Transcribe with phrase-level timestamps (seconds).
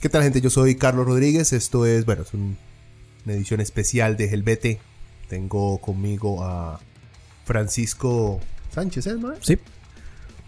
[0.00, 0.40] ¿Qué tal gente?
[0.40, 2.54] Yo soy Carlos Rodríguez, esto es, bueno, es una
[3.26, 4.78] edición especial de Helvete.
[5.28, 6.78] Tengo conmigo a
[7.44, 8.38] Francisco
[8.70, 9.16] Sánchez, ¿eh?
[9.18, 9.34] no?
[9.40, 9.58] Sí.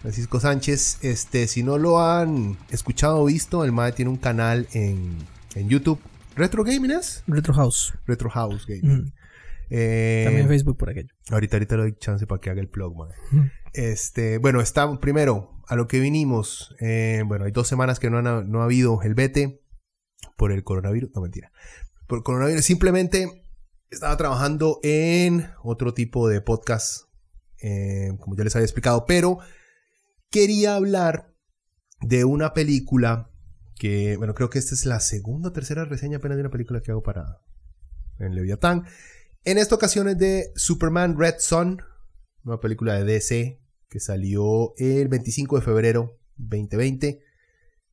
[0.01, 4.69] Francisco Sánchez, este, si no lo han escuchado o visto, el MAE tiene un canal
[4.71, 5.17] en,
[5.55, 5.99] en YouTube.
[6.37, 7.21] ¿Retro Gaming es?
[7.27, 7.93] Retro House.
[8.07, 9.03] Retro House Gaming.
[9.03, 9.13] Mm.
[9.69, 11.13] Eh, También Facebook por aquello.
[11.29, 13.51] Ahorita, ahorita le doy chance para que haga el plug, man.
[13.73, 16.75] Este, bueno, está primero a lo que vinimos.
[16.81, 19.63] eh, bueno, hay dos semanas que no, no ha habido el vete
[20.35, 21.11] por el coronavirus.
[21.15, 21.53] No, mentira.
[22.07, 22.65] Por el coronavirus.
[22.65, 23.45] Simplemente
[23.89, 27.05] estaba trabajando en otro tipo de podcast,
[27.61, 29.37] eh, como ya les había explicado, pero
[30.29, 31.33] quería hablar
[32.01, 33.31] de una película
[33.77, 36.81] que, bueno, creo que esta es la segunda o tercera reseña apenas de una película
[36.81, 37.39] que hago para
[38.19, 38.87] en Leviatán.
[39.45, 41.81] En esta ocasión es de Superman Red Son,
[42.43, 43.60] una película de DC
[43.91, 47.21] que salió el 25 de febrero 2020,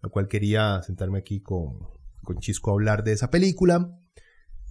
[0.00, 1.88] lo cual quería sentarme aquí con,
[2.22, 3.98] con Chisco a hablar de esa película.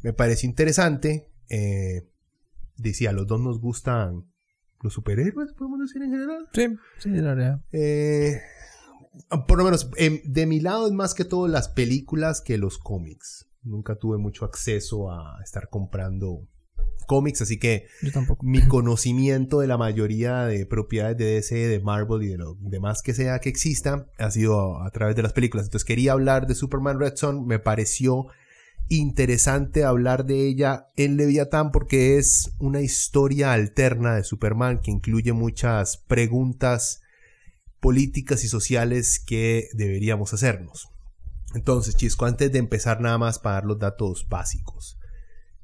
[0.04, 1.30] Me parece interesante.
[1.50, 2.08] Eh,
[2.78, 4.32] decía, los dos nos gustan
[4.82, 6.48] los superhéroes, podemos decir en general.
[6.54, 6.68] Sí,
[7.00, 7.62] sí, la verdad.
[7.74, 8.40] Eh,
[9.50, 12.78] por lo menos, em, de mi lado es más que todo las películas que los
[12.78, 13.50] cómics.
[13.64, 16.48] Nunca tuve mucho acceso a estar comprando
[17.08, 18.46] cómics, así que Yo tampoco.
[18.46, 23.02] mi conocimiento de la mayoría de propiedades de DC, de Marvel y de lo demás
[23.02, 25.66] que sea que exista ha sido a, a través de las películas.
[25.66, 28.28] Entonces quería hablar de Superman Red Son, me pareció
[28.90, 35.34] interesante hablar de ella en Leviatán porque es una historia alterna de Superman que incluye
[35.34, 37.02] muchas preguntas
[37.80, 40.90] políticas y sociales que deberíamos hacernos.
[41.54, 44.97] Entonces, Chisco, antes de empezar nada más para dar los datos básicos.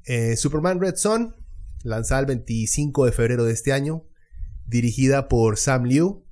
[0.06, 1.34] Eh, Superman Red Son,
[1.82, 4.04] lanzada el 25 de febrero de este año,
[4.66, 6.26] dirigida por Sam Liu.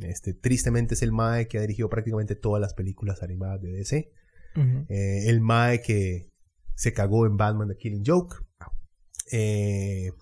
[0.00, 4.12] Este, tristemente es el Mae que ha dirigido prácticamente todas las películas animadas de DC.
[4.88, 6.30] Eh, el Mae que
[6.74, 8.36] se cagó en Batman The Killing Joke.
[9.32, 10.12] Eh,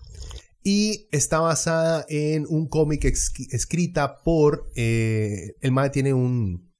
[0.63, 4.71] y está basada en un cómic escrita por...
[4.75, 6.73] el Mae tiene un...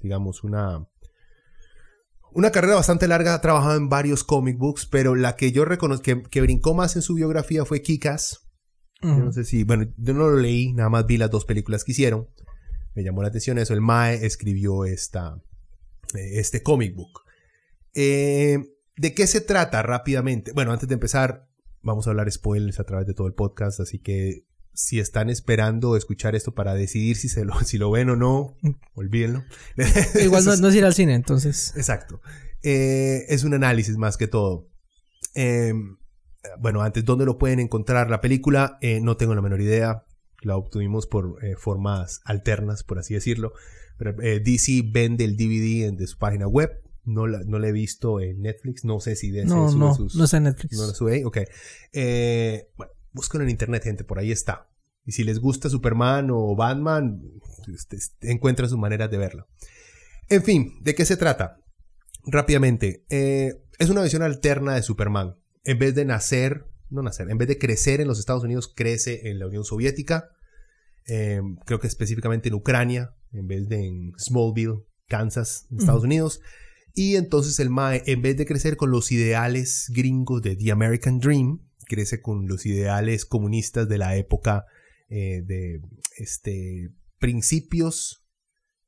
[0.00, 0.86] digamos, una...
[2.34, 6.02] Una carrera bastante larga, ha trabajado en varios comic books, pero la que yo reconozco
[6.02, 8.48] que, que brincó más en su biografía fue Kikas.
[9.02, 11.90] No sé si, bueno, yo no lo leí, nada más vi las dos películas que
[11.90, 12.28] hicieron.
[12.94, 13.74] Me llamó la atención eso.
[13.74, 15.42] El Mae escribió esta,
[16.14, 17.22] eh, este comic book.
[17.94, 18.58] Eh,
[18.96, 20.52] ¿De qué se trata rápidamente?
[20.52, 21.48] Bueno, antes de empezar,
[21.82, 25.96] vamos a hablar spoilers a través de todo el podcast, así que si están esperando
[25.96, 28.56] escuchar esto para decidir si, se lo, si lo ven o no,
[28.94, 29.44] olvídenlo.
[30.22, 31.72] Igual no, no es ir al cine, entonces.
[31.76, 32.20] Exacto.
[32.62, 34.68] Eh, es un análisis más que todo.
[35.34, 35.72] Eh,
[36.60, 38.78] bueno, antes, ¿dónde lo pueden encontrar la película?
[38.80, 40.04] Eh, no tengo la menor idea.
[40.42, 43.52] La obtuvimos por eh, formas alternas, por así decirlo.
[43.98, 46.70] Pero, DC vende el DVD en, de su página web.
[47.04, 48.84] No la, no la he visto en Netflix.
[48.84, 50.76] No sé si DC No, sube no, sus- no está en Netflix.
[50.76, 51.24] no la sube ahí.
[51.24, 51.38] Ok.
[52.76, 54.04] Bueno, búsquenlo en internet, gente.
[54.04, 54.68] Por ahí está.
[55.04, 57.20] Y si les gusta Superman o Batman,
[57.74, 59.48] este, este, encuentran sus maneras de verlo.
[60.28, 61.58] En fin, ¿de qué se trata?
[62.24, 63.04] Rápidamente.
[63.10, 65.34] eh, es una visión alterna de Superman.
[65.64, 69.28] En vez de nacer, no nacer, en vez de crecer en los Estados Unidos, crece
[69.28, 70.28] en la Unión Soviética.
[71.08, 76.04] Eh, creo que específicamente en Ucrania, en vez de en Smallville, Kansas, en Estados.
[76.04, 76.40] Unidos.
[76.94, 81.18] Y entonces el Mae, en vez de crecer con los ideales gringos de The American
[81.18, 84.64] Dream, crece con los ideales comunistas de la época
[85.08, 85.80] eh, de
[86.16, 88.24] este, principios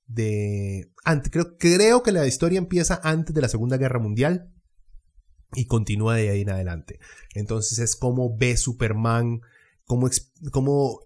[0.06, 0.92] de...
[1.30, 4.50] creo, creo que la historia empieza antes de la Segunda Guerra Mundial
[5.54, 6.98] y continúa de ahí en adelante.
[7.34, 9.40] Entonces es como ve Superman,
[9.84, 10.08] como,
[10.50, 11.00] como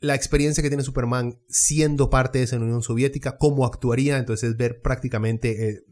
[0.00, 4.56] la experiencia que tiene Superman siendo parte de esa Unión Soviética, cómo actuaría, entonces es
[4.56, 5.84] ver prácticamente, eh,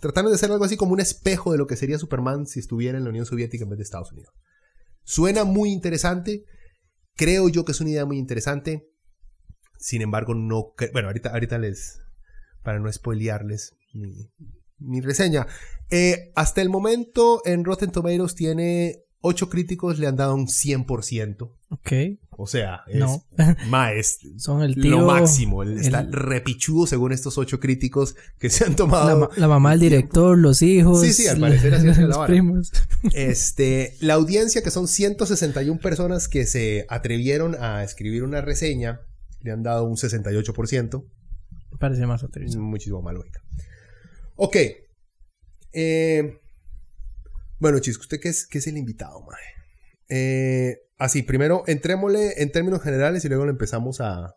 [0.00, 2.98] tratando de hacer algo así como un espejo de lo que sería Superman si estuviera
[2.98, 4.34] en la Unión Soviética en vez de Estados Unidos.
[5.04, 6.44] Suena muy interesante,
[7.14, 8.88] creo yo que es una idea muy interesante,
[9.78, 12.00] sin embargo no, bueno, ahorita, ahorita les,
[12.62, 14.30] para no spoilearles mi,
[14.78, 15.46] mi reseña.
[15.90, 21.52] Eh, hasta el momento en Rotten Tomatoes tiene 8 críticos, le han dado un 100%.
[21.70, 21.92] Ok.
[22.34, 23.22] O sea, es, No.
[23.68, 24.98] ma, es Son el tío.
[25.00, 25.62] lo máximo.
[25.64, 29.06] Está repichudo según estos 8 críticos que se han tomado.
[29.08, 31.00] La, ma- la mamá del director, los hijos.
[31.02, 32.26] Sí, sí, al parecer así es la vara.
[32.26, 32.72] primos.
[33.12, 39.02] Este, la audiencia, que son 161 personas que se atrevieron a escribir una reseña,
[39.40, 41.04] le han dado un 68%.
[41.70, 42.60] Me parece más atrevido.
[42.60, 43.40] Muchísimo más lógica.
[44.36, 44.56] Ok.
[45.74, 46.38] Eh,
[47.58, 49.38] bueno, Chisco, ¿usted qué es, qué es el invitado, mae?
[50.08, 54.34] Eh, así, primero entrémosle en términos generales y luego lo empezamos a,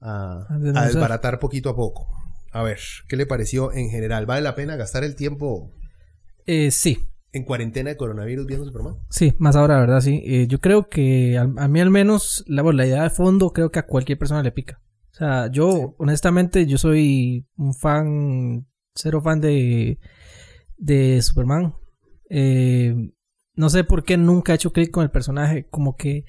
[0.00, 2.06] a, A a desbaratar poquito a poco.
[2.52, 4.26] A ver, ¿qué le pareció en general?
[4.26, 5.72] ¿Vale la pena gastar el tiempo
[6.46, 6.98] Eh, sí,
[7.32, 8.96] en cuarentena de coronavirus viendo Superman?
[9.08, 10.00] sí, más ahora, ¿verdad?
[10.02, 10.22] Sí.
[10.26, 13.52] Eh, yo creo que al- a, mí al menos, la, bueno, la idea de fondo
[13.52, 14.82] creo que a cualquier persona le pica.
[15.12, 19.98] O sea, yo, honestamente, yo soy un fan, cero fan de,
[20.76, 21.74] de Superman.
[22.28, 22.94] Eh,
[23.54, 26.24] no sé por qué nunca he hecho clic con el personaje, como que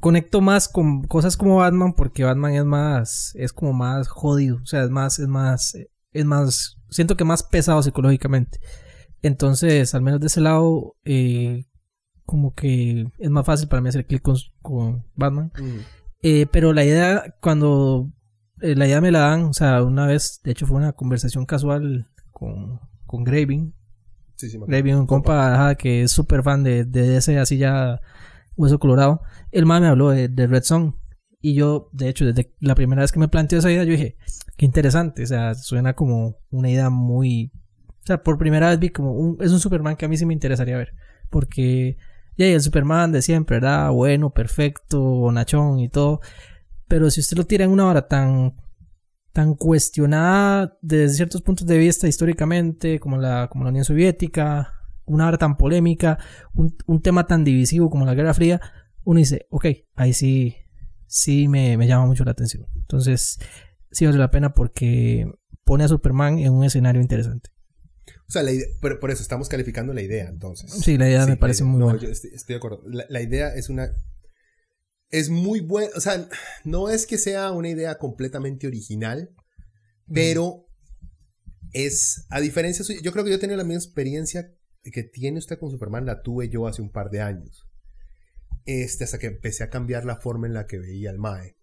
[0.00, 4.66] conecto más con cosas como Batman porque Batman es más, es como más jodido, o
[4.66, 5.76] sea, es más, es más,
[6.12, 8.58] es más, siento que más pesado psicológicamente.
[9.22, 11.66] Entonces, al menos de ese lado, eh,
[12.24, 15.52] como que es más fácil para mí hacer clic con, con Batman.
[16.22, 18.10] Eh, pero la idea, cuando
[18.60, 21.44] eh, la idea me la dan, o sea, una vez, de hecho fue una conversación
[21.44, 23.74] casual con, con Graving.
[24.40, 28.00] Sí, sí, me un compa ajá, que es súper fan de, de ese así ya
[28.56, 29.20] hueso colorado.
[29.52, 30.94] El man me habló de, de Red Song.
[31.42, 34.16] Y yo, de hecho, desde la primera vez que me planteó esa idea, yo dije,
[34.56, 35.24] qué interesante.
[35.24, 37.52] O sea, suena como una idea muy...
[38.02, 39.36] O sea, por primera vez vi como un...
[39.42, 40.94] Es un Superman que a mí sí me interesaría ver.
[41.28, 41.98] Porque...
[42.38, 43.90] Ya, el Superman de siempre, ¿verdad?
[43.90, 46.22] Bueno, perfecto, bonachón y todo.
[46.88, 48.54] Pero si usted lo tira en una hora tan...
[49.32, 54.74] Tan cuestionada desde ciertos puntos de vista históricamente, como la, como la Unión Soviética,
[55.04, 56.18] una hora tan polémica,
[56.54, 58.60] un, un tema tan divisivo como la Guerra Fría,
[59.04, 60.56] uno dice, ok, ahí sí,
[61.06, 62.66] sí me, me llama mucho la atención.
[62.76, 63.38] Entonces,
[63.90, 65.26] sí vale la pena porque
[65.64, 67.50] pone a Superman en un escenario interesante.
[68.28, 70.70] O sea, la idea- por, por eso estamos calificando la idea, entonces.
[70.72, 72.00] Sí, la idea me parece muy no, buena.
[72.00, 72.82] yo estoy, estoy de acuerdo.
[72.86, 73.90] La, la idea es una.
[75.10, 75.90] Es muy buena.
[75.96, 76.28] O sea,
[76.64, 79.34] no es que sea una idea completamente original,
[80.12, 80.66] pero
[81.72, 82.26] es.
[82.30, 85.70] A diferencia suya, yo creo que yo tenía la misma experiencia que tiene usted con
[85.70, 87.66] Superman, la tuve yo hace un par de años.
[88.64, 91.56] Este, hasta que empecé a cambiar la forma en la que veía al Mae.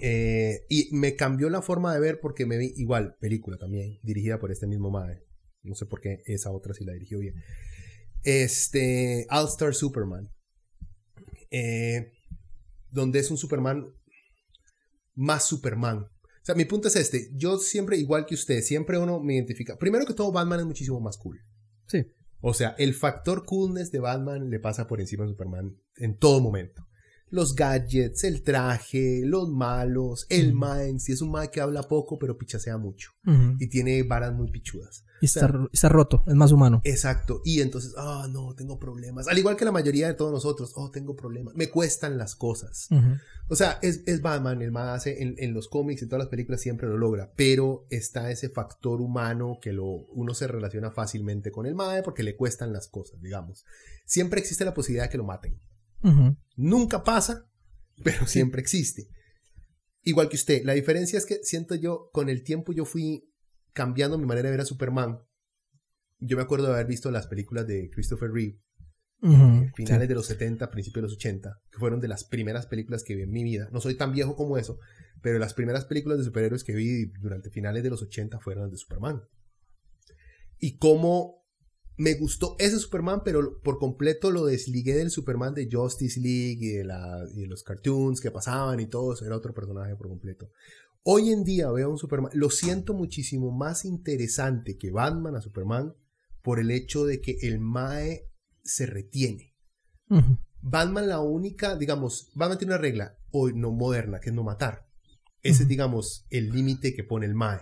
[0.00, 4.38] Eh, y me cambió la forma de ver porque me vi igual, película también, dirigida
[4.38, 5.22] por este mismo Mae.
[5.62, 7.34] No sé por qué esa otra sí la dirigió bien.
[8.22, 10.30] Este, All Star Superman.
[11.50, 12.12] Eh,
[12.90, 13.86] donde es un Superman
[15.14, 15.98] más Superman.
[15.98, 17.30] O sea, mi punto es este.
[17.34, 19.76] Yo siempre, igual que usted, siempre uno me identifica.
[19.76, 21.38] Primero que todo, Batman es muchísimo más cool.
[21.86, 22.06] Sí.
[22.40, 26.40] O sea, el factor coolness de Batman le pasa por encima a Superman en todo
[26.40, 26.86] momento.
[27.28, 30.98] Los gadgets, el traje, los malos, el mind.
[30.98, 33.10] Si es un mind que habla poco, pero pichasea mucho.
[33.58, 35.04] Y tiene varas muy pichudas.
[35.20, 36.80] Y está, está roto, es más humano.
[36.84, 37.42] Exacto.
[37.44, 39.28] Y entonces, ah, no, tengo problemas.
[39.28, 41.54] Al igual que la mayoría de todos nosotros, oh, tengo problemas.
[41.54, 42.88] Me cuestan las cosas.
[43.48, 46.28] O sea, es, es Batman, el más hace en, en los cómics y todas las
[46.28, 51.50] películas siempre lo logra, pero está ese factor humano que lo, uno se relaciona fácilmente
[51.50, 53.64] con el Mae porque le cuestan las cosas, digamos.
[54.06, 55.60] Siempre existe la posibilidad de que lo maten.
[56.56, 57.46] Nunca pasa,
[58.02, 59.08] pero siempre existe.
[60.02, 63.29] Igual que usted, la diferencia es que siento yo, con el tiempo yo fui
[63.72, 65.20] cambiando mi manera de ver a Superman.
[66.18, 68.60] Yo me acuerdo de haber visto las películas de Christopher Reeve
[69.22, 69.68] Ujú.
[69.74, 70.08] finales Sí.
[70.08, 73.22] de los 70, principios de los 80, que fueron de las primeras películas que vi
[73.22, 73.68] en mi vida.
[73.72, 74.78] No soy tan viejo como eso,
[75.22, 78.72] pero las primeras películas de superhéroes que vi durante finales de los 80 fueron las
[78.72, 79.22] de Superman.
[80.58, 81.40] Y cómo
[81.96, 86.68] me gustó ese Superman, pero por completo lo desligué del Superman de Justice League y
[86.76, 90.08] de, la- y de los cartoons que pasaban y todo eso, era otro personaje por
[90.08, 90.50] completo.
[91.02, 95.40] Hoy en día veo a un Superman, lo siento muchísimo más interesante que Batman a
[95.40, 95.94] Superman
[96.42, 98.28] por el hecho de que el Mae
[98.62, 99.54] se retiene.
[100.62, 104.86] Batman la única, digamos, Batman tiene una regla hoy no moderna, que es no matar.
[105.42, 107.60] Ese es, digamos, el límite que pone el Mae.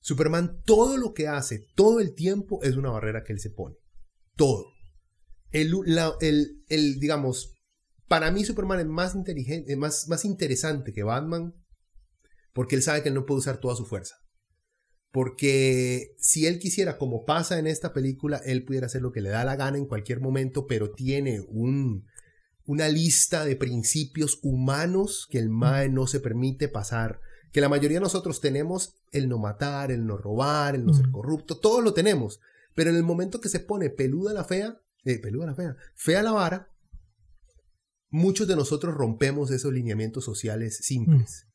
[0.00, 3.76] Superman todo lo que hace, todo el tiempo, es una barrera que él se pone.
[4.36, 4.66] Todo.
[5.50, 7.54] El, la- el, el, digamos,
[8.08, 11.54] para mí Superman es más inteligente, más, más interesante que Batman,
[12.52, 14.16] porque él sabe que él no puede usar toda su fuerza.
[15.10, 19.28] Porque si él quisiera, como pasa en esta película, él pudiera hacer lo que le
[19.28, 22.06] da la gana en cualquier momento, pero tiene un,
[22.64, 27.20] una lista de principios humanos que el MAE no se permite pasar,
[27.52, 31.10] que la mayoría de nosotros tenemos el no matar, el no robar, el no ser
[31.10, 32.40] corrupto, todo lo tenemos.
[32.74, 36.22] Pero en el momento que se pone peluda la fea, eh, peluda la fea, fea
[36.22, 36.70] la vara,
[38.08, 41.46] muchos de nosotros rompemos esos lineamientos sociales simples.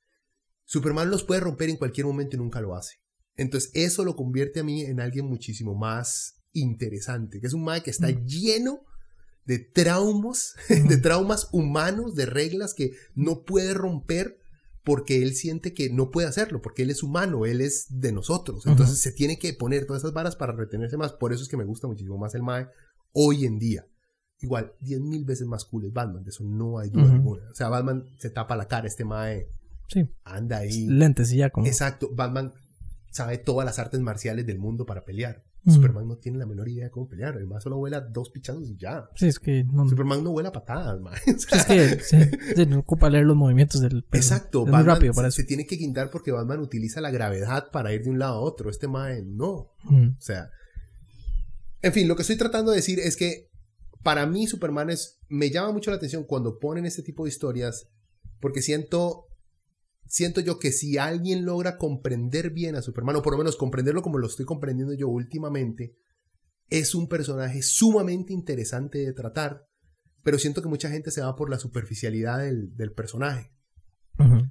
[0.67, 2.97] Superman los puede romper en cualquier momento y nunca lo hace.
[3.35, 7.81] Entonces eso lo convierte a mí en alguien muchísimo más interesante, que es un mae
[7.81, 8.81] que está lleno
[9.45, 14.39] de traumas, de traumas humanos, de reglas que no puede romper
[14.83, 18.65] porque él siente que no puede hacerlo, porque él es humano, él es de nosotros.
[18.65, 21.13] Entonces se tiene que poner todas esas varas para retenerse más.
[21.13, 22.67] Por eso es que me gusta muchísimo más el Mae
[23.13, 23.85] hoy en día.
[24.39, 27.49] Igual, diez mil veces más cool es Batman, de eso no hay duda alguna.
[27.51, 29.49] O sea, Batman se tapa la cara, este Mae
[29.87, 30.09] sí.
[30.23, 30.87] anda ahí.
[30.87, 31.67] Lentes y ya como.
[31.67, 32.53] Exacto, Batman
[33.11, 35.43] sabe todas las artes marciales del mundo para pelear.
[35.65, 37.35] Superman no tiene la menor idea de cómo pelear.
[37.35, 39.09] Además, solo vuela dos pichazos y ya.
[39.15, 39.87] Sí, es que no...
[39.89, 41.13] Superman no vuela patadas, man.
[41.25, 41.45] es
[42.55, 44.05] que no ocupa leer los movimientos del.
[44.13, 47.69] Exacto, es muy rápido para se, se, tiene que guindar porque Batman utiliza la gravedad
[47.71, 48.69] para ir de un lado a otro.
[48.69, 49.73] Este man no.
[49.83, 50.51] O sea.
[51.81, 53.49] En fin, lo que estoy tratando de decir es que
[54.03, 55.19] para mí Superman es.
[55.27, 57.89] Me llama mucho la atención cuando ponen este tipo de historias
[58.39, 59.26] porque siento
[60.07, 64.01] siento yo que si alguien logra comprender bien a Superman, o por lo menos comprenderlo
[64.01, 65.95] como lo estoy comprendiendo yo últimamente,
[66.69, 69.65] es un personaje sumamente interesante de tratar,
[70.23, 73.51] pero siento que mucha gente se va por la superficialidad del, personaje.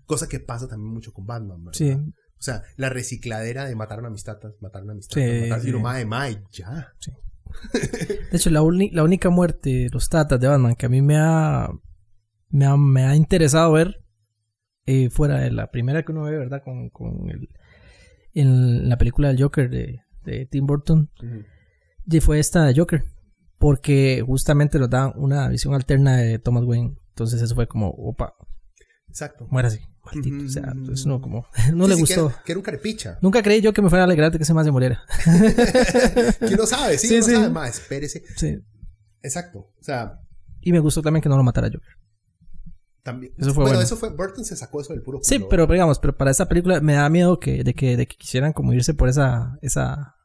[0.06, 1.76] Cosa que pasa también mucho con Batman, ¿verdad?
[1.76, 1.90] Sí.
[1.90, 5.72] O sea, la recicladera de matar una amistad, matar una amistad, matar sí.
[5.72, 6.92] más de más ya.
[7.00, 7.10] Sí.
[8.30, 8.60] De hecho, la,
[8.92, 11.68] la única muerte de los tatas de Batman que a mí me ha,
[12.50, 14.05] me ha, me ha interesado ver
[14.87, 16.62] eh, fuera de la primera que uno ve, ¿verdad?
[16.64, 17.49] Con, con el,
[18.35, 21.11] en la película del Joker de, de Tim Burton.
[22.07, 23.05] Y fue esta de Joker.
[23.59, 26.97] Porque justamente nos da una visión alterna de Thomas Wayne.
[27.09, 28.35] Entonces eso fue como, opa.
[29.09, 29.49] Exacto.
[29.50, 29.81] Muera así.
[30.05, 30.45] Maldito.
[30.45, 32.33] O sea, pues no, como, no le gustó.
[32.45, 33.19] que, era, un carepicha.
[33.23, 35.02] Nunca creí yo que me fuera a alegrar de que ese más se muriera.
[36.38, 36.99] ¿Quién no sabe?
[36.99, 37.33] Sí, sí, sí.
[37.33, 37.78] sabe más.
[37.81, 38.23] Espérese.
[38.37, 38.59] Sí.
[39.23, 39.71] Exacto.
[39.81, 40.21] O sea.
[40.61, 41.95] Y me gustó también que no lo matara Joker.
[43.06, 43.32] También.
[43.38, 46.16] Eso fue bueno, eso fue, Burton se sacó eso del puro Sí, pero digamos, pero
[46.16, 49.08] para esta película me da miedo que, de que, de que quisieran como irse por
[49.08, 50.16] esa, esa,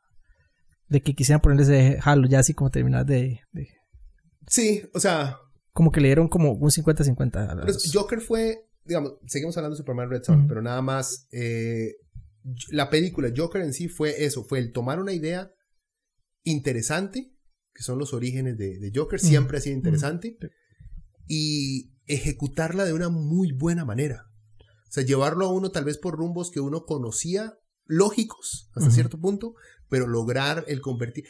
[0.89, 3.41] de que quisieran ponerle ese halo ya así como terminar de,
[4.47, 5.38] Sí, o sea.
[5.73, 7.93] Como que le dieron como un 50-50.
[7.93, 11.97] Joker fue, digamos, seguimos hablando de Superman Red Son, pero nada más, eh,
[12.71, 15.51] la película Joker en sí fue eso, fue el tomar una idea
[16.43, 17.31] interesante,
[17.75, 20.35] que son los orígenes de, Joker, siempre ha sido interesante,
[21.27, 24.27] y ejecutarla de una muy buena manera.
[24.60, 29.20] O sea, llevarlo a uno tal vez por rumbos que uno conocía lógicos hasta cierto
[29.20, 29.56] punto,
[29.89, 31.25] pero lograr el convertir.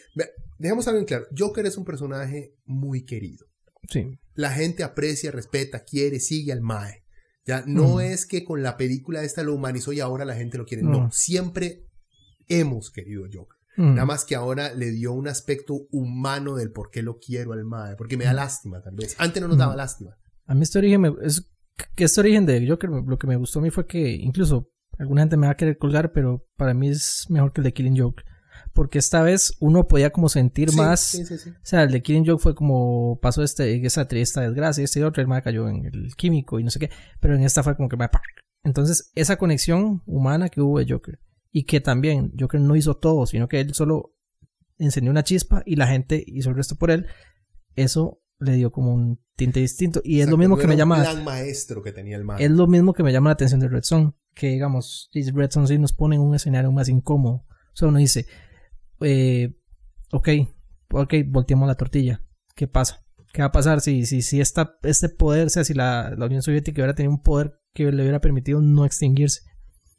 [0.58, 3.46] Dejemos algo en claro, Joker es un personaje muy querido.
[3.90, 4.20] Sí.
[4.34, 7.04] La gente aprecia, respeta, quiere, sigue al Mae.
[7.46, 10.66] Ya no es que con la película esta lo humanizó y ahora la gente lo
[10.66, 10.84] quiere.
[10.84, 11.88] No, siempre
[12.48, 13.58] hemos querido Joker.
[13.78, 17.64] Nada más que ahora le dio un aspecto humano del por qué lo quiero al
[17.64, 19.16] Mae, porque me da lástima tal vez.
[19.18, 20.18] Antes no nos daba lástima.
[20.52, 21.50] A mí este origen, es,
[21.96, 25.22] que este origen de Joker, lo que me gustó a mí fue que incluso alguna
[25.22, 27.98] gente me va a querer colgar, pero para mí es mejor que el de Killing
[27.98, 28.24] Joke.
[28.74, 31.16] Porque esta vez uno podía como sentir más.
[31.16, 35.22] o sea, el de Killing Joke fue como pasó este, esa triste desgracia, este otro,
[35.22, 36.90] el más cayó en el químico y no sé qué.
[37.22, 38.10] Pero en esta fue como que me.
[38.66, 41.18] Entonces, esa conexión humana que hubo de Joker.
[41.50, 44.18] Y que también Joker no hizo todo, sino que él solo
[44.78, 47.08] encendió una chispa y la gente hizo el resto por él.
[47.78, 50.02] Eso le dio como un tinte distinto.
[50.04, 51.04] Y es lo mismo que me llama.
[51.24, 54.14] maestro que tenía el Es lo mismo que me llama la atención de Red Zone.
[54.34, 57.46] Que digamos, Red Zone sí nos pone en un escenario más incómodo.
[57.74, 58.26] O sea, uno dice,
[59.02, 59.56] eh,
[60.12, 60.30] ok,
[60.92, 62.24] ok, volteamos la tortilla.
[62.56, 63.06] ¿Qué pasa?
[63.32, 66.26] ¿Qué va a pasar si, si, si esta, este poder, o sea, si la, la
[66.26, 69.42] Unión Soviética hubiera tenido un poder que le hubiera permitido no extinguirse?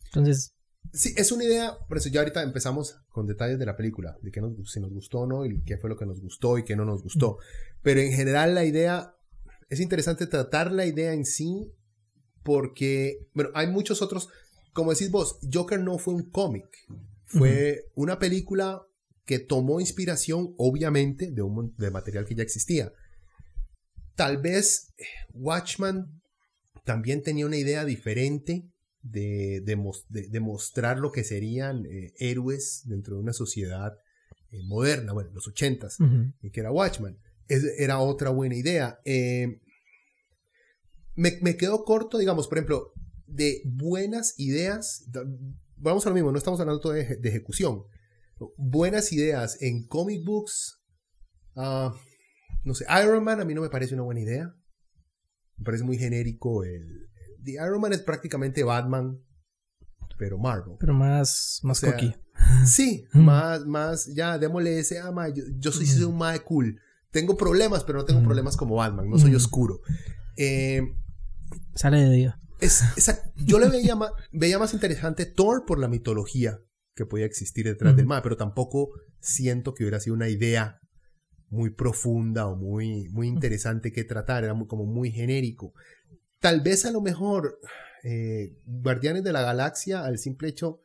[0.07, 0.55] Entonces,
[0.93, 4.31] Sí, es una idea, por eso ya ahorita empezamos con detalles de la película, de
[4.31, 6.65] qué nos, si nos gustó o no, y qué fue lo que nos gustó y
[6.65, 7.39] qué no nos gustó.
[7.83, 9.15] Pero en general la idea,
[9.71, 11.73] es interesante tratar la idea en sí,
[12.43, 14.29] porque, bueno, hay muchos otros,
[14.73, 16.67] como decís vos, Joker no fue un cómic,
[17.25, 18.83] fue una película
[19.25, 22.93] que tomó inspiración, obviamente, de, un, de material que ya existía.
[24.15, 24.93] Tal vez
[25.33, 26.21] Watchman
[26.85, 28.72] también tenía una idea diferente
[29.03, 33.99] de, de, mostrar lo que serían eh, héroes dentro de una sociedad
[34.51, 35.99] eh, moderna, bueno, los ochentas,
[36.41, 37.19] y que era Watchman.
[37.49, 39.01] era otra buena idea.
[39.05, 39.61] Eh,
[41.15, 42.93] me, me quedo corto, digamos, por ejemplo,
[43.27, 45.05] de buenas ideas.
[45.77, 47.83] Vamos a lo mismo, no estamos hablando de, de ejecución.
[48.57, 50.81] Buenas ideas en comic books.
[51.57, 51.95] Ah,
[52.65, 54.55] no sé, Iron Man a mí no me parece una buena idea.
[55.57, 57.12] Me parece muy genérico el,
[57.45, 59.19] The Iron Man es prácticamente Batman.
[60.19, 60.77] pero Marvel.
[60.79, 62.15] Pero más, más O sea, coqui.
[62.67, 63.21] Sí, Mm.
[63.25, 66.79] más, más, ya, démosle ese, ah, ma, yo, yo soy, soy un mae cool.
[67.11, 68.25] Tengo problemas, pero no tengo Mm.
[68.25, 69.81] problemas como Batman, no soy oscuro.
[70.37, 70.83] Eh,
[71.75, 72.39] Sale de día.
[72.61, 76.61] es, esa- yo le veía más, veía más interesante Thor por la mitología
[76.95, 80.79] que podía existir detrás del mae, pero tampoco siento que hubiera sido una idea
[81.49, 85.75] muy profunda o muy, muy interesante que tratar, era muy- como muy genérico.
[86.43, 87.61] Tal vez a lo mejor
[88.03, 90.81] eh, Guardianes de la Galaxia, al simple hecho,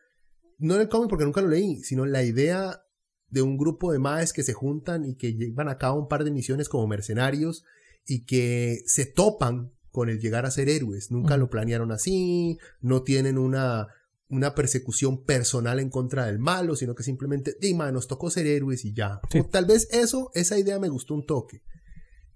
[0.60, 2.84] no en el cómic porque nunca lo leí, sino la idea
[3.30, 6.24] de un grupo de maes que se juntan y que llevan a cabo un par
[6.24, 7.66] de misiones como mercenarios
[8.06, 11.10] y que se topan con el llegar a ser héroes.
[11.10, 13.88] Nunca lo planearon así, no tienen una,
[14.30, 18.86] una persecución personal en contra del malo, sino que simplemente, Dima, nos tocó ser héroes
[18.86, 19.22] y ya.
[19.32, 19.42] Sí.
[19.50, 21.64] Tal vez eso, esa idea me gustó un toque.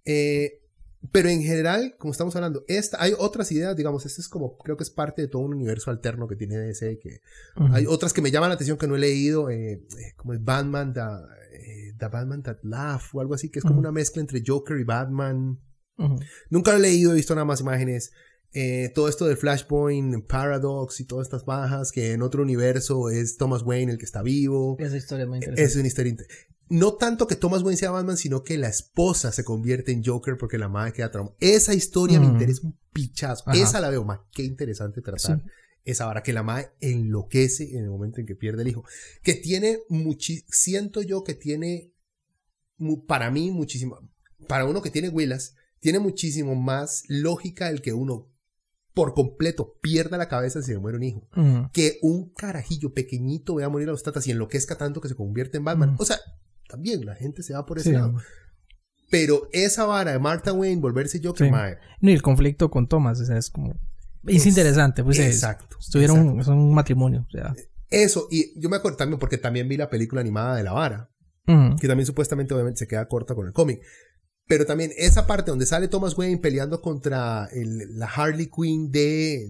[0.05, 0.60] Eh,
[1.11, 4.77] pero en general, como estamos hablando, esta, hay otras ideas, digamos, este es como, creo
[4.77, 7.21] que es parte de todo un universo alterno que tiene DC, que
[7.71, 10.43] hay otras que me llaman la atención que no he leído, eh, eh, como es
[10.43, 14.21] Batman, the, eh, The Batman That Laugh, o algo así, que es como una mezcla
[14.21, 15.59] entre Joker y Batman.
[16.49, 18.11] Nunca lo he leído, he visto nada más imágenes.
[18.53, 23.37] Eh, todo esto del Flashpoint, Paradox y todas estas bajas, que en otro universo es
[23.37, 24.75] Thomas Wayne el que está vivo.
[24.79, 25.63] Esa historia es muy interesante.
[25.63, 26.15] Es una historia.
[26.71, 30.37] No tanto que Thomas Wayne sea Batman, sino que la esposa se convierte en Joker
[30.37, 31.35] porque la madre queda traumada.
[31.41, 33.43] Esa historia me interesa un pichazo.
[33.45, 33.59] Ajá.
[33.59, 34.21] Esa la veo más.
[34.31, 35.45] Qué interesante tratar Sí.
[35.83, 38.85] esa vara que la madre enloquece en el momento en que pierde el hijo.
[39.21, 41.91] Que tiene muchi siento yo que tiene
[43.05, 43.99] para mí muchísimo
[44.47, 48.27] para uno que tiene Willas tiene muchísimo más lógica el que uno
[48.93, 51.27] por completo pierda la cabeza si se muere un hijo
[51.73, 55.57] que un carajillo pequeñito vea morir a los tatas y enloquezca tanto que se convierte
[55.57, 55.95] en Batman.
[55.99, 56.17] O sea,
[56.71, 57.95] también la gente se va por ese Sí.
[57.95, 58.15] lado.
[59.09, 61.51] Pero esa vara de Martha Wayne volverse Joker, Sí.
[61.51, 63.73] mae, No, y el conflicto con Thomas, sea, es como...
[64.25, 66.51] Es, Es- interesante, pues es- exacto, Estuvieron, exacto.
[66.53, 67.53] un matrimonio, o sea...
[67.89, 71.09] Eso, y yo me acuerdo también porque también vi la película animada de la vara,
[71.45, 71.75] ujú.
[71.75, 73.81] que también supuestamente obviamente se queda corta con el cómic.
[74.47, 79.49] Pero también esa parte donde sale Thomas Wayne peleando contra el- la Harley Quinn de,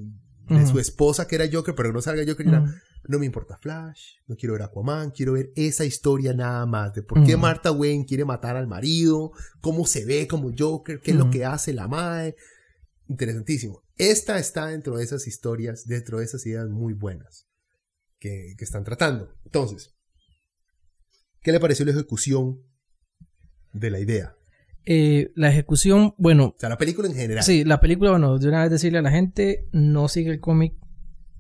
[0.49, 0.67] de Ujú.
[0.67, 2.71] su esposa que era Joker, pero que no salga Joker, y era, Ujú.
[3.07, 7.01] No me importa Flash, no quiero ver Aquaman, quiero ver esa historia nada más de
[7.03, 7.41] por qué Ujú.
[7.41, 11.31] Martha Wayne quiere matar al marido, cómo se ve como Joker, qué es lo Ujú.
[11.33, 12.35] que hace la mae.
[13.07, 13.81] Interesantísimo.
[13.97, 17.47] Esta está dentro de esas historias, dentro de esas ideas muy buenas
[18.19, 19.33] que, que están tratando.
[19.45, 19.93] Entonces,
[21.41, 22.61] ¿qué le pareció la ejecución
[23.73, 24.35] de la idea?
[24.85, 27.43] Eh, la ejecución, bueno, O sea, la película en general.
[27.43, 30.73] sí, la película, bueno, de una vez decirle a la gente, no sigue el cómic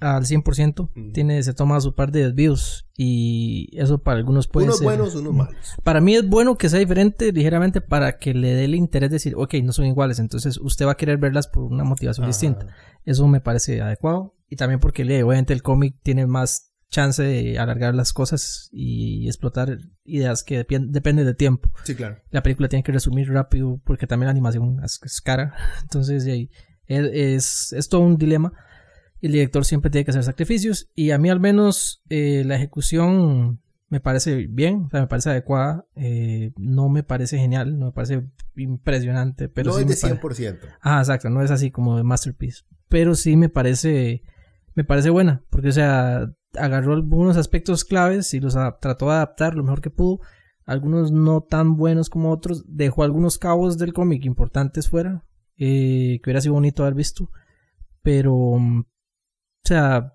[0.01, 1.11] al 100%, Ujú.
[1.13, 4.85] tiene, se toma su par de desvíos y eso para algunos puede unos ser...
[4.85, 5.75] buenos, unos malos.
[5.83, 9.15] Para mí es bueno que sea diferente ligeramente para que le dé el interés de
[9.15, 12.29] decir, ok, no son iguales, entonces usted va a querer verlas por una motivación Ajá.
[12.29, 12.67] distinta.
[13.05, 14.35] Eso me parece adecuado.
[14.49, 19.77] Y también porque obviamente el cómic tiene más chance de alargar las cosas y explotar
[20.03, 21.71] ideas que dependen de tiempo.
[21.83, 22.17] Sí, claro.
[22.31, 25.53] La película tiene que resumir rápido porque también la animación es, es cara.
[25.83, 26.51] Entonces ahí,
[26.87, 28.51] es, es, es todo un dilema.
[29.21, 33.61] El director siempre tiene que hacer sacrificios y a mí al menos eh, la ejecución
[33.89, 35.85] me parece bien, o sea, me parece adecuada.
[35.95, 38.23] eh, no me parece genial, no me parece
[38.55, 40.59] impresionante, pero no sí es de pare- 100%.
[40.81, 42.63] Ah, exacto, no es así como de Masterpiece.
[42.89, 44.23] Pero sí me parece,
[44.75, 49.55] me parece buena, porque o sea, agarró algunos aspectos claves y los trató de adaptar
[49.55, 50.19] lo mejor que pudo.
[50.65, 52.63] Algunos no tan buenos como otros.
[52.67, 55.25] Dejó algunos cabos del cómic importantes fuera,
[55.57, 57.29] eh, que hubiera sido bonito haber visto.
[58.03, 58.83] Pero, mm,
[59.63, 60.13] o sea,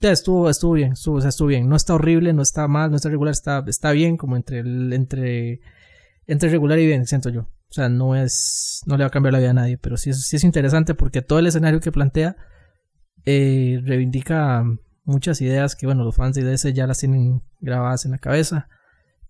[0.00, 1.68] ya estuvo, estuvo bien, estuvo, o sea, estuvo bien.
[1.68, 4.92] No está horrible, no está mal, no está regular, está, está bien, como entre el,
[4.92, 5.60] entre,
[6.26, 7.42] entre regular y bien, siento yo.
[7.42, 10.10] O sea, no es, no le va a cambiar la vida a nadie, pero sí
[10.10, 12.36] es, sí es interesante porque todo el escenario que plantea
[13.24, 14.64] eh, reivindica
[15.04, 18.68] muchas ideas que, bueno, los fans de DC ya las tienen grabadas en la cabeza.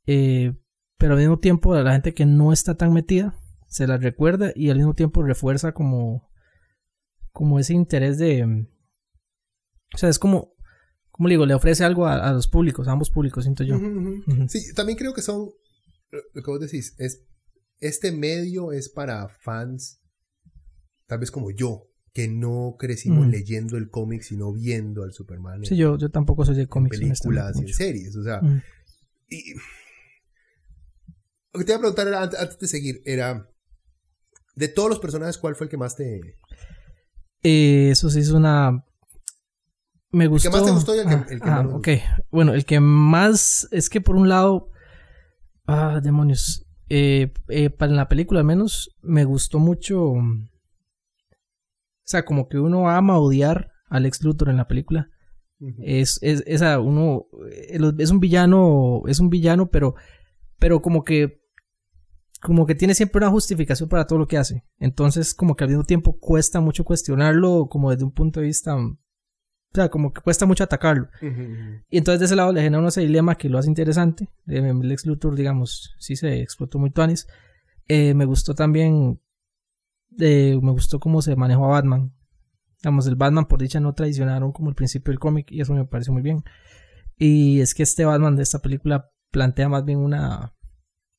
[0.06, 0.54] Eh,
[0.98, 3.34] pero al mismo tiempo, a la gente que no está tan metida,
[3.68, 6.30] se las recuerda y al mismo tiempo refuerza como,
[7.32, 8.66] como ese interés de,
[9.94, 10.54] o sea, es como,
[11.10, 13.78] como le digo, le ofrece algo a, a los públicos, a ambos públicos, siento yo.
[14.48, 15.50] Sí, también creo que son,
[16.10, 17.24] lo que vos decís, es,
[17.80, 20.00] este medio es para fans,
[21.06, 23.30] tal vez como yo, que no crecimos Mm.
[23.30, 26.98] leyendo el cómic, sino viendo al Superman en, Sí, yo, yo tampoco soy de cómics.
[26.98, 28.62] películas y series, o sea, Mm.
[29.30, 29.54] y-
[31.52, 33.48] lo que te iba a preguntar era, antes, antes de seguir, era,
[34.54, 36.20] de todos los personajes, ¿cuál fue el que más te,
[37.42, 38.84] Eh, eso sí es una.
[40.10, 40.50] Me gustó.
[40.50, 41.88] más te gustó y el que- Ah, el que ah, ok.
[42.30, 43.68] Bueno, el que más.
[43.70, 44.70] Es que por un lado.
[45.66, 46.64] Ah, demonios.
[46.88, 50.00] Eh, eh, para la película al menos me gustó mucho.
[50.12, 50.22] O
[52.04, 55.10] sea, como que uno ama odiar al ex Luthor en la película.
[55.82, 59.96] Es, es, esa, uno, eh, es un villano, es un villano, pero,
[60.58, 61.42] pero como que,
[62.40, 64.62] como que tiene siempre una justificación para todo lo que hace.
[64.78, 68.76] Entonces, como que al mismo tiempo cuesta mucho cuestionarlo, como desde un punto de vista,
[69.72, 71.08] o sea, como que cuesta mucho atacarlo.
[71.90, 74.28] Y entonces de ese lado le genera ese dilema que lo hace interesante.
[74.46, 77.26] El ex Luthor, digamos, sí se explotó muy tuanis.
[77.86, 79.20] Eh, me gustó también,
[80.18, 82.12] eh, me gustó cómo se manejó a Batman.
[82.82, 85.84] Digamos, el Batman por dicha no traicionaron como el principio del cómic y eso me
[85.84, 86.44] parece muy bien.
[87.16, 90.54] Y es que este Batman de esta película plantea más bien una...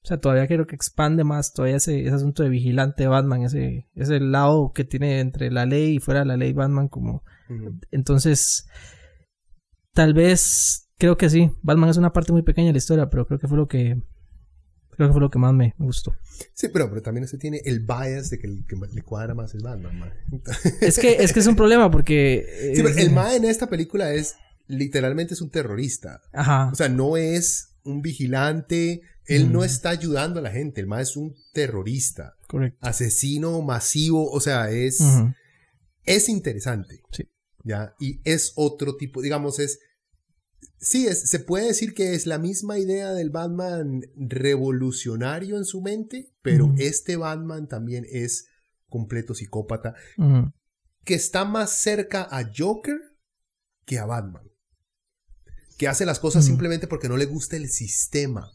[0.01, 3.89] O sea, todavía quiero que expande más todavía ese, ese asunto de vigilante Batman, ese,
[3.93, 7.23] ese lado que tiene entre la ley y fuera de la ley Batman como...
[7.91, 8.67] Entonces,
[9.93, 13.25] tal vez, creo que sí, Batman es una parte muy pequeña de la historia, pero
[13.25, 13.97] creo que fue lo que
[14.99, 16.13] Creo que fue lo que más me, gustó.
[16.53, 19.55] Sí, pero, pero también se tiene el bias de que, el, que le cuadra más
[19.55, 20.13] es Batman,
[20.81, 22.73] Es que, es que es un problema porque...
[22.75, 24.35] Sí, pero el Mae en esta película es,
[24.67, 26.19] literalmente es un terrorista.
[26.33, 26.69] Ajá.
[26.73, 31.03] O sea, no es un vigilante, él no está ayudando a la gente, el Mae
[31.03, 32.35] es un terrorista.
[32.49, 32.77] Correcto.
[32.81, 35.01] Asesino masivo, o sea, es...
[36.03, 37.03] Es interesante.
[37.13, 37.23] Sí.
[37.69, 37.95] ¿Ya?
[37.99, 39.79] Y es otro tipo, digamos, es
[40.81, 46.33] Sí, se puede decir que es la misma idea del Batman revolucionario en su mente,
[46.41, 48.47] pero este Batman también es
[48.87, 49.95] completo psicópata,
[51.03, 52.97] que está más cerca a Joker
[53.85, 54.49] que a Batman,
[55.77, 58.49] que hace las cosas simplemente porque no le gusta el sistema.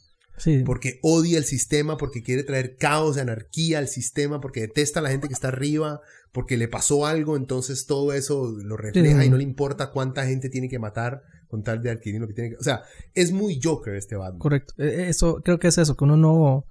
[0.66, 5.11] Porque odia el sistema, porque quiere traer caos, anarquía al sistema, porque detesta a la
[5.11, 6.01] gente que está arriba,
[6.33, 10.49] porque le pasó algo, entonces todo eso lo refleja y no le importa cuánta gente
[10.49, 12.57] tiene que matar con tal de adquirir lo que tiene que...
[12.57, 12.83] O sea,
[13.14, 14.40] es muy Joker este Batman.
[14.40, 14.75] Correcto.
[14.77, 16.66] E, e, eso, creo que es eso, que uno no...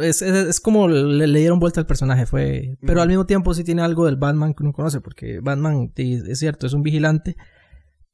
[0.00, 2.78] Es, es, como le, le, dieron vuelta al personaje, fue...
[2.80, 6.38] Pero al mismo tiempo sí tiene algo del Batman que uno conoce, porque Batman, es
[6.38, 7.36] cierto, es un vigilante.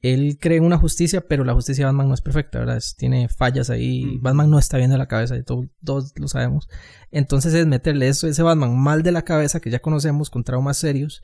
[0.01, 2.81] Él cree en una justicia, pero la justicia de Batman no es perfecta, ¿verdad?
[2.97, 4.19] tiene fallas ahí.
[4.21, 6.69] Batman no está bien de la cabeza, y todos lo sabemos.
[7.11, 10.77] Entonces es meterle eso, ese Batman mal de la cabeza que ya conocemos, con traumas
[10.77, 11.21] serios,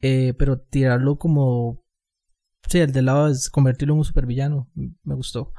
[0.00, 1.84] eh, pero tirarlo como
[2.68, 4.70] Sí, el del lado es convertirlo en un supervillano.
[4.74, 5.52] Me gustó.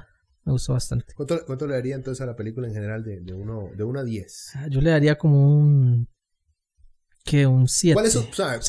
[0.43, 1.13] Me gustó bastante.
[1.15, 4.51] ¿Cuánto, le daría entonces a la película en general de, de 1 de a 10?
[4.55, 6.07] Ah, yo le daría como un.
[7.23, 7.47] ¿Qué?
[7.47, 7.95] Un 7.
[7.95, 8.59] ¿Cuál es, o sea,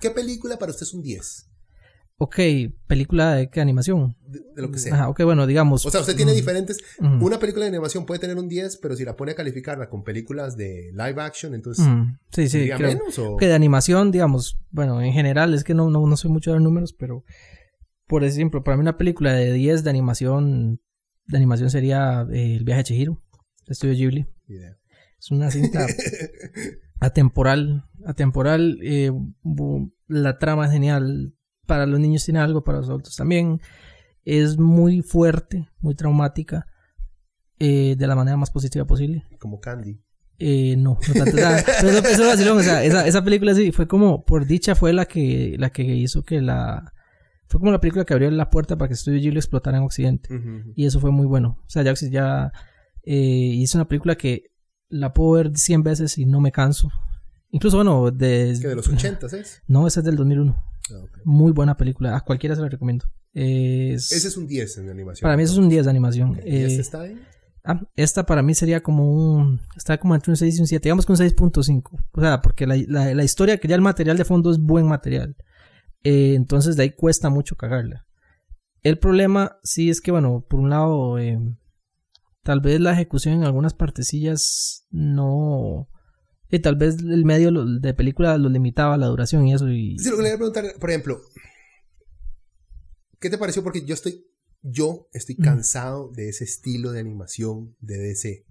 [0.00, 1.50] ¿Qué película para usted es un 10?
[2.18, 2.36] Ok,
[2.86, 4.16] película de qué animación.
[4.26, 4.94] De, lo que sea.
[4.94, 5.84] Ajá, ok, bueno, digamos.
[5.84, 6.78] O sea, usted tiene diferentes.
[7.00, 10.04] Una película de animación puede tener un 10, pero si la pone a calificarla con
[10.04, 11.84] películas de live action, entonces.
[12.30, 12.68] Sí, sí.
[12.76, 13.36] Creo, menos, o...
[13.36, 16.60] Que de animación, digamos, bueno, en general, es que no, no, no soy mucho de
[16.60, 17.24] números, pero
[18.06, 20.80] por ejemplo, para mí una película de 10 de animación
[21.26, 23.22] de animación sería eh, El viaje de Chihiro,
[23.66, 24.26] de Estudio Ghibli.
[25.18, 25.86] Es una cinta
[27.00, 29.12] atemporal, atemporal, eh,
[30.08, 31.34] la trama es genial,
[31.72, 33.62] para los niños tiene algo, para los adultos también.
[34.26, 36.66] Es muy fuerte, muy traumática,
[37.58, 39.24] eh, de la manera más positiva posible.
[39.38, 39.98] Como Candy.
[40.38, 41.38] no, no tanto.
[42.82, 46.42] esa, esa película sí fue como, por dicha, fue la que, la que hizo que
[46.42, 46.92] la,
[47.48, 50.28] fue como la película que abrió la puerta para que Studio Ghibli explotara en Occidente.
[50.76, 51.58] Y eso fue muy bueno.
[51.66, 52.52] O sea, ya, ya
[53.02, 54.50] eh, hizo una película que
[54.90, 56.90] la puedo ver 100 veces y no me canso.
[57.48, 58.50] Incluso, bueno, de...
[58.50, 59.62] ¿Es de los 80 es?
[59.66, 60.71] No, esa es del 2001.
[60.90, 62.16] Ah, muy buena película.
[62.16, 63.06] A cualquiera se la recomiendo.
[63.34, 65.22] Ese es un 10 en animación.
[65.22, 66.40] Para mí eso es un 10 de animación.
[66.44, 67.20] ¿Y este está ahí?
[67.64, 69.60] Ah, esta para mí sería como un.
[69.76, 70.82] Está como entre un 6 y un 7.
[70.82, 72.04] Digamos que un 6.5.
[72.12, 74.86] O sea, porque la, la, la, historia, que ya el material de fondo es buen
[74.86, 75.36] material.
[76.02, 78.06] Eh, entonces de ahí cuesta mucho cagarla.
[78.82, 81.38] El problema sí es que, bueno, por un lado, eh,
[82.42, 85.88] tal vez la ejecución en algunas partecillas no...
[86.52, 89.70] Y tal vez el medio de película lo limitaba la duración y eso.
[89.70, 89.98] Y...
[89.98, 91.22] Sí, lo que le voy a preguntar, por ejemplo,
[93.18, 93.62] ¿qué te pareció?
[93.62, 94.26] Porque yo estoy,
[94.60, 98.44] yo estoy cansado de ese estilo de animación de DC.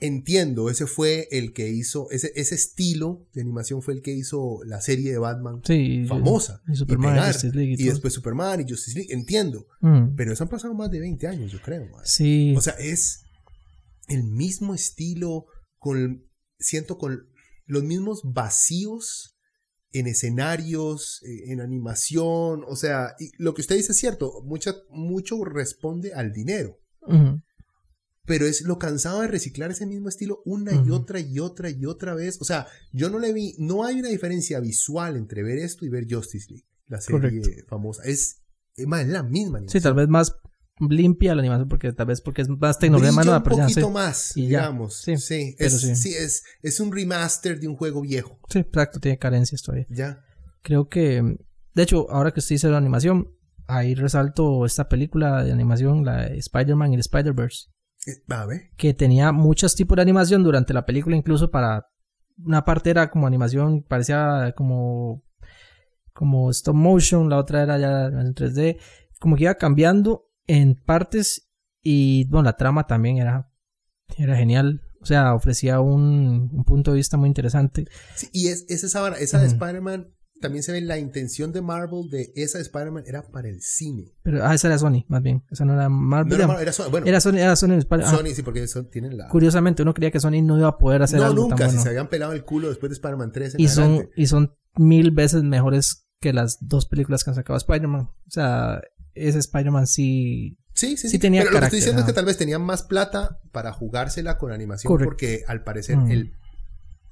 [0.00, 4.60] Entiendo, ese fue el que hizo, ese, ese estilo de animación fue el que hizo
[4.64, 5.62] la serie de Batman
[6.08, 6.62] famosa.
[6.68, 9.66] Y, Superman, y, después Superman y Justice League, entiendo.
[10.16, 11.86] Pero eso han pasado más de 20 años, yo creo.
[12.02, 12.54] Sí.
[12.56, 13.22] O sea, es
[14.08, 15.46] el mismo estilo,
[15.78, 16.29] con,
[16.60, 17.28] siento con
[17.66, 19.36] los mismos vacíos
[19.92, 24.76] en escenarios, eh, en animación, o sea, y lo que usted dice es cierto, mucha,
[24.90, 26.78] mucho responde al dinero
[28.30, 31.84] pero es lo cansado de reciclar ese mismo estilo una y otra y otra y
[31.84, 32.40] otra vez.
[32.40, 35.88] O sea, yo no le vi, no hay una diferencia visual entre ver esto y
[35.88, 38.04] ver Justice League, la serie famosa.
[38.04, 38.42] Es,
[38.76, 39.68] es, la misma animación.
[39.68, 40.36] Sí, tal vez más
[40.80, 44.94] limpia la animación porque tal vez porque es más tecnología más un poquito más digamos.
[44.96, 46.14] Sí, sí, es, sí.
[46.14, 48.38] es, es un remaster de un juego viejo.
[48.48, 49.86] Sí exacto tiene carencias todavía.
[49.90, 50.24] Ya.
[50.62, 51.36] Creo que
[51.74, 53.28] de hecho ahora que usted dice la animación
[53.66, 57.68] ahí resalto esta película de animación, la de Spider-Man y el Spider-Verse,
[58.06, 58.70] Eh, A ver.
[58.76, 61.86] que tenía muchos tipos de animación durante la película, incluso para
[62.42, 65.22] una parte era como animación, parecía como,
[66.12, 68.78] como stop motion, la otra era ya en 3D,
[69.20, 71.48] como que iba cambiando en partes
[71.82, 73.52] y bueno, la trama también era,
[74.16, 74.82] era genial.
[75.00, 77.86] O sea, ofrecía un, un punto de vista muy interesante.
[78.16, 79.54] Sí, y es, es esa esa de Ujú.
[79.54, 83.62] Spider-Man, también se ve la intención de Marvel de esa de Spider-Man era para el
[83.62, 84.12] cine.
[84.22, 85.42] Pero, ah, esa era Sony, más bien.
[85.50, 86.30] Esa no era Marvel.
[86.30, 86.90] No era Marvel, era Sony.
[86.90, 87.78] Bueno, Era Sony, era Sony.
[87.90, 89.28] Ah, Sony sí, porque son, tienen la...
[89.28, 91.76] Curiosamente, uno creía que Sony no iba a poder hacer No, algo nunca, tan si
[91.76, 91.82] bueno.
[91.82, 95.12] se habían pelado el culo después de Spider-Man 3 en y son, y son mil
[95.12, 98.02] veces mejores que las dos películas que han sacado Spider-Man.
[98.02, 98.80] O sea,
[99.14, 100.56] ese Spider-Man sí.
[100.74, 101.18] Sí, sí, sí sí.
[101.18, 104.38] tenía Pero lo que estoy diciendo es que tal vez tenían más plata para jugársela
[104.38, 106.10] con animación porque al parecer Mm.
[106.10, 106.32] el,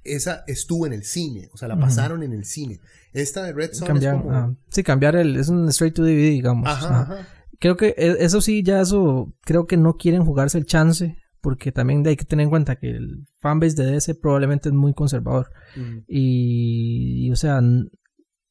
[0.04, 2.80] esa estuvo en el cine, o sea, la pasaron en el cine.
[3.12, 4.34] Esta de Red Son Cambiar, es como...
[4.34, 5.36] ah, sí, cambiar el.
[5.36, 6.66] Es un straight to DVD, digamos.
[6.68, 7.28] Ajá, Ajá.
[7.58, 9.34] Creo que e- eso sí, ya eso.
[9.42, 11.16] Creo que no quieren jugarse el chance.
[11.40, 14.92] Porque también hay que tener en cuenta que el fanbase de DC probablemente es muy
[14.92, 15.48] conservador.
[15.76, 15.98] Mm.
[16.08, 17.60] y, y, o sea,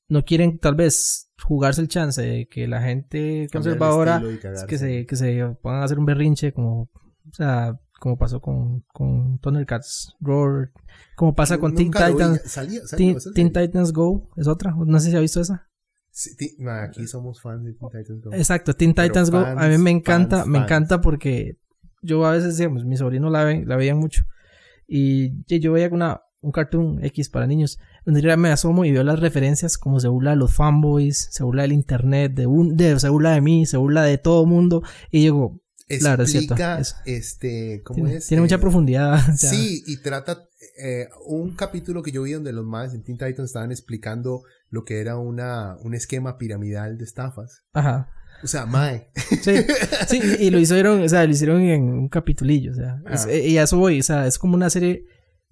[0.09, 4.21] no quieren tal vez jugarse el chance de que la gente conservadora
[4.67, 8.81] que se, que se pongan a hacer un berrinche como, o sea, como pasó con,
[8.93, 10.71] con Thundercats Roar,
[11.15, 11.91] como pasa con Teen.
[11.91, 13.51] Titans, Salía, salía Teen.
[13.51, 15.67] Titans Go es otra, no sé si ha visto esa.
[16.11, 18.33] Sí, ti- ma, aquí somos fans de Teen Titans Go.
[18.33, 20.65] Exacto, Teen Pero Titans Go, a mí me encanta, fans, me fans.
[20.71, 21.57] encanta porque
[22.01, 24.23] yo a veces, digamos, mis sobrinos la, ven, la veían mucho
[24.87, 28.91] y y yo veía una, un cartoon X para niños, donde yo me asomo y
[28.91, 32.75] veo las referencias como se burla de los fanboys, se burla del internet, de un,
[32.75, 35.61] de, se burla de mí, se burla de todo mundo y digo,
[35.99, 36.95] claro, es cierto, eso.
[37.05, 38.27] este, ¿cómo tiene, es?
[38.27, 39.13] tiene mucha Eh, profundidad.
[39.33, 40.47] o sea, Sí, y trata
[40.81, 44.83] eh, un capítulo que yo vi donde los más en Teen Titans estaban explicando lo
[44.85, 47.63] que era una, un esquema piramidal de estafas.
[47.73, 48.09] Ajá.
[48.43, 49.09] O sea, mae.
[49.41, 49.51] Sí,
[50.07, 53.33] sí, y lo hicieron, o sea, lo hicieron en un capitulillo, o sea, es- Ah.
[53.33, 55.05] y a eso voy, o sea, es como una serie,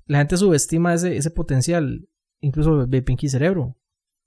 [0.05, 2.07] la gente subestima ese, ese potencial,
[2.45, 3.75] incluso de Pinky Cerebro.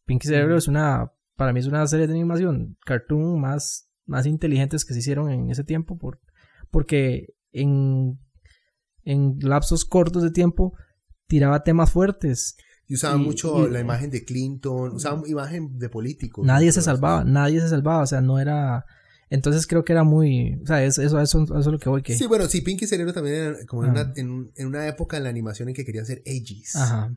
[0.07, 4.85] Pinky Cerebro es una, para mí es una serie de animación, cartoon más, más inteligentes
[4.85, 6.19] que se hicieron en ese tiempo, por,
[6.71, 8.19] porque en,
[9.05, 10.73] en lapsos cortos de tiempo
[11.27, 12.57] tiraba temas fuertes.
[12.87, 16.45] Y usaban Y- mucho y- la imagen de Clinton, usaban imagen de políticos.
[16.47, 18.85] Nadie se salvaba, nadie se salvaba, o sea, no era...
[19.31, 20.55] Entonces creo que era muy...
[20.63, 22.17] O sea, es- eso, eso, eso es lo que voy, que...
[22.17, 25.25] Sí, bueno, sí, Pinky Cerebro también era como en, una, en, en una época en
[25.25, 26.75] la animación en que querían ser ages.
[26.77, 27.15] Ajá.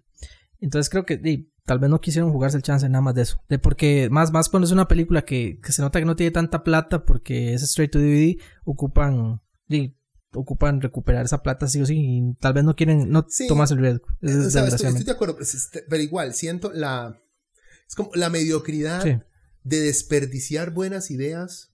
[0.61, 1.17] Entonces creo que
[1.65, 3.43] tal vez no quisieron jugarse el chance nada más de eso.
[3.49, 6.31] De porque más, más cuando es una película que, que se nota que no tiene
[6.31, 9.41] tanta plata porque es straight to DVD, ocupan,
[10.33, 13.47] ocupan recuperar esa plata sí o sí y tal vez no quieren, no Sí.
[13.47, 14.05] tomas el riesgo.
[14.21, 17.19] Eh, o sea, estoy, de acuerdo, pues, este, pero igual, siento la...
[17.87, 19.17] Es como la mediocridad Sí.
[19.63, 21.69] de desperdiciar buenas ideas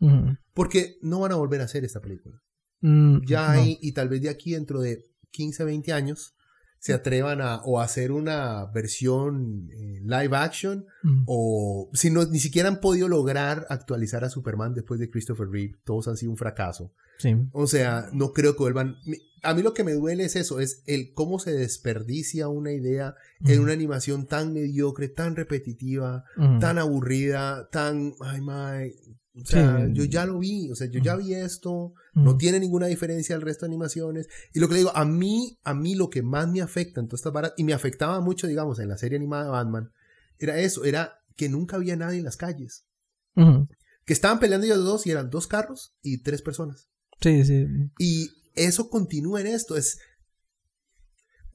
[0.54, 2.42] porque no van a volver a hacer esta película.
[2.82, 3.62] Mm, Ya no.
[3.62, 6.34] hay, y tal vez de aquí dentro de 15, 20 años,
[6.80, 11.24] se atrevan a o a hacer una versión eh, live action Mm.
[11.28, 15.76] o si no, ni siquiera han podido lograr actualizar a Superman después de Christopher Reeve,
[15.86, 16.92] todos han sido un fracaso.
[17.18, 17.36] Sí.
[17.52, 18.98] O sea, no creo que vuelvan.
[19.44, 23.16] A mí lo que me duele es eso, es el cómo se desperdicia una idea
[23.46, 26.26] en una animación tan mediocre, tan repetitiva,
[26.60, 28.94] tan aburrida, tan, ay, my,
[29.42, 29.94] o sea, Sí.
[29.94, 33.42] yo ya lo vi, o sea, yo ya vi esto, no tiene ninguna diferencia al
[33.42, 34.28] resto de animaciones.
[34.54, 37.08] Y lo que le digo, a mí, a mí lo que más me afecta en
[37.08, 39.92] todas estas varas, y me afectaba mucho, digamos, en la serie animada de Batman,
[40.40, 42.86] era eso, era que nunca había nadie en las calles.
[43.36, 46.90] Que estaban peleando ellos dos y eran dos carros y tres personas.
[47.22, 47.68] Sí, sí.
[48.00, 49.76] Y eso continúa en esto.
[49.78, 50.00] Es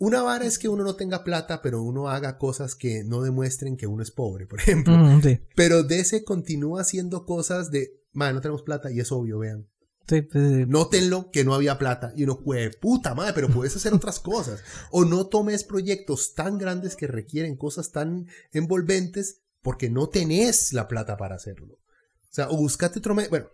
[0.02, 3.76] una vara es que uno no tenga plata, pero uno haga cosas que no demuestren
[3.76, 4.94] que uno es pobre, por ejemplo.
[5.22, 5.38] Sí.
[5.54, 9.68] Pero DC continúa haciendo cosas de, man, no tenemos plata y es obvio, vean.
[10.08, 10.64] Sí, sí, sí.
[10.66, 12.12] Nótenlo que no había plata.
[12.16, 14.60] Y uno, "Jue puta madre, pero puedes hacer otras cosas.
[14.90, 20.88] O no tomes proyectos tan grandes que requieren cosas tan envolventes porque no tenés la
[20.88, 21.74] plata para hacerlo.
[21.74, 23.30] O sea, o buscate otro medio.
[23.30, 23.46] Bueno,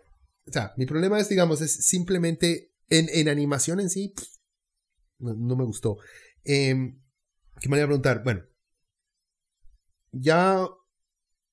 [0.47, 4.27] o sea, mi problema es, digamos, es simplemente en, en animación en sí, pff,
[5.19, 5.99] no, no me gustó.
[6.45, 7.01] Em,
[7.61, 8.23] ¿Qué me iba a preguntar?
[8.23, 8.43] Bueno,
[10.13, 10.67] ya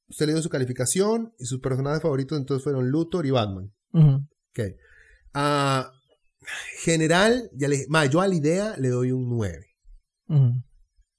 [0.08, 3.74] usted le dio su calificación y sus personajes favoritos entonces fueron Luthor y Batman.
[3.92, 4.28] Ujú.
[4.52, 4.60] Ok.
[5.34, 5.92] Ah,
[6.80, 9.68] general, ya le dije, ma, yo a la idea le doy un 9.
[10.28, 10.64] Ujú.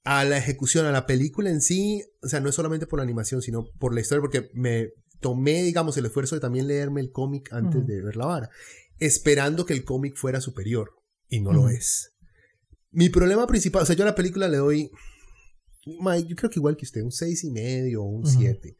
[0.03, 3.03] A la ejecución, a la película en sí, o sea, no es solamente por la
[3.03, 7.11] animación, sino por la historia, porque me tomé, digamos, el esfuerzo de también leerme el
[7.11, 8.49] cómic antes de ver la vara,
[8.99, 10.91] esperando que el cómic fuera superior,
[11.27, 12.13] y no lo es.
[12.97, 14.89] Mi problema principal, o sea, yo a la película le doy,
[15.99, 18.39] ma, yo creo que igual que usted, un seis y medio o un Ujú.
[18.39, 18.75] 7.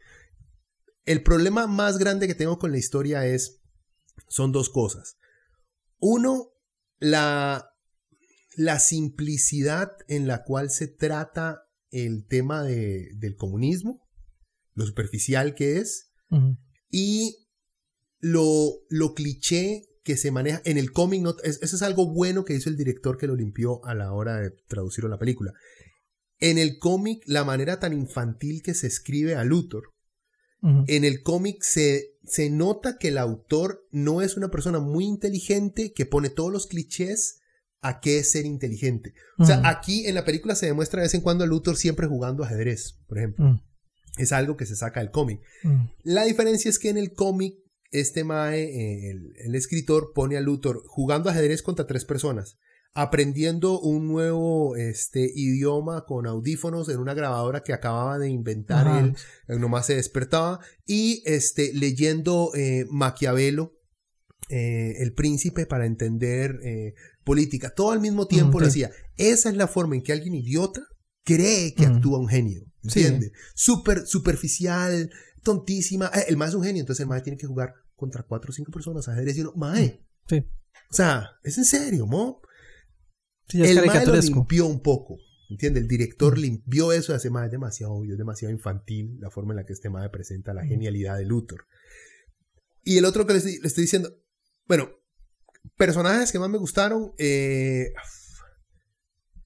[1.06, 3.62] el problema más grande que tengo con la historia es,
[4.28, 5.18] son dos cosas.
[6.00, 6.50] Uno,
[6.98, 7.70] la,
[8.56, 14.02] la simplicidad en la cual se trata el tema de, del comunismo,
[14.74, 16.12] lo superficial que es,
[16.90, 17.48] y
[18.20, 21.22] lo, lo cliché que se maneja en el cómic.
[21.22, 24.40] No, eso es algo bueno que hizo el director que lo limpió a la hora
[24.40, 25.52] de traducirlo a la película.
[26.40, 29.92] En el cómic, la manera tan infantil que se escribe a Luthor,
[30.88, 35.92] en el cómic se, se nota que el autor no es una persona muy inteligente
[35.92, 37.42] que pone todos los clichés
[37.82, 39.14] a qué es ser inteligente.
[39.38, 42.08] O sea, aquí en la película se demuestra de vez en cuando a Luthor siempre
[42.08, 43.62] jugando ajedrez, por ejemplo.
[44.18, 45.42] Es algo que se saca del cómic.
[46.04, 47.56] La diferencia es que en el cómic,
[47.92, 52.58] este Mae, eh, el, el, escritor, pone a Luthor jugando ajedrez contra tres personas
[52.98, 59.16] aprendiendo un nuevo este, idioma con audífonos en una grabadora que acababa de inventar él,
[59.48, 63.78] eh, nomás se despertaba, y este, leyendo eh, Maquiavelo,
[64.50, 66.60] eh, El Príncipe, para entender
[67.24, 67.70] política.
[67.70, 68.90] Todo al mismo tiempo lo hacía.
[69.16, 70.82] Esa es la forma en que alguien idiota
[71.24, 72.64] cree que actúa un genio.
[72.82, 73.32] ¿Entiende?
[73.54, 75.12] Súper superficial,
[75.44, 76.08] tontísima.
[76.28, 78.72] el más es un genio, entonces el mae tiene que jugar contra cuatro o cinco
[78.72, 80.06] personas ajedrez y uno, mae.
[80.28, 80.46] Sí.
[80.90, 82.42] O sea, es en serio, mo.
[83.48, 85.18] Sí, el mae lo limpió un poco.
[85.50, 85.84] ¿Entiendes?
[85.84, 89.58] El director limpió eso y hace más demasiado obvio, es demasiado infantil la forma en
[89.58, 91.66] la que este mae presenta la genialidad de Luthor.
[92.84, 94.14] Y el otro que le estoy, le estoy diciendo,
[94.68, 94.90] bueno,
[95.78, 97.94] personajes que más me gustaron, eh,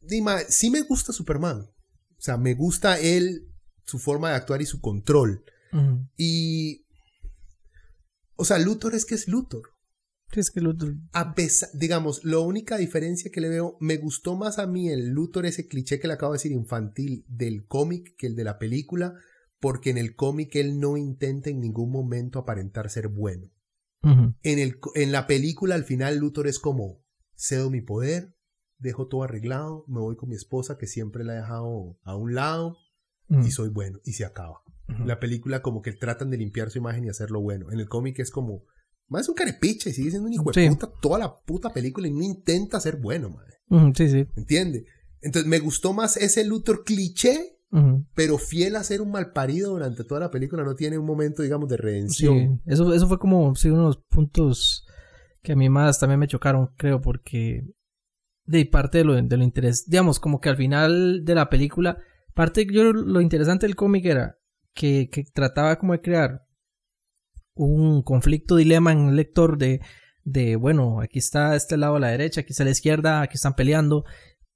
[0.02, 1.62] Dima, sí me gusta Superman.
[1.62, 3.48] O sea, me gusta él,
[3.84, 5.44] su forma de actuar y su control.
[6.18, 6.86] Y.
[8.36, 9.64] O sea, Luthor es que es Luthor.
[10.32, 10.96] Es que Luthor.
[11.12, 15.10] A pesar, digamos, la única diferencia que le veo, me gustó más a mí el
[15.10, 18.58] Luthor, ese cliché que le acabo de decir infantil del cómic que el de la
[18.58, 19.14] película,
[19.60, 23.52] porque en el cómic él no intenta en ningún momento aparentar ser bueno.
[24.04, 27.04] en, el, en la película, al final, Luthor es como:
[27.36, 28.36] cedo mi poder,
[28.82, 32.34] dejo todo arreglado, me voy con mi esposa que siempre la he dejado a un
[32.34, 32.78] lado
[33.30, 34.62] y soy bueno, y se acaba.
[35.06, 37.72] La película, como que tratan de limpiar su imagen y hacerlo bueno.
[37.72, 38.64] En el cómic es como
[39.12, 42.08] más es un carepicha y sigue siendo un hijo de puta toda la puta película
[42.08, 43.58] y no intenta ser bueno, madre.
[43.94, 44.26] sí, sí.
[44.38, 44.86] ¿Entiende?
[45.22, 47.58] Entonces me gustó más ese Luthor cliché,
[48.16, 50.64] pero fiel a ser un malparido durante toda la película.
[50.64, 52.62] No tiene un momento, digamos, de redención.
[52.66, 54.86] Sí, eso, eso fue como sí, unos puntos
[55.44, 57.66] que a mí más también me chocaron, creo, porque
[58.46, 61.98] de parte de lo, de lo interés, digamos, como que al final de la película,
[62.34, 64.38] parte yo lo interesante del cómic era
[64.74, 66.42] que, que trataba como de crear
[67.54, 69.82] un conflicto, dilema en el lector de,
[70.24, 73.36] de, bueno, aquí está este lado a la derecha, aquí está a la izquierda, aquí
[73.36, 74.06] están peleando.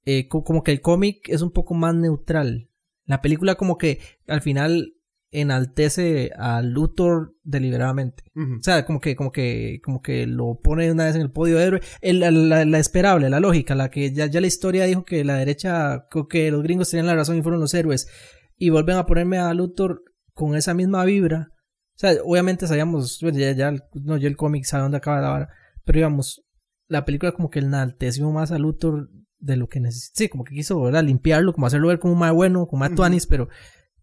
[0.04, 2.70] Eh, como que el cómic es un poco más neutral.
[3.04, 4.94] La película como que al final
[5.32, 8.24] enaltece a Luthor deliberadamente.
[8.34, 11.56] O sea, como que, como que, como que lo pone una vez en el podio
[11.56, 11.80] de héroe.
[12.02, 16.50] la, esperable, la lógica, la que ya, ya la historia dijo que la derecha, que
[16.50, 18.08] los gringos tenían la razón y fueron los héroes.
[18.56, 21.52] Y vuelven a ponerme a Luthor con esa misma vibra
[21.96, 25.48] o sea, obviamente sabíamos, ya, ya, no, yo el cómic sabe dónde acaba la vara,
[25.82, 26.44] pero digamos,
[26.88, 30.12] la película como que enalteció más a Luthor de lo que necesita.
[30.14, 31.04] Sí, como que quiso, ¿verdad?
[31.04, 33.48] Limpiarlo, como hacerlo ver como más bueno, como más tuanis, pero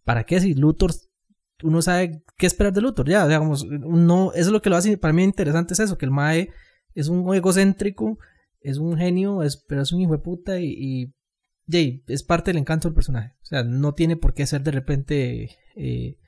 [0.02, 0.90] ¿para qué si Luthor,
[1.62, 3.08] uno sabe qué esperar de Luthor?
[3.08, 6.06] Ya, digamos, no, eso es lo que lo hace, para mí interesante es eso, que
[6.06, 6.50] el Mae
[6.94, 8.18] es un egocéntrico,
[8.58, 11.13] es un genio, es, pero es un hijo de puta y, y,
[11.68, 13.34] es parte del encanto del personaje.
[13.42, 15.50] O sea, no tiene por qué ser de repente...
[15.76, 16.18] Eh,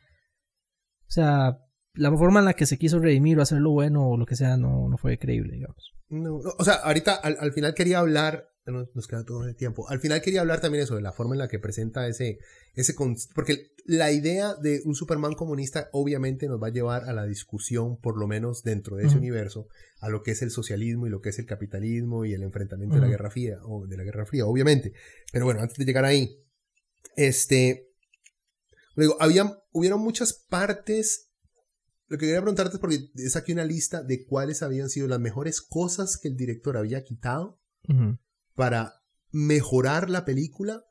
[1.08, 1.60] o sea,
[1.94, 4.56] la forma en la que se quiso redimir o hacerlo bueno o lo que sea
[4.56, 5.92] no, no fue creíble, digamos.
[6.08, 10.20] No, o sea, ahorita al, final quería hablar, nos, queda todo el tiempo, al final
[10.20, 12.38] quería hablar también eso, de la forma en la que presenta ese,
[12.74, 12.94] ese,
[13.34, 17.98] porque la idea de un Superman comunista obviamente nos va a llevar a la discusión,
[18.00, 19.68] por lo menos dentro de ese universo,
[20.00, 22.96] a lo que es el socialismo y lo que es el capitalismo y el enfrentamiento
[22.96, 24.92] de la Guerra Fría, o de la Guerra Fría, obviamente.
[25.32, 26.42] Pero bueno, antes de llegar ahí,
[27.16, 27.86] este,
[28.96, 31.30] Digo, había, hubieron muchas partes.
[32.08, 35.20] Lo que quería preguntarte es porque es aquí una lista de cuáles habían sido las
[35.20, 37.60] mejores cosas que el director había quitado
[38.56, 38.94] para
[39.30, 40.82] mejorar la película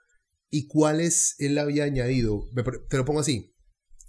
[0.49, 2.45] y cuáles él había añadido.
[2.89, 3.51] Te lo pongo así.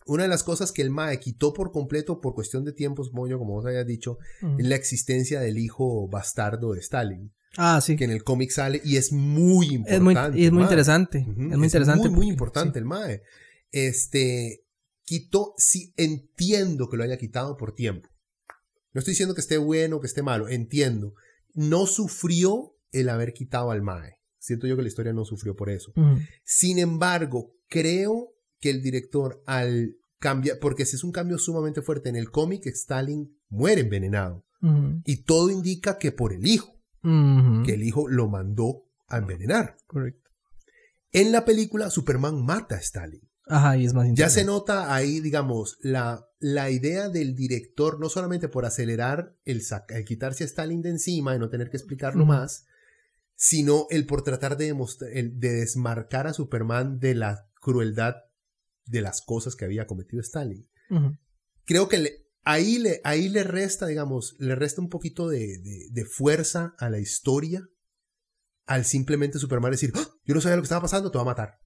[0.07, 3.39] Una de las cosas que el MAE quitó por completo por cuestión de tiempos, moño,
[3.39, 4.19] como vos habías dicho,
[4.57, 7.33] es la existencia del hijo bastardo de Stalin.
[7.57, 7.97] Ah, sí.
[7.97, 9.99] Que en el cómic sale y es muy importante.
[9.99, 11.19] Es muy, es muy interesante.
[11.19, 12.09] Es muy interesante.
[12.09, 13.23] Muy, muy importante el MAE
[13.73, 14.65] este,
[15.05, 18.09] quitó, sí, entiendo que lo haya quitado por tiempo.
[18.93, 21.15] No estoy diciendo que esté bueno o que esté malo, entiendo.
[21.53, 24.17] No sufrió el haber quitado al Mae.
[24.39, 25.93] Siento yo que la historia no sufrió por eso.
[26.45, 32.09] Sin embargo, creo que el director, al cambia, porque ese es un cambio sumamente fuerte.
[32.09, 34.45] En el cómic, Stalin muere envenenado.
[35.05, 39.77] Y todo indica que por el hijo, que el hijo lo mandó a envenenar.
[39.87, 40.31] Correcto.
[41.13, 43.23] En la película, Superman mata a Stalin.
[43.49, 48.09] Ajá, y es más Ya se nota ahí, digamos, la, la idea del director, no
[48.09, 52.27] solamente por acelerar el, el quitarse a Stalin de encima y no tener que explicarlo
[52.27, 52.67] más,
[53.37, 54.75] sino el por tratar de,
[55.13, 58.15] el de desmarcar a Superman de la crueldad
[58.87, 60.69] de las cosas que había cometido Stalin.
[61.65, 65.89] Creo que le- ahí, le, ahí le resta, digamos, le resta un poquito de, de-
[65.91, 67.69] de fuerza a la historia
[68.67, 70.09] al simplemente Superman decir, "¡Ah!
[70.25, 71.61] yo no sabía lo que estaba pasando, te va a matar.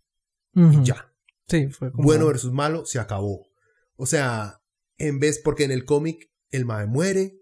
[0.54, 1.12] Y ya.
[1.48, 2.04] Sí, fue como...
[2.04, 3.46] Bueno versus malo, se acabó.
[3.96, 4.60] O sea,
[4.98, 7.36] en vez, porque en el cómic el mae muere.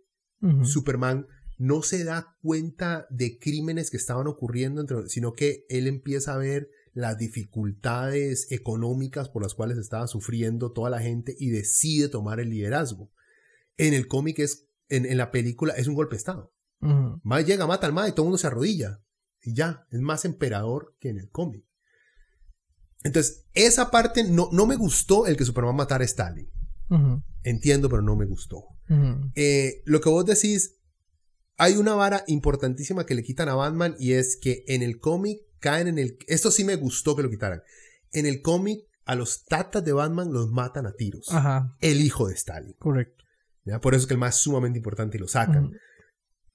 [0.65, 1.27] Superman
[1.59, 6.39] no se da cuenta de crímenes que estaban ocurriendo, entre- sino que él empieza a
[6.39, 12.41] ver las dificultades económicas por las cuales estaba sufriendo toda la gente y decide tomar
[12.41, 13.13] el liderazgo.
[13.77, 16.53] En el cómic es, en, en la película es un golpe de estado.
[17.25, 19.01] Mae llega, mata al Mae y todo el mundo se arrodilla.
[19.43, 21.65] Y ya, es más emperador que en el cómic.
[23.05, 26.51] Entonces, esa parte no, no me gustó el que Superman matara a Stalin.
[27.43, 28.65] Entiendo, pero no me gustó.
[29.35, 30.78] Eh, lo que vos decís,
[31.59, 35.41] hay una vara importantísima que le quitan a Batman y es que en el cómic
[35.61, 36.17] caen en el...
[36.29, 37.63] Esto sí me gustó que lo quitaran.
[38.13, 41.27] En el cómic, a los tatas de Batman los matan a tiros.
[41.31, 42.75] Ajá, El hijo de Stalin.
[42.79, 43.25] correcto.
[43.65, 43.81] ¿ya?
[43.81, 45.73] Por eso es que el más es sumamente importante y lo sacan.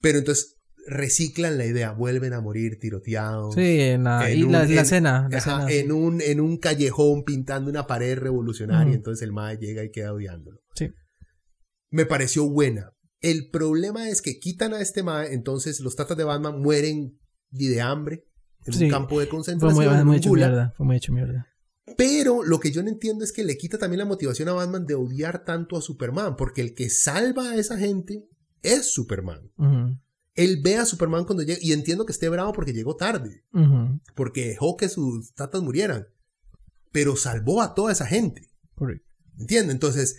[0.00, 3.54] Pero entonces reciclan la idea, vuelven a morir tiroteados.
[3.54, 5.28] Sí, en la, En y la, un- la en- escena.
[5.30, 9.56] La Ajá, escena, en, un, en un callejón pintando una pared revolucionaria, entonces el mae
[9.58, 10.60] llega y queda odiándolo.
[10.74, 10.90] Sí.
[11.90, 12.90] Me pareció buena.
[13.24, 17.18] El problema es que quitan a este mae, entonces los tatas de Batman mueren
[17.50, 18.26] de hambre
[18.66, 18.84] en Sí.
[18.84, 19.84] un campo de Fue concentración.
[19.86, 20.74] muy, en muy hecho mierda.
[20.76, 21.48] Fue muy hecho mierda.
[21.96, 24.84] Pero lo que yo no entiendo es que le quita también la motivación a Batman
[24.84, 28.26] de odiar tanto a Superman, porque el que salva a esa gente
[28.62, 29.50] es Superman.
[30.34, 33.44] Él ve a Superman cuando llega, y entiendo que esté bravo porque llegó tarde,
[34.14, 36.08] porque dejó que sus tatas murieran,
[36.92, 38.50] pero salvó a toda esa gente.
[38.74, 39.08] Correcto.
[39.38, 39.74] ¿Entiendes?
[39.74, 40.16] Entonces,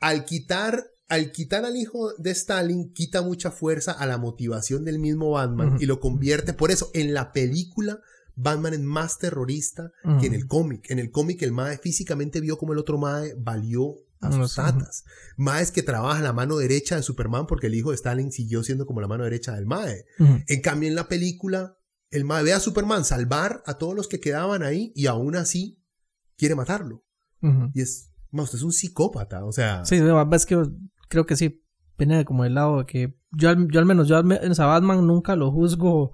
[0.00, 4.98] al quitar, al quitar al hijo de Stalin, quita mucha fuerza a la motivación del
[4.98, 8.00] mismo Batman y lo convierte, por eso, en la película,
[8.34, 10.90] Batman es más terrorista que en el cómic.
[10.90, 15.04] En el cómic, el Mae físicamente vio como el otro Mae valió a sus tatas.
[15.36, 18.86] Maes que trabaja la mano derecha de Superman porque el hijo de Stalin siguió siendo
[18.86, 20.06] como la mano derecha del Mae.
[20.18, 21.76] En cambio, en la película,
[22.08, 25.78] el Mae ve a Superman salvar a todos los que quedaban ahí y aún así
[26.38, 27.04] quiere matarlo.
[27.74, 29.84] Y es, ma, usted es un psicópata, o sea.
[29.84, 30.56] Sí, es que
[31.12, 31.62] creo que sí.
[31.98, 34.54] Viene como del lado de que yo, al- yo al menos, yo al me- o
[34.54, 36.12] sea, Batman nunca lo juzgo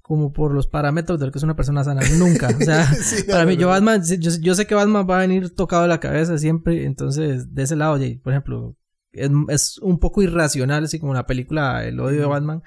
[0.00, 2.00] como por los parámetros de lo que es una persona sana.
[2.16, 2.48] Nunca.
[2.48, 3.68] O sea, Sí, para mí, yo.
[3.68, 6.84] Batman, yo, yo sé que Batman va a venir tocado de la cabeza siempre.
[6.86, 8.76] Entonces, de ese lado, por ejemplo,
[9.12, 12.26] es, es un poco irracional, así como la película El odio de.
[12.26, 12.62] Batman.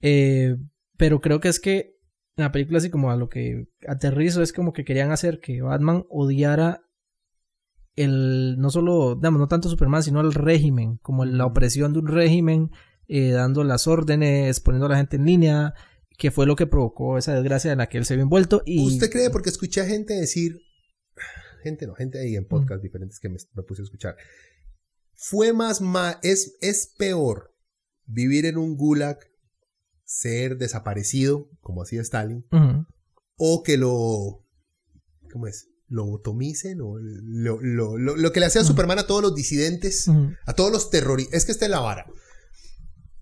[0.00, 0.56] Eh,
[0.96, 1.96] pero creo que es que
[2.36, 5.60] en la película, así como a lo que aterrizo, es como que querían hacer que
[5.62, 6.82] Batman odiara
[8.04, 12.06] el, no solo, digamos, no tanto Superman, sino el régimen, como la opresión de un
[12.06, 12.70] régimen,
[13.08, 15.74] eh, dando las órdenes, poniendo a la gente en línea,
[16.16, 18.62] que fue lo que provocó esa desgracia en la que él se vio envuelto.
[18.64, 19.30] Y, ¿Usted cree?
[19.30, 20.60] Porque escuché a gente decir,
[21.62, 24.16] gente no, gente ahí en podcast diferentes que me, me puse a escuchar.
[25.14, 27.54] Fue más, ma es, es peor
[28.06, 29.18] vivir en un gulag,
[30.04, 32.46] ser desaparecido, como hacía Stalin,
[33.36, 34.46] o que lo,
[35.30, 35.68] ¿cómo es?
[36.80, 38.68] O lo, lo, lo, lo que le hacía Ujú.
[38.68, 40.08] Superman a todos los disidentes,
[40.46, 41.34] a todos los terroristas.
[41.34, 42.06] Es que está en la vara.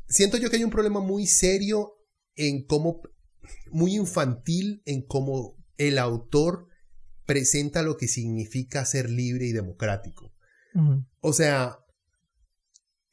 [0.09, 1.95] Siento yo que hay un problema muy serio
[2.35, 3.01] en cómo,
[3.71, 6.69] muy infantil en cómo el autor
[7.25, 10.33] presenta lo que significa ser libre y democrático.
[11.21, 11.79] O sea,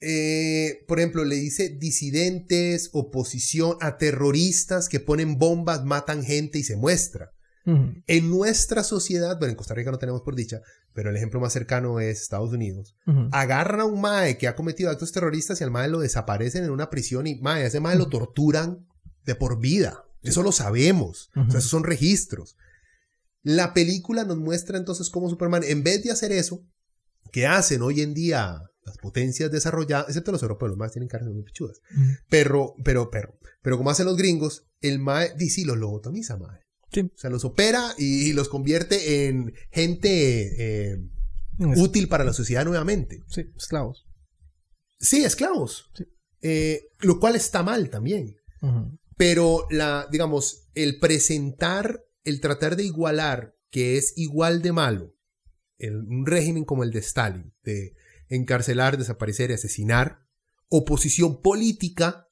[0.02, 6.64] eh, por ejemplo, le dice disidentes, oposición, a terroristas que ponen bombas, matan gente y
[6.64, 7.32] se muestra.
[7.66, 10.62] En nuestra sociedad, bueno, en Costa Rica no tenemos por dicha,
[10.94, 12.96] pero el ejemplo más cercano es Estados Unidos.
[13.08, 13.30] ujú.
[13.32, 16.72] Agarran a un mae que ha cometido actos terroristas y al mae lo desaparecen en
[16.72, 18.86] una prisión y mae, a ese mae lo torturan
[19.26, 20.04] de por vida.
[20.22, 21.30] Eso lo sabemos.
[21.36, 22.56] O sea, esos son registros.
[23.42, 26.66] La película nos muestra entonces cómo Superman, en vez de hacer eso,
[27.32, 31.34] que hacen hoy en día las potencias desarrolladas, excepto los europeos, los más tienen carnes
[31.34, 31.82] muy pichudas.
[32.30, 36.60] Pero, pero, pero, pero como hacen los gringos, el mae, sí, los lobotomiza, mae.
[36.94, 37.02] Sí.
[37.02, 40.98] O sea, los opera y, los convierte en gente eh,
[41.78, 43.22] útil para la sociedad nuevamente.
[43.28, 44.06] sí, esclavos.
[45.00, 45.90] Sí, esclavos.
[45.96, 46.06] Sí.
[46.42, 48.36] Eh, lo cual está mal también.
[49.18, 55.16] Pero la, digamos, el presentar, el tratar de igualar que es igual de malo
[55.80, 57.94] el- un régimen como el de Stalin, de
[58.30, 60.20] encarcelar, desaparecer y asesinar,
[60.70, 62.28] oposición política,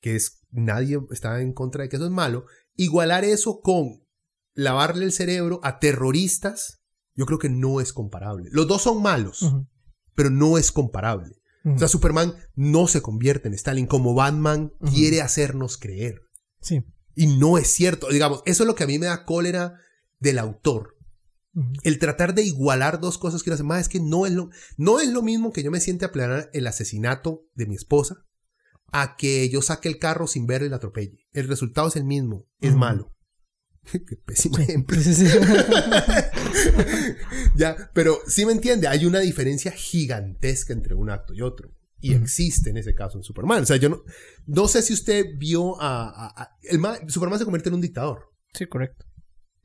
[0.00, 2.46] que es nadie está en contra de que eso es malo,
[2.76, 4.02] igualar eso con
[4.54, 6.82] lavarle el cerebro a terroristas,
[7.14, 8.48] yo creo que no es comparable.
[8.52, 9.54] Los dos son malos,
[10.14, 11.36] pero no es comparable.
[11.64, 16.22] O sea, Superman no se convierte en Stalin como Batman quiere hacernos creer.
[16.60, 16.84] Sí.
[17.14, 18.08] Y no es cierto.
[18.08, 19.78] Digamos, eso es lo que a mí me da cólera
[20.18, 20.96] del autor.
[21.82, 24.48] El tratar de igualar dos cosas que uno hace más es que no es lo,
[24.78, 28.24] no es lo mismo que yo me siente a planear el asesinato de mi esposa
[28.90, 31.21] a que yo saque el carro sin verlo y la atropelle.
[31.32, 33.14] El resultado es el mismo, es malo.
[33.90, 35.00] Qué pésimo ejemplo.
[35.00, 35.38] Sí, sí, sí.
[37.56, 41.70] ya, pero sí me entiende, hay una diferencia gigantesca entre un acto y otro.
[42.00, 43.62] Y existe en ese caso en Superman.
[43.62, 44.02] O sea, yo no,
[44.46, 46.08] no sé si usted vio a...
[46.08, 48.28] a- a- el ma- Superman se convierte en un dictador.
[48.54, 49.06] Sí, correcto.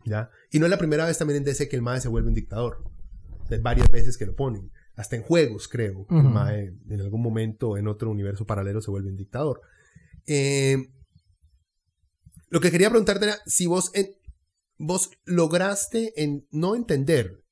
[0.05, 0.29] ¿ya?
[0.51, 2.35] Y no es la primera vez también en DC que el MAE se vuelve un
[2.35, 2.83] dictador.
[3.43, 4.71] O sea, varias veces que lo ponen.
[4.95, 6.05] Hasta en juegos, creo.
[6.11, 6.23] El.
[6.23, 9.61] MAE en algún momento en otro universo paralelo se vuelve un dictador.
[10.27, 10.77] Eh,
[12.49, 14.15] lo que quería preguntarte era si vos, en-
[14.77, 17.43] vos lograste en no entender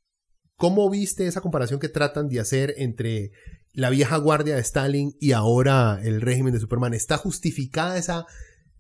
[0.55, 3.31] cómo viste esa comparación que tratan de hacer entre
[3.73, 6.93] la vieja guardia de Stalin y ahora el régimen de Superman.
[6.93, 8.25] ¿Está justificada esa,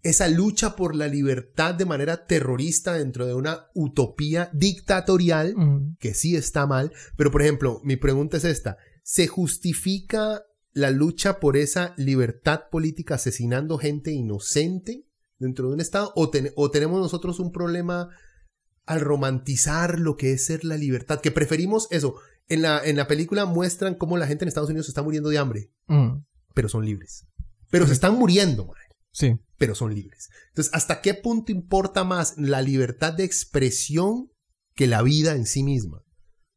[0.03, 5.53] esa lucha por la libertad de manera terrorista dentro de una utopía dictatorial?
[5.99, 11.39] Que sí está mal, pero por ejemplo, mi pregunta es esta, ¿se justifica la lucha
[11.41, 15.03] por esa libertad política asesinando gente inocente
[15.39, 16.11] dentro de un Estado?
[16.15, 18.09] ¿O, ten- o tenemos nosotros un problema
[18.85, 21.19] al romantizar lo que es ser la libertad?
[21.21, 22.15] Que preferimos eso.
[22.47, 25.39] En la, en la película muestran cómo la gente en Estados Unidos está muriendo de
[25.39, 26.23] hambre, Ujú.
[26.53, 27.25] pero son libres.
[27.71, 28.71] Pero se están muriendo,
[29.11, 29.39] Sí.
[29.57, 30.29] pero son libres.
[30.49, 34.29] Entonces, ¿hasta qué punto importa más la libertad de expresión
[34.75, 36.03] que la vida en sí misma?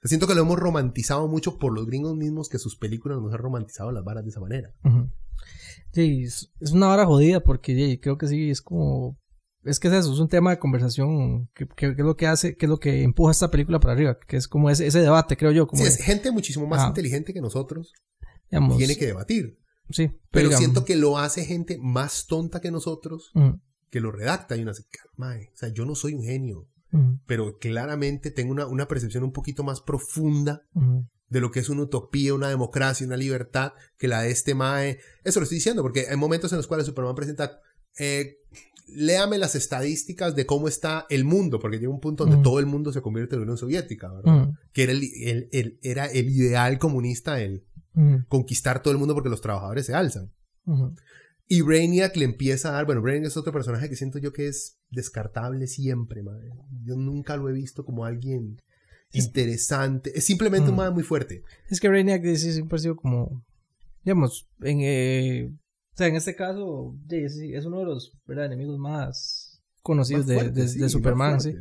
[0.03, 3.39] Siento que lo hemos romantizado mucho por los gringos mismos que sus películas nos han
[3.39, 4.73] romantizado las varas de esa manera.
[5.93, 9.19] Sí, es, una hora jodida porque sí, creo que sí, es como...
[9.65, 12.27] Es que es eso, es un tema de conversación que, que- que es lo que
[12.27, 15.01] hace, que es lo que empuja esta película para arriba, que es como ese, ese
[15.01, 16.89] debate, creo yo, como Sí, de, es gente muchísimo más Ah.
[16.89, 17.93] inteligente que nosotros
[18.51, 19.59] digamos, tiene que debatir.
[19.91, 23.61] sí, Pero digamos, siento que lo hace gente más tonta que nosotros ujú,
[23.91, 24.85] que lo redacta y uno dice,
[25.17, 29.25] "Mae, o sea, yo no soy un genio, ujú, pero claramente tengo una, una percepción
[29.25, 31.07] un poquito más profunda ujú.
[31.29, 34.99] De lo que es una utopía, una democracia, una libertad, que la de este Mae.
[35.25, 37.61] Eso lo estoy diciendo porque hay momentos en los cuales Superman presenta,
[37.99, 38.39] eh,
[38.87, 42.45] léame las estadísticas de cómo está el mundo, porque llega un punto donde Ujú.
[42.45, 44.43] todo el mundo se convierte en la Unión Soviética, ¿verdad?
[44.45, 48.99] Ujú, Que era el, el- el- era el ideal comunista, el ujú, conquistar todo el
[48.99, 50.33] mundo porque los trabajadores se alzan.
[51.51, 54.49] Y Brainiac le empieza a dar, bueno, Brainiac es otro personaje que siento yo que
[54.49, 56.51] es descartable siempre, madre.
[56.85, 58.59] Yo nunca lo he visto como alguien
[59.13, 60.13] interesante.
[60.17, 60.79] Es simplemente un Mm.
[60.79, 61.43] madre muy fuerte.
[61.71, 63.45] Es que Brainiac sí, siempre ha sido como,
[64.05, 65.51] digamos, en, eh,
[65.95, 68.47] o sea, en este caso, es uno de los ¿verdad?
[68.47, 71.55] enemigos más conocidos Más de, de- sí, de más Superman, sí.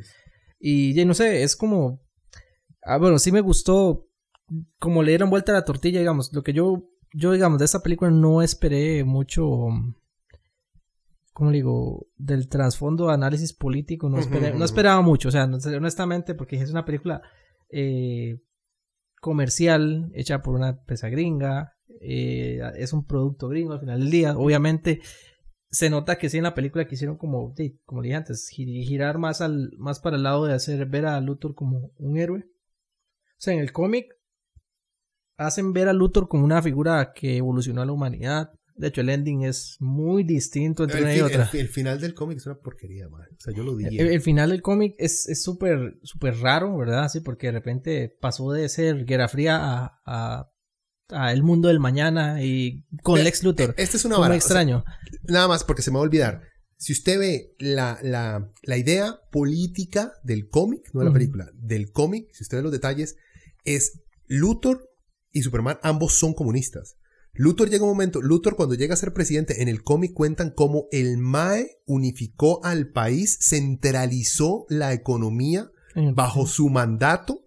[0.59, 2.01] Y ya no sé, es como.
[2.83, 4.07] Ah, bueno, sí me gustó.
[4.79, 6.31] Como le dieron vuelta a la tortilla, digamos.
[6.33, 9.43] Lo que yo, yo digamos, de esta película no esperé mucho.
[9.45, 10.06] ¿Cómo
[11.51, 12.07] le digo?
[12.15, 14.09] Del trasfondo de análisis político.
[14.09, 15.29] No, esperé- no esperaba mucho.
[15.29, 17.21] O sea, honestamente, porque es una película
[17.69, 18.39] eh,
[19.21, 21.73] comercial, hecha por una empresa gringa.
[22.01, 24.37] eh, es un producto gringo al final del día.
[24.37, 25.01] Obviamente
[25.69, 29.17] se nota que sí en la película quisieron como, sí, como dije antes, gi- girar
[29.17, 32.39] más al, más para el lado de hacer ver a Luthor como un héroe.
[32.39, 34.07] O sea, en el cómic
[35.37, 38.51] hacen ver a Luthor como una figura que evolucionó a la humanidad.
[38.77, 41.49] De hecho, el ending es muy distinto entre El, una y otra.
[41.51, 43.29] el- el final del cómic es una porquería, madre.
[43.37, 43.99] O sea, yo lo dije.
[44.01, 47.09] El, el final del cómic es es súper súper raro, ¿verdad?
[47.09, 50.51] Sí, porque de repente pasó de ser Guerra Fría a, a,
[51.09, 53.73] a el mundo del mañana y con Ve, Lex Luthor.
[53.77, 54.29] Este es una vara.
[54.29, 54.83] muy o sea, extraño.
[55.23, 56.41] nada más porque se me va a olvidar.
[56.79, 61.91] Si usted ve la, la, la idea política del cómic, no de la película, del
[61.91, 63.15] cómic, si usted ve los detalles,
[63.63, 64.83] es Luthor
[65.31, 66.96] y Superman, ambos son comunistas.
[67.37, 70.87] Luthor llega un momento, Luthor cuando llega a ser presidente, en el cómic cuentan cómo
[70.91, 75.71] el MAE unificó al país, centralizó la economía
[76.13, 77.45] bajo su mandato,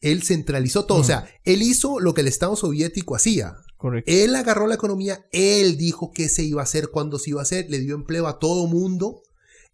[0.00, 0.98] él centralizó todo.
[0.98, 3.56] O sea, él hizo lo que el Estado soviético hacía.
[3.76, 4.10] Correcto.
[4.12, 7.42] Él agarró la economía, él dijo qué se iba a hacer, cuándo se iba a
[7.42, 9.22] hacer, le dio empleo a todo mundo,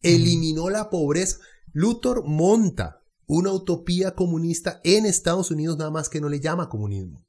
[0.03, 1.39] eliminó la pobreza.
[1.73, 7.28] Luthor monta una utopía comunista en Estados Unidos, nada más que no le llama comunismo.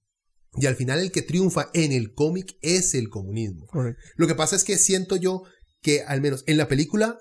[0.56, 3.68] Y al final el que triunfa en el cómic es el comunismo.
[3.68, 4.02] Correcto.
[4.16, 5.43] Lo que pasa es que siento yo
[5.82, 7.20] que al menos en la película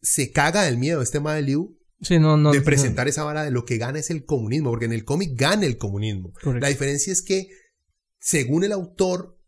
[0.00, 2.52] se caga del miedo este de Liu Sí, no, no.
[2.52, 2.64] de no.
[2.64, 5.64] presentar esa vara de lo que gana es el comunismo, porque en el cómic gana
[5.64, 6.32] el comunismo.
[6.42, 6.60] Correcto.
[6.60, 7.48] La diferencia es que,
[8.18, 9.38] según el autor,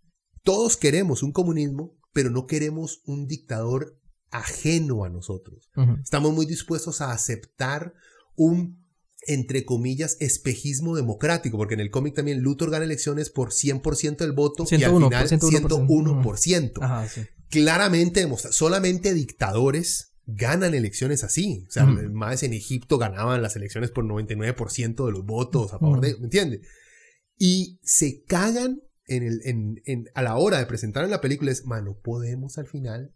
[0.42, 3.98] todos queremos un comunismo, pero no queremos un dictador
[4.30, 5.70] ajeno a nosotros.
[6.02, 7.92] Estamos muy dispuestos a aceptar
[8.34, 8.85] un,
[9.26, 14.32] entre comillas, espejismo democrático, porque en el cómic también Luthor gana elecciones por 100% del
[14.32, 15.28] voto y 101%, al final
[15.68, 16.72] 101%.
[16.82, 17.22] Ajá, sí.
[17.48, 21.64] Claramente demuestra, solamente dictadores ganan elecciones así.
[21.68, 26.00] O sea, más en Egipto ganaban las elecciones por 99% de los votos a favor
[26.00, 26.60] de, ¿me entiendes?
[27.38, 31.52] Y se cagan en el, en, en- a la hora de presentar en la película
[31.52, 33.12] es, mano, podemos al final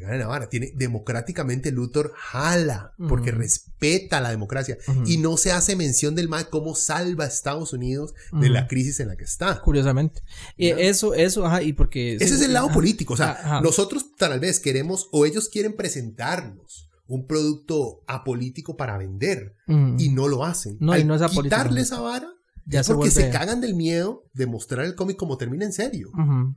[0.00, 0.48] que gane Navarra.
[0.48, 3.38] Tiene democráticamente Luthor jala porque Ujú.
[3.40, 5.04] respeta la democracia Ujú.
[5.06, 8.52] y no se hace mención del mal cómo salva a Estados Unidos de Ujú.
[8.52, 9.60] la crisis en la que está.
[9.60, 10.22] Curiosamente.
[10.56, 10.78] Y ¿No?
[10.78, 12.14] eso, eso, ajá, y porque.
[12.16, 12.74] Ese es el lado ajá.
[12.74, 13.14] político.
[13.14, 13.60] O sea, Ajá.
[13.60, 19.54] nosotros tal vez queremos o ellos quieren presentarnos un producto apolítico para vender
[19.98, 20.76] y no lo hacen.
[20.80, 22.28] No, y Al no es apolítico, quitarle esa vara
[22.66, 25.72] Ya es porque se vuelve- cagan del miedo de mostrar el cómic como termina en
[25.72, 26.10] serio.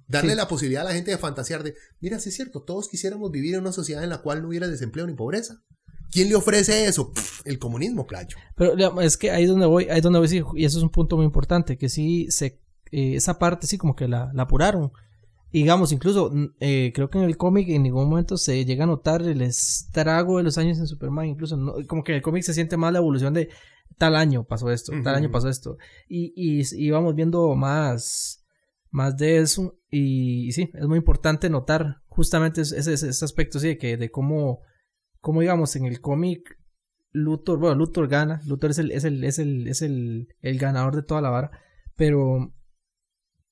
[0.07, 0.37] Darle Sí.
[0.37, 3.55] la posibilidad a la gente de fantasear de, mira, sí es cierto, todos quisiéramos vivir
[3.55, 5.61] en una sociedad en la cual no hubiera desempleo ni pobreza.
[6.09, 7.11] ¿Quién le ofrece eso?
[7.11, 8.37] Pff, el comunismo, playo.
[8.55, 10.83] Pero digamos, es que ahí es donde voy, ahí donde voy, sí, y eso es
[10.83, 14.43] un punto muy importante, que sí se, eh, esa parte sí como que la, la
[14.43, 14.91] apuraron.
[15.51, 16.31] Y digamos, incluso,
[16.61, 20.37] eh, creo que en el cómic en ningún momento se llega a notar el estrago
[20.37, 22.91] de los años en Superman, incluso, no- como que en el cómic se siente más
[22.93, 23.49] la evolución de
[23.97, 25.77] tal año pasó esto, tal año pasó esto.
[26.07, 28.45] Y, y, y vamos viendo más,
[28.89, 33.59] más de eso, y, y sí, es muy importante notar justamente ese, ese, ese aspecto,
[33.59, 34.61] sí, de que, de cómo,
[35.19, 36.57] cómo digamos, en el cómic
[37.11, 40.95] Luthor, bueno, Luthor gana, Luthor es el, es el, es el, es el, el ganador
[40.95, 41.51] de toda la vara,
[41.95, 42.53] pero,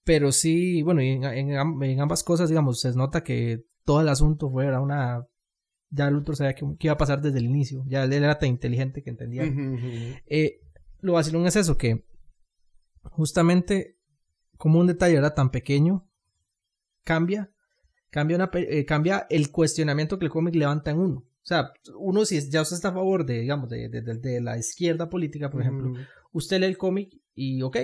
[0.03, 4.09] pero sí, bueno, y en, en en ambas cosas, digamos, se nota que todo el
[4.09, 5.25] asunto fue una,
[5.89, 8.49] ya Luthor sabía que, que iba a pasar desde el inicio, ya él era tan
[8.49, 9.43] inteligente que entendía.
[10.27, 10.61] Eh,
[11.01, 12.05] lo vacilón es eso, que
[13.03, 13.97] justamente
[14.57, 16.07] como un detalle era tan pequeño,
[17.03, 17.51] cambia,
[18.09, 21.17] cambia, una, eh, cambia el cuestionamiento que el cómic levanta en uno.
[21.17, 24.41] O sea, uno si ya usted está a favor de, digamos, de, de- de- de
[24.41, 25.93] la izquierda política, por ejemplo,
[26.31, 27.77] usted lee el cómic y ok,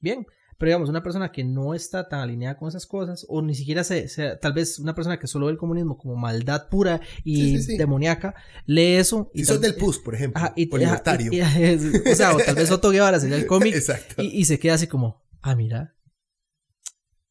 [0.00, 0.26] bien.
[0.58, 3.84] Pero digamos, una persona que no está tan alineada con esas cosas, o ni siquiera
[3.84, 7.36] se, se- tal vez una persona que solo ve el comunismo como maldad pura y
[7.36, 7.76] Sí, sí, sí.
[7.78, 8.34] demoníaca,
[8.64, 11.30] lee eso y Si sos del PUS, por ejemplo, Ajá, y, libertario.
[11.30, 14.22] o sea, o tal vez Otto Guevara sería el cómic Exacto.
[14.22, 15.94] y, y se queda así como, ah, mira.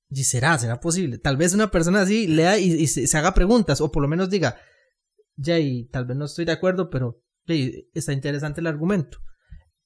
[0.09, 0.57] ¿Y será?
[0.59, 1.17] ¿Será posible?
[1.17, 4.07] Tal vez una persona así lea y, y se, se haga preguntas, o por lo
[4.07, 4.57] menos diga,
[5.36, 9.17] ya, y tal vez no estoy de acuerdo, pero "Ey, está interesante el argumento.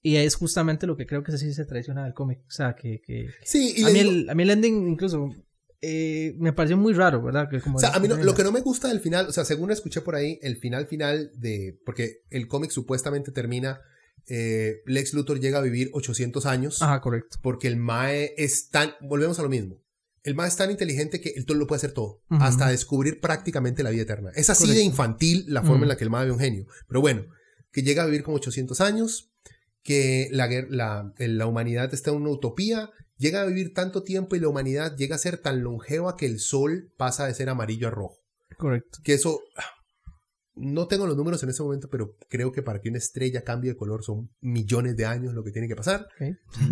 [0.02, 2.40] Y es justamente lo que creo que sí se traiciona del cómic.
[2.48, 5.30] O sea, que, que- Sí, y a, mí digo- el, a mí el ending incluso
[5.82, 7.50] eh, me pareció muy raro, ¿verdad?
[7.50, 9.32] Que como O sea, a mí no- lo que no me gusta del final, o
[9.32, 13.80] sea, según escuché por ahí, el final final de, porque el cómic supuestamente termina,
[14.28, 17.38] eh, Lex Luthor llega a vivir 800 años, Ajá, correcto.
[17.42, 19.82] porque el Mae es tan, volvemos a lo mismo,
[20.24, 23.82] el Mae es tan inteligente que él todo lo puede hacer todo, hasta descubrir prácticamente
[23.84, 24.32] la vida eterna.
[24.36, 27.00] Es así de infantil la forma en la que el Mae ve un genio, pero
[27.02, 27.26] bueno,
[27.72, 29.32] que llega a vivir como 800 años,
[29.84, 34.40] que la, la, la humanidad está en una utopía, llega a vivir tanto tiempo y
[34.40, 37.92] la humanidad llega a ser tan longeva que el sol pasa de ser amarillo a
[37.92, 38.18] rojo
[38.58, 39.00] Correcto.
[39.04, 39.40] que eso
[40.56, 43.72] no tengo los números en ese momento, pero creo que para que una estrella cambie
[43.72, 46.08] de color son millones de años lo que tiene que pasar.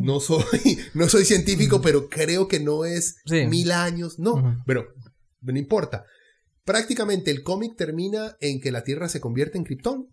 [0.02, 0.44] No soy,
[0.94, 3.46] no soy científico, pero creo que no es Sí.
[3.46, 4.88] mil años, no, pero
[5.42, 6.06] no importa.
[6.66, 10.10] Prácticamente el cómic termina en que la Tierra se convierte en Krypton.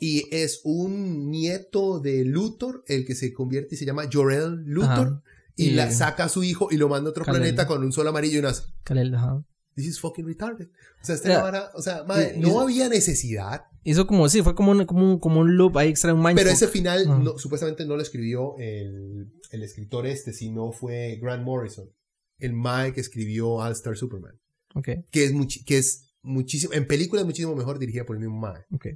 [0.00, 5.06] Y es un nieto de Luthor el que se convierte y se llama Jor-El Luthor.
[5.08, 5.22] Ajá.
[5.56, 7.40] Y, Y- la, saca a su hijo y lo manda a otro Kal-El.
[7.42, 8.42] planeta con un sol amarillo y
[8.82, 9.44] Kal-El, ajá.
[9.76, 10.68] This is fucking retarded.
[11.02, 14.70] O sea, esta vara- o sea, madre, no había necesidad, Hizo como, sí, fue como
[14.70, 16.36] un, como un, como un loop ahí extra, un mindfuck.
[16.38, 17.20] pero ese final Ah.
[17.22, 21.90] no- supuestamente no lo escribió el, el escritor este, sino fue Grant Morrison,
[22.38, 24.40] el Mae que escribió All Star Superman,
[24.74, 28.20] Ok, que es, muchi- que es muchísimo, en película es muchísimo mejor dirigida por el
[28.22, 28.64] mismo Mae.
[28.72, 28.86] ok.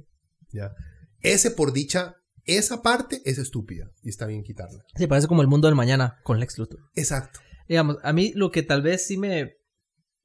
[0.51, 0.73] ¿ya?
[1.21, 2.15] Ese por dicha,
[2.45, 4.83] esa parte es estúpida y está bien quitarla.
[4.95, 6.79] Sí, parece como el mundo del mañana con Lex Luthor.
[6.95, 7.39] Exacto.
[7.67, 9.57] Digamos, a mí lo que tal vez sí me,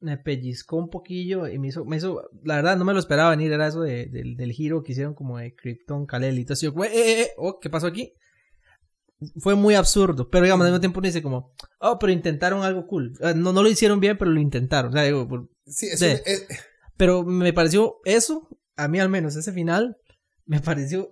[0.00, 3.30] me pellizcó un poquillo y me hizo, me hizo, la verdad no me lo esperaba
[3.30, 6.54] venir, era eso de- del- del giro que hicieron como de Krypton, Kal-El y todo
[6.54, 6.66] eso.
[6.66, 8.12] Yo, como, eh, eh, eh, oh, ¿qué pasó aquí?
[9.40, 12.86] Fue muy absurdo, pero digamos, al mismo tiempo uno dice como, oh, pero intentaron algo
[12.86, 13.12] cool.
[13.20, 14.90] Eh, No, no lo hicieron bien, pero lo intentaron.
[14.90, 16.06] O sea, digo, por- Sí, es Sí.
[16.06, 16.46] un- es-
[16.96, 19.96] Pero me pareció eso, a mí al menos, ese final,
[20.46, 21.10] me pareció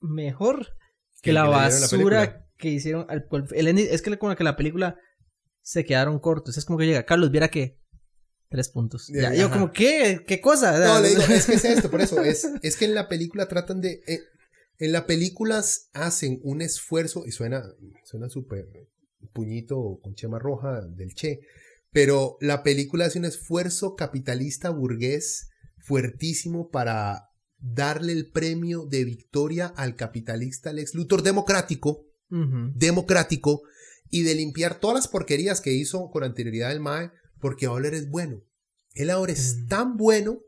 [0.00, 0.66] mejor
[1.22, 2.48] que, Que la que la basura película.
[2.58, 3.06] que hicieron.
[3.08, 4.98] Al, el ending- es que la que la película
[5.62, 6.58] se quedaron cortos.
[6.58, 7.80] Es como que llega, Carlos, viera que
[8.50, 9.08] Tres puntos.
[9.12, 10.22] Ya, Ya, yo como, ¿qué?
[10.28, 10.78] ¿Qué cosa?
[10.78, 12.22] No, le digo, es que es esto, por eso.
[12.22, 14.02] Es, es que en la película tratan de.
[14.06, 14.20] eh,
[14.78, 17.64] en las películas hacen un esfuerzo, y suena
[18.04, 18.66] suena súper
[19.32, 21.40] puñito con chema roja del Che,
[21.90, 27.30] pero la película hace un esfuerzo capitalista burgués fuertísimo para
[27.66, 32.06] darle el premio de victoria al capitalista Lex Luthor democrático,
[32.74, 33.62] democrático,
[34.10, 37.10] y de limpiar todas las porquerías que hizo con anterioridad el MAE,
[37.40, 38.42] porque ahora es bueno.
[38.92, 39.66] Él ahora es Mm.
[39.68, 40.38] tan bueno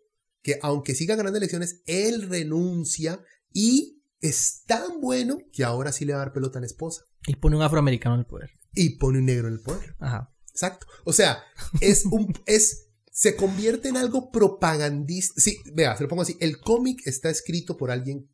[0.42, 3.20] que aunque siga ganando elecciones, él renuncia
[3.52, 7.02] y es tan bueno que ahora sí le va a dar pelota a la esposa
[7.26, 8.50] Y pone un afroamericano en el poder.
[8.72, 9.96] y pone un negro en el poder.
[9.98, 10.32] Ajá.
[10.50, 10.86] Exacto.
[11.04, 11.42] O sea,
[11.80, 12.85] es un es
[13.16, 15.40] se convierte en algo propagandista.
[15.40, 16.36] Sí, vea, se lo pongo así.
[16.38, 18.28] El cómic está escrito por alguien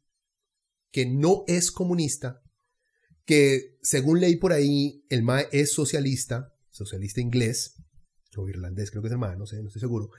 [0.90, 2.42] que no es comunista,
[3.24, 7.74] que según leí por ahí, el MAE es socialista, socialista inglés,
[8.36, 10.10] o irlandés, creo que es el MAE, no sé, no estoy seguro,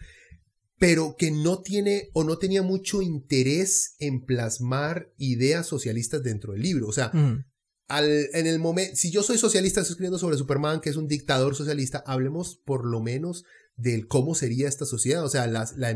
[0.79, 6.61] pero que no tiene o no tenía mucho interés en plasmar ideas socialistas dentro del
[6.61, 6.87] libro.
[6.87, 7.43] O sea, Ujú.
[7.89, 11.09] al, en el momento, si yo soy socialista, estoy escribiendo sobre Superman, que es un
[11.09, 13.43] dictador socialista, hablemos por lo menos
[13.75, 15.23] del cómo sería esta sociedad.
[15.23, 15.89] O sea, las, la,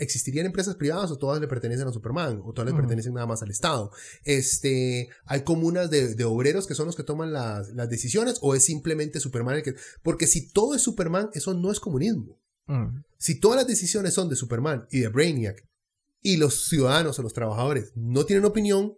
[0.00, 2.40] ¿existirían empresas privadas o todas le pertenecen a Superman?
[2.44, 3.90] ¿O todas le pertenecen nada más al Estado?
[4.24, 8.38] Este, ¿Hay comunas de, de obreros que son los que toman las, las decisiones?
[8.40, 9.74] ¿O es simplemente Superman el que...?
[10.02, 12.40] Porque si todo es Superman, eso no es comunismo.
[12.68, 13.02] Ujú.
[13.18, 15.66] Si todas las decisiones son de Superman y de Brainiac
[16.22, 18.96] y los ciudadanos o los trabajadores no tienen opinión,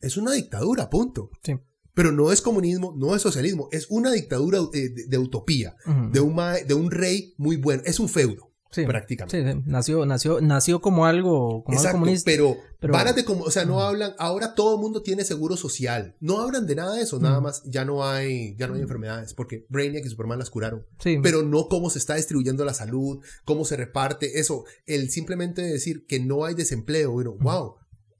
[0.00, 1.30] es una dictadura, punto.
[1.42, 1.54] Sí.
[1.94, 5.76] Pero no es comunismo, no es socialismo, es una dictadura eh, de, de utopía,
[6.10, 8.86] de un, mae- de un rey muy bueno, es un feudo, Sí.
[8.86, 9.52] prácticamente.
[9.52, 9.62] Sí.
[9.66, 12.24] Nació, nació, nació como algo, como algo Exacto, comunista.
[12.24, 16.16] pero, pero- de como, o sea, no hablan, ahora todo el mundo tiene seguro social,
[16.20, 19.34] no hablan de nada de eso, nada más, ya no hay, ya no hay enfermedades,
[19.34, 20.86] porque Brainiac y Superman las curaron.
[21.00, 21.18] Sí.
[21.22, 26.06] pero no cómo se está distribuyendo la salud, cómo se reparte, eso, el simplemente decir
[26.06, 27.74] que no hay desempleo, bueno, wow,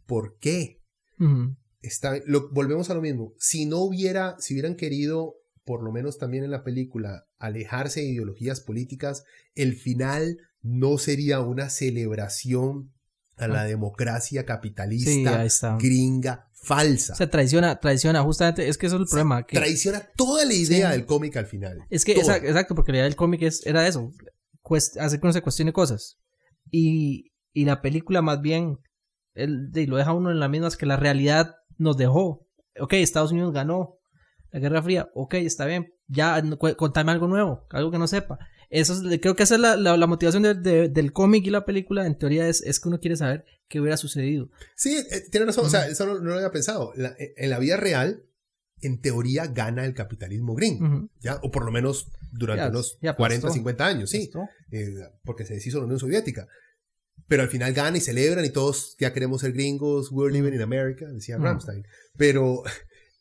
[0.05, 0.83] ¿por qué?
[1.83, 1.89] Ujú.
[1.89, 6.19] Está, lo, volvemos a lo mismo, si no hubiera, si hubieran querido, por lo menos
[6.19, 9.25] también en la película, alejarse de ideologías políticas,
[9.55, 12.93] el final no sería una celebración
[13.37, 17.15] a la democracia Sí, capitalista gringa falsa.
[17.17, 19.45] Se traiciona, traiciona, justamente, es que eso es el problema.
[19.45, 20.99] Que Traiciona toda la idea Sí.
[20.99, 21.79] del cómic al final.
[21.91, 22.25] es que, Toda.
[22.27, 24.13] exacto, exacto, porque la idea del cómic es, era eso,
[24.63, 26.19] cuest- hacer que uno se cuestione cosas.
[26.71, 28.79] Y, y la película más bien,
[29.35, 32.47] él, de- lo deja uno en las mismas que la realidad nos dejó.
[32.81, 33.99] Ok, Estados Unidos ganó
[34.51, 36.43] la Guerra Fría, ok, está bien, ya
[36.77, 38.39] contame algo nuevo, algo que no sepa.
[38.71, 41.51] Eso es- creo que esa es la, la- la motivación de- de- del cómic y
[41.51, 44.49] la película, en teoría es, es que uno quiere saber qué hubiera sucedido.
[44.77, 45.67] Sí, eh, tiene razón.
[45.67, 46.93] O sea, eso no, no lo había pensado.
[46.97, 48.23] La- eh, en la vida real,
[48.81, 50.55] en teoría, gana el capitalismo.
[50.55, 51.09] Ujú.
[51.21, 51.39] ¿Ya?
[51.43, 53.55] O por lo menos durante Ya, unos ya 40, apostó.
[53.55, 54.31] 50 años, sí.
[54.71, 54.91] Eh,
[55.25, 56.49] porque se deshizo la Unión Soviética.
[57.33, 60.61] Pero al final gana y celebran y todos ya queremos ser gringos, we're living in
[60.61, 61.45] America, decía Ujú.
[61.47, 61.87] Rammstein.
[62.19, 62.63] Pero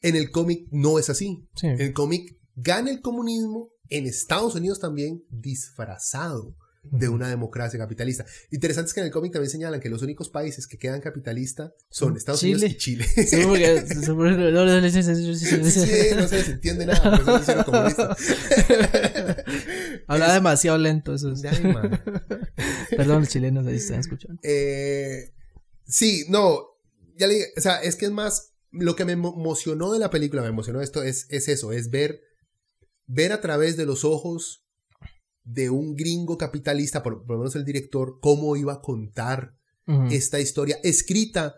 [0.01, 1.47] en el cómic no es así.
[1.55, 1.67] Sí.
[1.67, 8.25] En el cómic gana el comunismo en Estados Unidos también disfrazado de una democracia capitalista.
[8.49, 11.71] Interesante es que en el cómic también señalan que los únicos países que quedan capitalistas
[11.89, 12.55] son Estados Chile.
[12.55, 13.05] Unidos y Chile.
[13.07, 13.85] Sí, porque-
[14.51, 17.63] no, no, se les entiende nada, por eso son
[19.91, 20.05] comunistas.
[20.07, 21.43] Habla demasiado lento, eso es.
[21.63, 22.01] Man.
[22.95, 24.39] Perdón, los chilenos ahí están escuchando.
[24.43, 25.31] Eh,
[25.85, 26.61] sí, no,
[27.17, 29.99] ya le dije, o sea, es que es más, lo que me emo- emocionó de
[29.99, 32.21] la película, me emocionó esto, es, es eso, es ver,
[33.07, 34.65] ver a través de los ojos
[35.43, 39.55] de un gringo capitalista, por, por lo menos el director, cómo iba a contar
[40.11, 41.55] esta historia escrita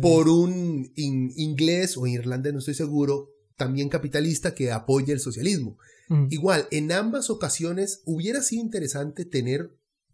[0.00, 5.76] por un in- inglés o irlandés, no estoy seguro, también capitalista que apoya el socialismo.
[6.10, 6.26] Ujú.
[6.30, 9.70] Igual, en ambas ocasiones hubiera sido interesante tener,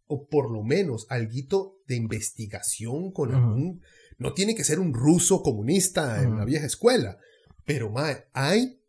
[0.06, 3.82] o por lo menos, alguito de investigación con algún...
[4.18, 7.18] No tiene que ser un ruso comunista en la vieja escuela,
[7.64, 7.92] pero
[8.32, 8.80] hay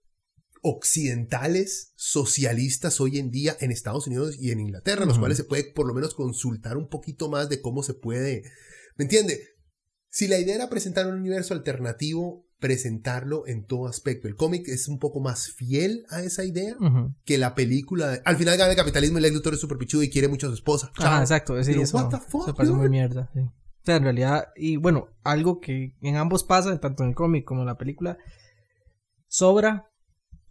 [0.62, 5.66] occidentales socialistas hoy en día en Estados Unidos y en Inglaterra, los cuales se puede
[5.66, 8.44] por lo menos consultar un poquito más de cómo se puede...
[8.96, 9.42] ¿Me entiende?
[10.10, 14.28] Si la idea era presentar un universo alternativo, presentarlo en todo aspecto.
[14.28, 16.76] El cómic es un poco más fiel a esa idea
[17.26, 18.20] que la película.
[18.26, 20.50] Al final gana el capitalismo y Lex Luthor es súper pichudo y quiere mucho a
[20.50, 20.92] su esposa.
[20.98, 23.30] Ah, exacto, sí, Pero, eso what the fuck, se parece muy mierda.
[23.34, 23.40] sí.
[23.42, 27.46] O sea, en realidad, y bueno, algo que en ambos pasa, tanto en el cómic
[27.46, 28.18] como en la película,
[29.28, 29.90] sobra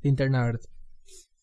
[0.03, 0.69] Linterna Verde.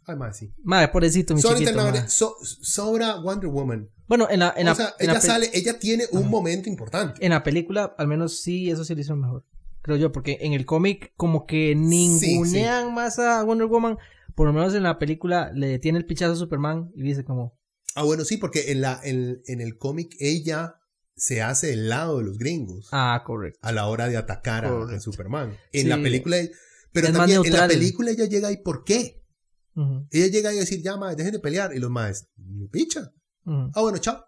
[0.06, 0.52] Ay, más sí.
[0.64, 1.78] Madre, pobrecito, mi Sobra, chiquito.
[1.78, 2.10] Madre.
[2.10, 3.90] so- sobra Wonder Woman.
[4.08, 6.22] Bueno, en la, en la, o sea, en la ella pe- sale, ella tiene un
[6.24, 6.30] Ajá.
[6.30, 7.24] momento importante.
[7.26, 9.46] en la película, al menos sí, eso se le hizo mejor.
[9.84, 13.98] Creo yo, porque en el cómic, como que ningunean más a Wonder Woman.
[14.36, 17.60] Por lo menos en la película le detiene el pichazo a Superman y dice como,
[17.96, 20.76] Ah, bueno, sí, porque en, la, en, en el cómic ella
[21.16, 23.60] se hace del lado de los gringos Ah, correcto.
[23.62, 25.00] a la hora de atacar a.
[25.00, 25.56] Superman.
[25.72, 25.88] En Sí.
[25.88, 26.38] la película,
[26.92, 29.22] pero Es también en la película ella llega y ¿por qué?
[30.12, 31.76] Ella llega ahí a decir, ya, ma, dejen de pelear.
[31.76, 33.12] Y los más, ni picha.
[33.46, 34.24] Ah, bueno, chao.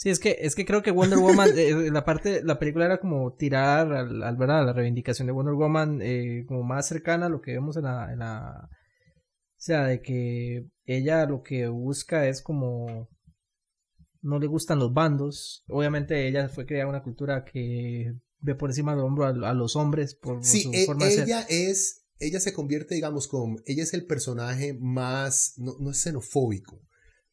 [0.00, 2.98] Sí, es que, es que creo que Wonder Woman, eh, la parte, la película era
[2.98, 4.64] como tirar al, al ¿verdad?
[4.64, 8.10] la reivindicación de Wonder Woman eh, como más cercana a lo que vemos en la,
[8.10, 8.70] en la, o
[9.58, 13.10] sea, de que ella lo que busca es como,
[14.22, 18.92] no le gustan los bandos, obviamente ella fue creada una cultura que ve por encima
[18.96, 21.24] del hombro a, a los hombres por Sí, su e- forma de ser.
[21.24, 26.00] ella es, ella se convierte, digamos, como, ella es el personaje más, no, no es
[26.00, 26.80] xenofóbico,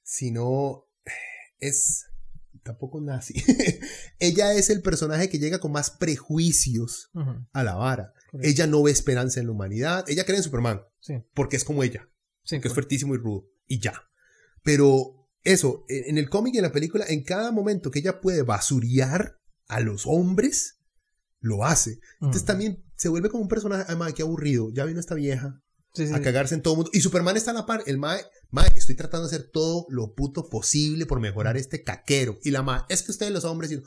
[0.03, 0.84] sino
[1.59, 2.07] es,
[2.68, 3.34] tampoco nazi.
[4.20, 7.09] ella es el personaje que llega con más prejuicios
[7.51, 8.13] a la vara.
[8.32, 8.47] correcto.
[8.47, 10.05] Ella no ve esperanza en la humanidad.
[10.07, 12.09] Ella cree en Superman, sí, porque es como ella,
[12.43, 12.74] sí, que es correcto.
[12.76, 13.49] fuertísimo y rudo.
[13.65, 14.03] Y ya.
[14.63, 18.43] Pero eso, en el cómic y en la película, en cada momento que ella puede
[18.43, 20.80] basurear a los hombres,
[21.39, 21.99] lo hace.
[22.15, 24.70] Entonces también se vuelve como un personaje, mae, qué aburrido.
[24.74, 25.61] Ya vino esta vieja
[25.98, 26.91] Sí, sí, a cagarse en todo el mundo.
[26.93, 27.82] Y Superman está a la par.
[27.88, 32.38] El mae, mae, estoy tratando de hacer todo lo puto posible por mejorar este caquero.
[32.43, 33.82] Y la mae, es que ustedes los hombres, y,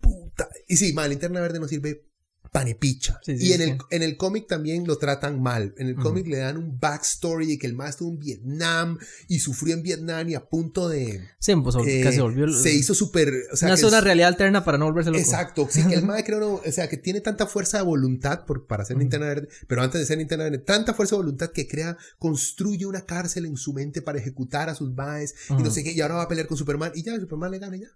[0.00, 0.48] puta.
[0.66, 2.08] Y sí, mae, linterna verde no sirve
[2.50, 3.20] panepicha.
[3.22, 3.70] Sí, sí, y en sí.
[3.70, 5.74] el, en el cómic también lo tratan mal.
[5.78, 9.38] En el cómic le dan un backstory de que el mae estuvo en Vietnam y
[9.38, 11.22] sufrió en Vietnam y a punto de...
[11.38, 12.52] Sí, pues, eh, casi volvió.
[12.52, 13.32] se hizo súper...
[13.52, 15.20] O sea, una zona realidad alterna para no volverse loco.
[15.20, 18.66] Exacto, sí, que el creo, no, o sea, que tiene tanta fuerza de voluntad por,
[18.66, 19.02] para ser Ujú.
[19.02, 22.86] linterna verde, pero antes de ser linterna verde, tanta fuerza de voluntad que crea, construye
[22.86, 26.00] una cárcel en su mente para ejecutar a sus maes y no sé qué, y
[26.00, 27.88] ahora va a pelear con Superman y ya, Superman le gana ya.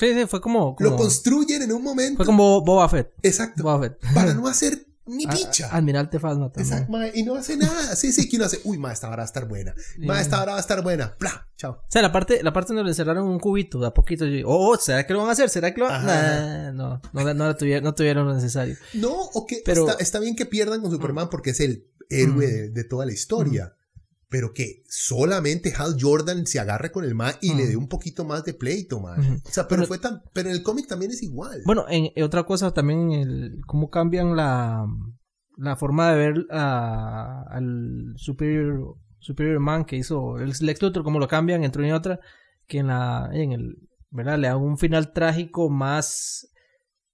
[0.00, 0.74] Sí, sí, fue como.
[0.80, 2.16] Lo construyen en un momento.
[2.16, 3.12] Fue como Boba Fett.
[3.22, 3.62] Exacto.
[3.62, 3.98] Boba Fett.
[4.14, 5.68] Para no hacer ni picha.
[5.70, 6.72] Almirante Phasma también.
[6.78, 7.96] Exacto, y no hace nada.
[7.96, 9.74] Sí, sí, que uno hace, uy, ma, esta hora va a estar buena.
[9.98, 11.16] Ma, esta hora va a estar buena.
[11.18, 11.72] Bla, chao.
[11.72, 14.46] O sea, la parte, la parte donde le encerraron un cubito, de a poquito, yo
[14.48, 15.48] oh, ¿será que lo van a hacer?
[15.50, 18.76] ¿Será que lo van a No, no, no, lo tuvieron, no tuvieron lo necesario.
[18.94, 22.46] No, o que Pero- está, está bien que pierdan con Superman porque es el héroe
[22.46, 22.50] Mm.
[22.50, 23.74] de, de toda la historia.
[24.30, 28.24] Pero que solamente Hal Jordan se agarre con el man y le dé un poquito
[28.24, 29.18] más de pleito, man.
[29.20, 29.34] Ujú.
[29.44, 30.22] O sea, pero fue tan.
[30.32, 31.60] Pero en el cómic también es igual.
[31.66, 34.86] Bueno, en, en otra cosa también, el, cómo cambian la,
[35.56, 41.18] la forma de ver a- al Superior, Superior Man que hizo el Lex Luthor, cómo
[41.18, 42.20] lo cambian entre una y otra,
[42.68, 43.76] que en la, en el,
[44.10, 44.38] ¿verdad?
[44.38, 46.48] Le dan un final trágico más,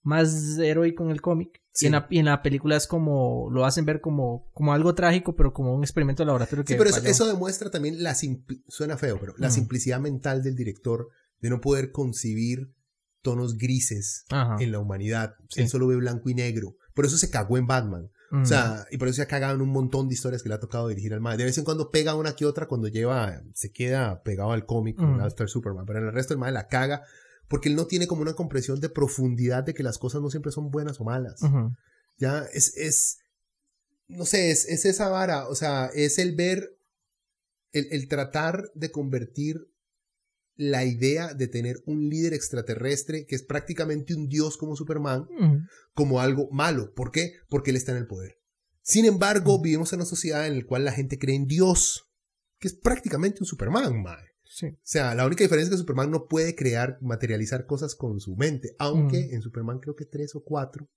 [0.02, 1.62] más heroico en el cómic.
[1.76, 1.84] Sí.
[1.84, 4.94] Y, en la, y en la película es como, lo hacen ver como, como algo
[4.94, 8.14] trágico, pero como un experimento de laboratorio que sí, pero eso, eso demuestra también la
[8.68, 9.52] suena feo, pero la Mm.
[9.52, 11.08] simplicidad mental del director
[11.40, 12.72] de no poder concebir
[13.22, 14.56] tonos grises Ajá.
[14.60, 15.34] en la humanidad.
[15.50, 15.60] Sí.
[15.62, 16.76] Él solo ve blanco y negro.
[16.94, 18.10] Por eso se cagó en Batman.
[18.30, 18.42] Mm.
[18.42, 20.54] O sea, y por eso se ha cagado en un montón de historias que le
[20.54, 21.36] ha tocado dirigir al mae.
[21.36, 24.96] De vez en cuando pega una que otra cuando lleva, se queda pegado al cómic
[24.96, 25.30] con Mm.
[25.46, 25.84] Superman.
[25.86, 27.02] Pero en el resto el mae la caga
[27.48, 30.52] porque él no tiene como una comprensión de profundidad de que las cosas no siempre
[30.52, 31.40] son buenas o malas.
[32.18, 33.18] Ya es, es,
[34.08, 35.48] no sé, es, es esa vara.
[35.48, 36.78] O sea, es el ver,
[37.72, 39.68] el, el tratar de convertir
[40.56, 45.28] la idea de tener un líder extraterrestre que es prácticamente un dios como Superman
[45.92, 46.94] como algo malo.
[46.94, 47.34] ¿Por qué?
[47.48, 48.38] Porque él está en el poder.
[48.82, 52.10] Sin embargo, vivimos en una sociedad en la cual la gente cree en Dios,
[52.58, 54.35] que es prácticamente un Superman, mae.
[54.58, 54.68] Sí.
[54.68, 58.36] O sea, la única diferencia es que Superman no puede crear, materializar cosas con su
[58.36, 59.34] mente, aunque Mm.
[59.34, 60.88] en Superman creo que tres o cuatro,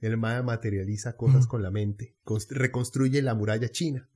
[0.00, 1.48] el mae materializa cosas Mm.
[1.48, 4.08] con la mente, const- reconstruye la muralla china.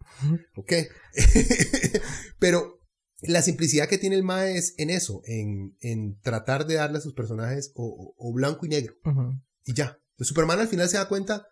[0.57, 0.72] ¿ok?
[2.40, 2.80] Pero
[3.22, 7.01] la simplicidad que tiene el mae es en eso, en, en tratar de darle a
[7.01, 8.94] sus personajes o- blanco y negro
[9.64, 9.99] y ya.
[10.11, 11.46] Entonces, Superman al final se da cuenta,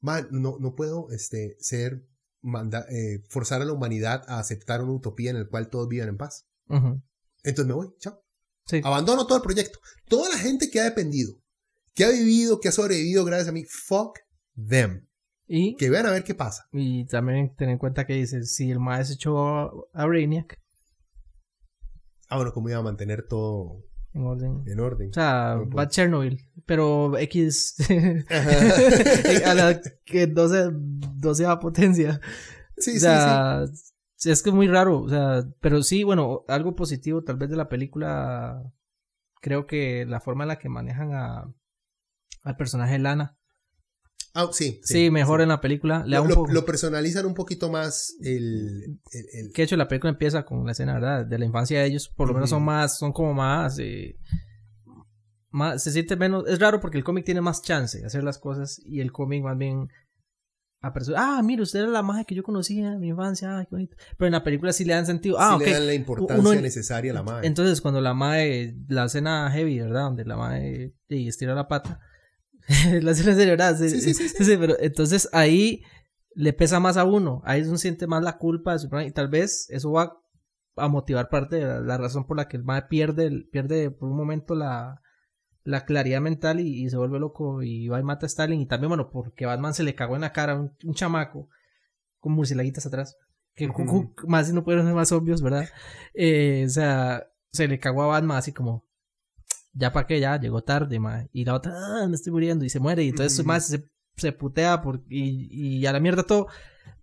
[0.00, 2.06] man, no, no puedo este, ser,
[2.42, 6.08] manda- eh, forzar a la humanidad a aceptar una utopía en la cual todos vivan
[6.08, 6.46] en paz.
[6.68, 8.22] Entonces me voy, chao.
[8.66, 8.80] Sí.
[8.84, 9.78] Abandono todo el proyecto.
[10.08, 11.34] Toda la gente que ha dependido,
[11.94, 14.18] que ha vivido, que ha sobrevivido gracias a mí, fuck
[14.68, 15.06] them.
[15.48, 16.64] Y, Que vean a ver qué pasa.
[16.72, 20.58] y también ten en cuenta que dice, si el maestro echó a, a Brainiac
[22.28, 23.84] Ah, bueno, cómo iba a mantener todo
[24.14, 24.62] en orden.
[24.66, 25.10] en orden.
[25.10, 27.74] O sea, va a Chernobyl, pero X
[29.44, 32.20] a la que 12, 12 potencia.
[32.78, 33.64] sí, o sí, sea,
[34.30, 37.56] es que es muy raro, o sea, pero sí, bueno, algo positivo tal vez de
[37.56, 38.62] la película,
[39.40, 41.52] creo que la forma en la que manejan a
[42.44, 43.36] al personaje de Lana.
[44.34, 47.26] Ah, sí, sí, mejor en la película, le da Lo, un lo- poco, lo personalizan
[47.26, 50.94] un poquito más el, el- el- que de hecho la película empieza con la escena,
[50.94, 51.26] ¿verdad?
[51.26, 54.16] De la infancia de ellos, por lo menos son más, son como más, eh,
[55.50, 58.38] más, se siente menos, es raro porque el cómic tiene más chance de hacer las
[58.38, 59.88] cosas y el cómic más bien
[60.82, 61.18] apresura.
[61.38, 63.56] Ah, mire, usted era la magia que yo conocía en mi infancia.
[63.58, 63.96] Ay, qué bonito.
[64.18, 65.36] Pero en la película sí le dan sentido.
[65.38, 67.46] Ah, sí le dan la importancia Uno- necesaria a la madre.
[67.46, 70.02] Entonces, cuando la madre, la escena heavy, ¿verdad?
[70.02, 72.00] Donde la madre y estira la pata.
[73.02, 73.76] la escena seria, ¿verdad?
[73.78, 74.56] Sí, Sí, sí, sí, sí.
[74.56, 75.82] pero entonces ahí
[76.34, 77.42] le pesa más a uno.
[77.44, 79.06] Ahí uno siente más la culpa de Superman.
[79.08, 80.16] Y tal vez eso va
[80.76, 83.90] a motivar parte de la, la razón por la que el madre pierde, el- pierde
[83.90, 85.01] por un momento la,
[85.64, 88.60] la claridad mental y, y se vuelve loco y va y mata a Stalin.
[88.60, 91.48] Y también, bueno, porque Batman se le cagó en la cara a un, un chamaco
[92.20, 93.16] con murcielaguitas atrás.
[93.54, 95.68] Que cu- cu- más si no pueden ser más obvios, ¿verdad?
[96.14, 98.84] Eh, o sea, se le cagó a Batman así como,
[99.74, 101.26] ya para qué, ya llegó tarde, ma.
[101.32, 103.04] Y la otra, ah, me estoy muriendo y se muere.
[103.04, 103.48] Y entonces Ujú.
[103.48, 106.46] más se, se putea por, y, y a la mierda todo.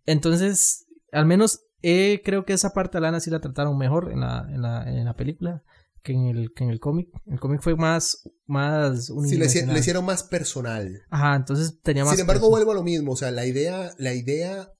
[0.05, 4.21] Entonces, al menos eh, creo que esa parte de Lana sí la trataron mejor en
[4.21, 5.63] la, en la, en la película
[6.01, 7.09] que en el, que en el cómic.
[7.25, 11.01] El cómic fue más, más Sí, le, hicieron más personal.
[11.09, 12.13] Ajá, entonces tenía más.
[12.13, 13.13] Sin embargo, vuelvo a lo mismo.
[13.13, 14.71] O sea, la idea, la idea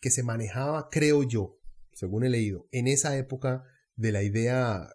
[0.00, 1.58] que se manejaba, creo yo,
[1.92, 3.64] según he leído, en esa época
[3.96, 4.88] de la idea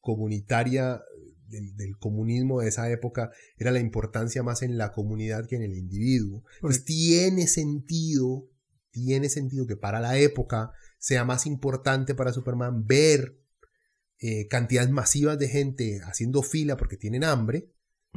[0.00, 1.02] comunitaria
[1.46, 5.62] del, del comunismo de esa época era la importancia más en la comunidad que en
[5.62, 6.44] el individuo.
[6.60, 8.48] Pues tiene sentido,
[8.90, 13.39] tiene sentido que para la época sea más importante para Superman ver
[14.20, 17.70] eh, cantidades masivas de gente haciendo fila porque tienen hambre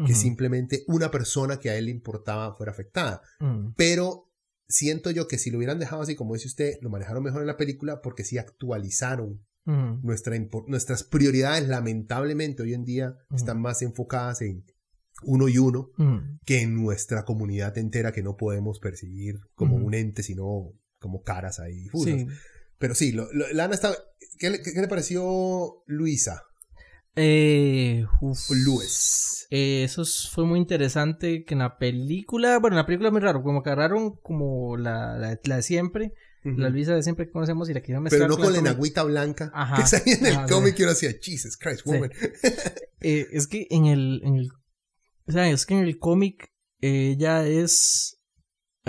[0.08, 3.22] que simplemente una persona que a él le importaba fuera afectada.
[3.40, 4.32] ujú, Pero
[4.68, 7.48] siento yo que si lo hubieran dejado así, como dice usted, lo manejaron mejor en
[7.48, 10.36] la película porque sí actualizaron nuestra
[10.68, 11.68] nuestras prioridades.
[11.70, 14.66] Lamentablemente hoy en día están más enfocadas en
[15.22, 15.92] uno y uno
[16.44, 21.60] que en nuestra comunidad entera que no podemos percibir como un ente, sino como caras
[21.60, 21.88] ahí.
[22.04, 22.28] Sí.
[22.84, 23.96] Pero sí, lo, lo- Lana está...
[24.38, 26.42] ¿Qué le, qué le pareció Luisa?
[27.16, 28.50] Eh, uf.
[28.50, 29.48] Luis.
[29.52, 33.14] Eh, eso es- fue muy interesante que en la película, bueno, en la película es
[33.14, 36.12] muy raro, como que agarraron como la, la, la de siempre,
[36.44, 39.04] la Luisa de siempre que conocemos y la quisieron mezclar Pero no con la enagüita
[39.04, 39.78] blanca Ajá.
[39.82, 41.90] que salía en el cómic y uno decía, Jesus Christ, Sí.
[41.90, 42.12] woman.
[43.00, 44.50] Eh, es que en el, en el,
[45.26, 48.23] o sea, es que en el cómic ella es, eh,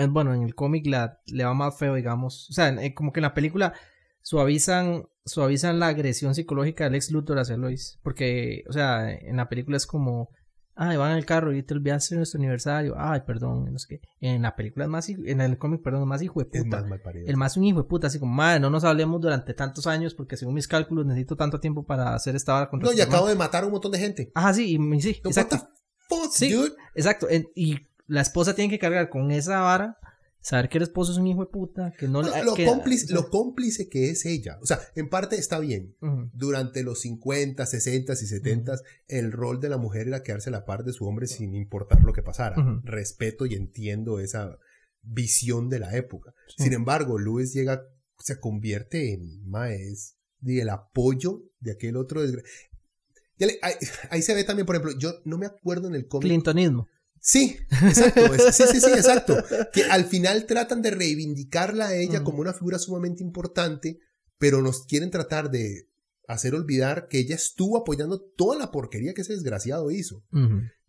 [0.09, 3.11] bueno, en el cómic la, le va más feo, digamos, o sea, en- eh, como
[3.13, 3.73] que en la película
[4.21, 9.47] suavizan, suavizan la agresión psicológica del ex Luthor hacia Lois, porque, o sea, en la
[9.49, 10.29] película es como,
[10.75, 13.87] ay, van en el carro y te olvidaste de nuestro aniversario, ay, perdón, no sé
[13.87, 16.63] qué, en la película es más, en el cómic, perdón, es más hijo de Es
[16.63, 16.77] puta.
[16.81, 17.27] más mal parido.
[17.27, 20.13] El más un hijo de puta, así como, madre, no nos hablemos durante tantos años
[20.15, 23.15] porque según mis cálculos necesito tanto tiempo para hacer esta vara contra No, y Superman".
[23.15, 24.31] acabo de matar a un montón de gente.
[24.35, 25.55] Ajá, sí, y, y sí, No, exacto.
[25.55, 26.51] What the fuck, Sí.
[26.51, 26.71] dude?
[26.95, 27.29] Exacto.
[27.29, 29.97] en- y la esposa tiene que cargar con esa vara,
[30.41, 32.43] saber que el esposo es un hijo de puta, que no le.
[32.43, 34.59] lo que- cómplice, lo cómplice que es ella.
[34.61, 35.95] O sea, en parte está bien.
[36.33, 38.75] Durante los 50, 60 y 70,
[39.07, 42.03] el rol de la mujer era quedarse a la par de su hombre sin importar
[42.03, 42.55] lo que pasara.
[42.83, 44.57] Respeto y entiendo esa
[45.01, 46.33] visión de la época.
[46.55, 46.63] Sí.
[46.65, 47.83] Sin embargo, Luis llega,
[48.19, 53.73] se convierte en maes y el apoyo de aquel otro ahí,
[54.11, 56.27] ahí se ve también, por ejemplo, yo no me acuerdo en el cómic.
[56.29, 56.87] Clintonismo.
[57.19, 58.33] Sí, exacto.
[58.33, 59.43] es- sí, sí, sí, exacto.
[59.73, 62.23] Que al final tratan de reivindicarla a ella Mm.
[62.23, 63.99] como una figura sumamente importante,
[64.37, 65.89] pero nos quieren tratar de
[66.27, 70.23] hacer olvidar que ella estuvo apoyando toda la porquería que ese desgraciado hizo.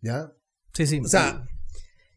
[0.01, 0.31] ¿Ya?
[0.73, 0.99] Sí, sí.
[1.03, 1.43] O sea,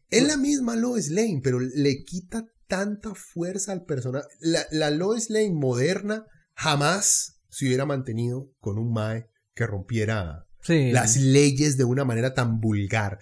[0.09, 4.27] es la misma Lois Lane, pero le quita tanta fuerza al personaje.
[4.39, 10.91] La, la Lois Lane moderna jamás se hubiera mantenido con un Mae que rompiera sí.
[10.91, 13.19] las leyes de una manera tan vulgar.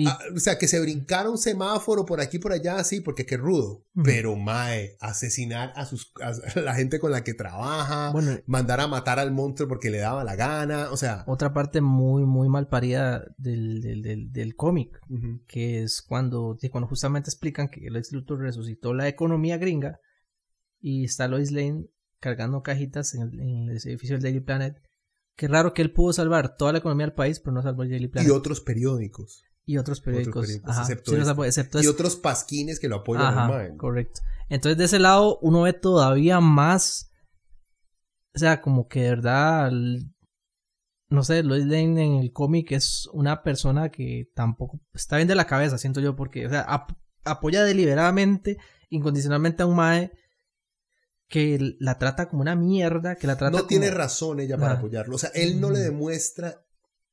[0.00, 3.26] Y, Ah, o sea, que se brincara un semáforo por aquí por allá, sí, porque
[3.26, 3.84] qué rudo.
[4.04, 8.86] Pero, mae, asesinar a, sus, a la gente con la que trabaja, bueno, mandar a
[8.86, 11.24] matar al monstruo porque le daba la gana, o sea.
[11.26, 15.00] otra parte muy, muy mal parida del, del, del, del cómic,
[15.48, 19.98] que es cuando, cuando justamente explican que el ex Luthor resucitó la economía gringa
[20.78, 21.86] y está Lois Lane
[22.20, 24.76] cargando cajitas en el, en el edificio del Daily Planet.
[25.34, 27.90] Qué raro que él pudo salvar toda la economía del país, pero no salvó el
[27.90, 28.28] Daily Planet.
[28.28, 29.44] Y otros periódicos.
[29.68, 30.46] Y otros periódicos.
[30.46, 31.46] periódicos, Ajá, excepto sí lo este.
[31.46, 31.90] excepto Y este.
[31.92, 33.76] otros pasquines que lo apoyan Ajá, al mae.
[33.76, 34.20] correcto.
[34.48, 37.10] Entonces, de ese lado, uno ve todavía más.
[38.34, 39.70] O sea, como que de verdad.
[41.10, 45.34] no sé, Lois Lane en el cómic es una persona que tampoco está bien de
[45.34, 46.92] la cabeza, siento yo, porque, o sea, ap-
[47.24, 48.56] apoya deliberadamente,
[48.90, 50.12] incondicionalmente a un Mae
[51.28, 55.16] que la trata como una mierda, que la trata No tiene razón ella para apoyarlo.
[55.16, 55.84] O sea, él no le Ujú.
[55.84, 56.64] demuestra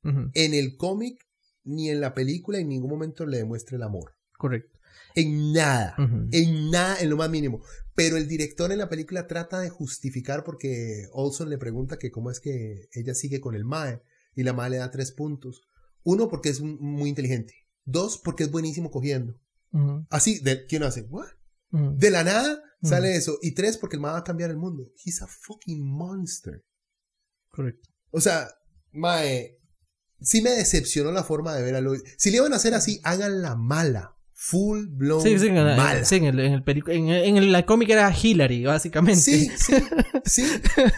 [0.03, 1.24] en el cómic
[1.65, 4.13] ni en la película en ningún momento le demuestra el amor.
[4.37, 4.79] correcto.
[5.15, 5.95] En nada.
[6.31, 7.61] En nada, en lo más mínimo.
[7.95, 12.29] Pero el director en la película trata de justificar porque Olson le pregunta que cómo
[12.31, 14.01] es que ella sigue con el Mae
[14.35, 15.61] y la Mae le da tres puntos.
[16.03, 17.53] Uno, porque es muy inteligente.
[17.85, 19.39] Dos, porque es buenísimo cogiendo.
[20.09, 21.01] Así, de, ¿quién hace?
[21.03, 21.27] ¿What?
[21.71, 23.37] De la nada sale eso.
[23.41, 24.91] Y tres, porque el mae va a cambiar el mundo.
[25.03, 26.63] He's a fucking monster.
[27.49, 27.89] Correcto.
[28.11, 28.49] O sea,
[28.91, 29.59] mae,
[30.25, 32.03] sí me decepcionó la forma de ver a Lois.
[32.17, 34.11] Si le iban a hacer así, hagan la mala.
[34.37, 36.03] Full blown Sí, sí, en, mala.
[36.03, 39.21] sí, en el, en el en, la cómic era Hillary, básicamente.
[39.21, 39.73] Sí, sí,
[40.25, 40.45] sí.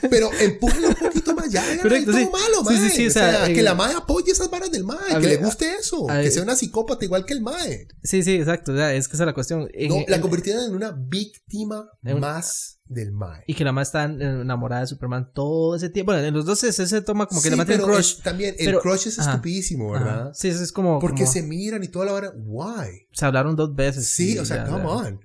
[0.09, 2.29] Pero empújalo un poquito más hagan Correcto, ahí sí.
[2.31, 2.89] todo malo, Sí, mae.
[2.89, 4.97] sí, sí, o sea, sea, que la mae apoye esas varas del mae.
[5.07, 6.07] Que ver, le guste eso.
[6.07, 7.87] que sea una psicópata igual que el mae.
[8.03, 8.73] Sí, sí, exacto.
[8.73, 9.69] o sea, es que esa es la cuestión.
[9.87, 13.43] No, la convirtieron en una víctima más del mae.
[13.47, 16.11] y que la más está enamorada de Superman todo ese tiempo.
[16.11, 18.17] Bueno, en los dos se, se toma como que Sí, la más tiene pero crush.
[18.17, 20.21] es- también el crush es ajá, estupidísimo, ¿verdad?
[20.21, 20.33] Ajá.
[20.33, 20.99] Sí, eso es como.
[20.99, 22.31] Porque como- se miran y toda la hora.
[22.35, 23.07] Why?
[23.11, 24.07] se hablaron dos veces.
[24.07, 24.89] Sí, y o sea, ya, come ya.
[24.89, 25.19] on.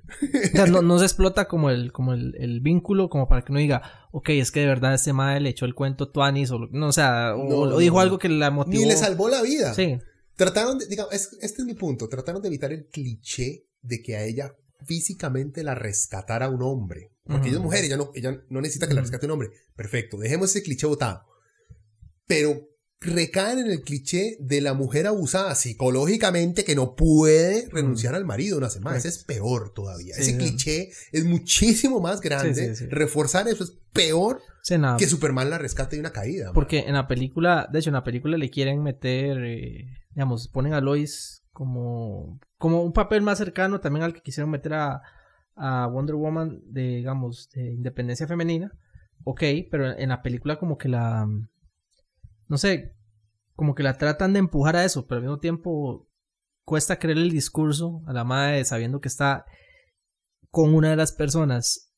[0.53, 3.53] O sea, no, no se explota como el, como el, el vínculo, como para que
[3.53, 3.83] uno diga,
[4.13, 6.93] ok, es que de verdad este madre le echó el cuento Tuanis, o no, o
[6.93, 8.83] sea, o, No, o no, dijo algo que la motivó.
[8.83, 9.73] Ni le salvó la vida.
[9.75, 9.99] Sí,
[10.35, 14.17] Trataron de, digamos, es- este es mi punto, trataron de evitar el cliché de que
[14.17, 14.55] a ella
[14.87, 17.11] físicamente la rescatara un hombre.
[17.25, 17.49] Porque Ujú.
[17.49, 19.51] ella es mujer, ella no, ella no necesita que la rescate un hombre.
[19.77, 21.25] Perfecto, dejemos ese cliché botado.
[22.27, 22.69] Pero
[23.01, 28.59] recaen en el cliché de la mujer abusada psicológicamente que no puede renunciar al marido
[28.59, 28.97] una semana.
[28.97, 30.15] Ese es peor todavía.
[30.15, 30.39] Sí, ese sí.
[30.39, 32.75] cliché es muchísimo más grande.
[32.75, 32.87] Sí.
[32.87, 34.41] Reforzar eso es peor
[34.79, 34.97] nada.
[34.97, 36.47] que Superman la rescate de una caída.
[36.47, 36.55] man.
[36.55, 40.75] Porque en la película, de hecho, en la película le quieren meter, eh, digamos, ponen
[40.75, 45.03] a Lois como, como un papel más cercano también al que quisieron meter a,
[45.55, 48.73] a Wonder Woman de, digamos, de independencia femenina.
[49.25, 51.29] Ok, pero en la película como que la,
[52.49, 52.97] no sé,
[53.55, 56.09] como que la tratan de empujar a eso, pero al mismo tiempo
[56.65, 59.45] cuesta creer el discurso a la madre sabiendo que está
[60.51, 61.93] con una de las personas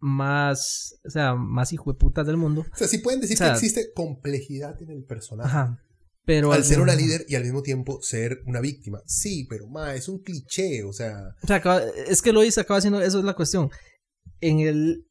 [0.00, 2.64] más, o sea, más hijueputas del mundo.
[2.72, 5.48] O sea, sí pueden decir O sea, que existe complejidad en el personaje.
[5.48, 5.82] Ajá.
[6.28, 9.00] Pero al ser una líder y al mismo tiempo ser una víctima.
[9.06, 12.76] Sí, pero ma, es un cliché, o sea, O sea, acaba- es que Lois acaba
[12.76, 13.70] haciendo, eso es la cuestión.
[14.42, 15.06] En el.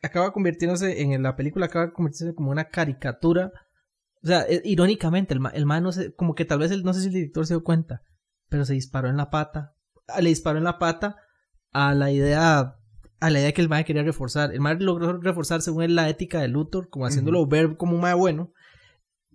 [0.00, 3.50] Acaba convirtiéndose, en la película acaba convirtiéndose como una caricatura.
[4.22, 6.84] O sea, eh, irónicamente, el ma, el ma no sé, como que tal vez, el,
[6.84, 8.02] no sé si el director se dio cuenta,
[8.48, 9.72] pero se disparó en la pata.
[10.06, 11.16] ah, Le disparó en la pata
[11.72, 12.76] a la idea,
[13.18, 14.52] a la idea que el ma quería reforzar.
[14.52, 18.00] El ma logró reforzar, según él, la ética de Luthor, como haciéndolo ver como un
[18.02, 18.52] ma bueno.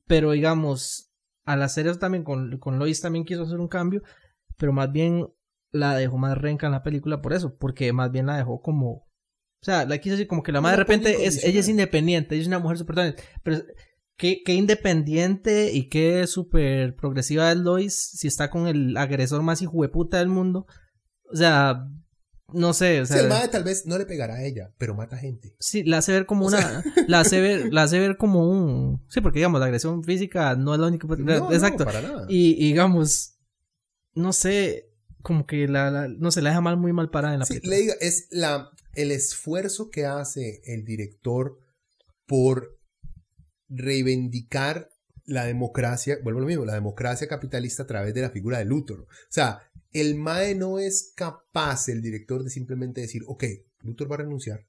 [0.07, 1.11] Pero digamos,
[1.45, 4.01] al hacer eso también con, con Lois también quiso hacer un cambio,
[4.57, 5.27] pero más bien
[5.71, 8.89] la dejó más renca en la película por eso, porque más bien la dejó como,
[8.91, 9.05] o
[9.61, 12.41] sea, la quiso decir como que la madre de repente es, ella es independiente, ella
[12.41, 13.63] es una mujer súper pero
[14.17, 19.61] qué, qué independiente y qué súper progresiva es Lois si está con el agresor más
[19.61, 20.65] hijueputa del mundo,
[21.31, 21.85] o sea,
[22.53, 24.95] no sé, o si sea, el mae tal vez no le pegará a ella, pero
[24.95, 25.55] mata gente.
[25.59, 26.83] Sí, la hace ver como O una.
[27.07, 29.03] la, hace ver, la hace ver como un.
[29.09, 31.07] Sí, porque digamos, la agresión física no es la única.
[31.07, 31.79] No, exacto.
[31.83, 32.25] no, para nada.
[32.29, 33.37] Y, y digamos,
[34.15, 34.89] no sé,
[35.21, 37.55] como que la, la- no se la deja mal, muy mal parada en la Sí,
[37.55, 37.75] película.
[37.75, 41.59] le diga, es la, el esfuerzo que hace el director
[42.25, 42.77] por
[43.69, 44.89] reivindicar
[45.25, 48.65] la democracia, vuelvo a lo mismo, la democracia capitalista a través de la figura de
[48.65, 49.01] Luthor.
[49.01, 49.59] O sea,
[50.01, 53.43] el MAE no es capaz, el director, de simplemente decir, ok,
[53.81, 54.67] Luthor va a renunciar.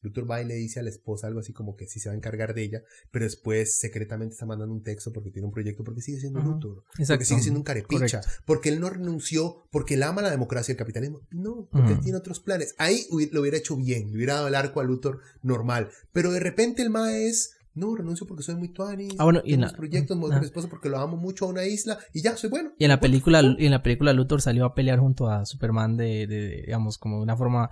[0.00, 2.12] Luthor va y le dice a la esposa algo así como que sí se va
[2.12, 5.82] a encargar de ella, pero después secretamente está mandando un texto porque tiene un proyecto,
[5.82, 6.84] porque sigue siendo Ujú, Luthor.
[6.84, 7.24] Porque Exacto.
[7.24, 8.20] sigue siendo un carepicha.
[8.20, 8.42] Correcto.
[8.44, 11.22] Porque él no renunció, porque él ama la democracia y el capitalismo.
[11.30, 12.02] No, porque él Ujú.
[12.02, 12.74] tiene otros planes.
[12.76, 15.90] Ahí lo hubiera hecho bien, le hubiera dado el arco a Luthor normal.
[16.12, 19.08] Pero de repente el mae es, no, renuncio porque soy muy tuani.
[19.18, 21.48] Ah, bueno, y en la- proyectos, me voy mi esposo porque lo amo mucho a
[21.48, 22.72] una isla y ya, soy bueno.
[22.78, 25.96] Y en la película, y en la película Luthor salió a pelear junto a Superman
[25.96, 27.68] de, de- de, digamos, como de una forma.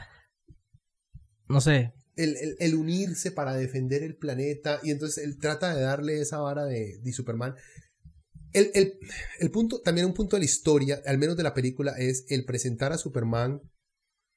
[1.49, 1.93] No sé.
[2.17, 6.39] El, el- el unirse para defender el planeta y entonces él trata de darle esa
[6.41, 7.55] vara de, de Superman.
[8.53, 8.99] El, el-
[9.41, 12.45] el punto, también un punto de la historia, al menos de la película, es el
[12.45, 13.61] presentar a Superman.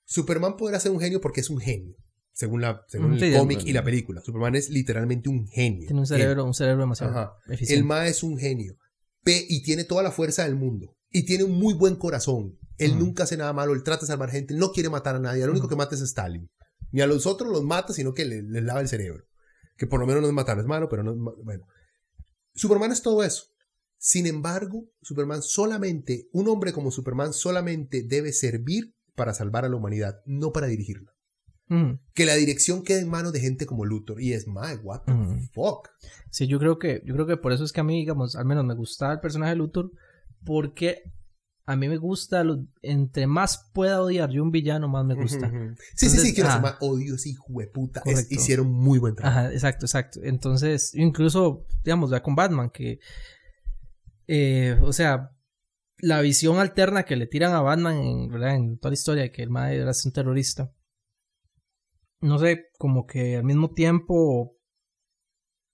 [0.06, 1.96] Superman podrá ser un genio porque es un genio,
[2.36, 4.22] según, la, según Mm, sí, el cómic y la película.
[4.22, 5.88] Superman es literalmente un genio.
[5.88, 7.34] Tiene un cerebro, un cerebro demasiado Ajá.
[7.48, 7.74] eficiente.
[7.76, 8.76] El Ma es un genio.
[9.24, 10.96] P y tiene toda la fuerza del mundo.
[11.10, 12.60] Y tiene un muy buen corazón.
[12.78, 13.00] Él Ujú.
[13.06, 15.46] nunca hace nada malo, él trata de salvar gente, él no quiere matar a nadie.
[15.46, 15.76] Lo único Ujú.
[15.76, 16.50] que mata es a Stalin.
[16.92, 19.24] Ni a los otros los mata, sino que le- les lava el cerebro.
[19.78, 21.66] Que por lo menos no es matar, es malo, pero no es Bueno.
[22.54, 23.46] Superman es todo eso.
[23.98, 29.78] Sin embargo, Superman solamente, un hombre como Superman solamente debe servir para salvar a la
[29.78, 31.12] humanidad, no para dirigirla.
[31.70, 32.00] Ujú.
[32.14, 34.22] Que la dirección quede en manos de gente como Luthor.
[34.22, 35.40] Y es, my, what the Ujú.
[35.54, 35.90] fuck.
[36.30, 38.46] Sí, yo creo que, yo creo que por eso es que a mí, digamos, al
[38.46, 39.92] menos me gustaba el personaje de Luthor,
[40.44, 41.02] porque
[41.68, 45.52] a mí me gusta, lo- entre más pueda odiar yo un villano, más me gusta.
[45.96, 46.58] Sí, sí, sí, quiero ajá.
[46.58, 48.04] sumar odio ese hijo de puta.
[48.06, 49.40] Es- hicieron muy buen trabajo.
[49.40, 50.20] Ajá, exacto, exacto.
[50.24, 53.00] Entonces, incluso, digamos, ya con Batman, que,
[54.28, 55.32] eh, o sea,
[55.98, 58.56] la visión alterna que le tiran a Batman en, ¿verdad?
[58.56, 60.72] en toda la historia de que el mae era un terrorista.
[62.22, 64.16] No sé, como que al mismo tiempo.
[64.42, 64.58] O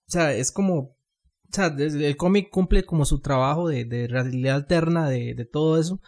[0.08, 0.80] sea, es como.
[0.80, 5.80] O sea, el cómic cumple como su trabajo de, de realidad alterna de, de todo
[5.80, 6.02] eso.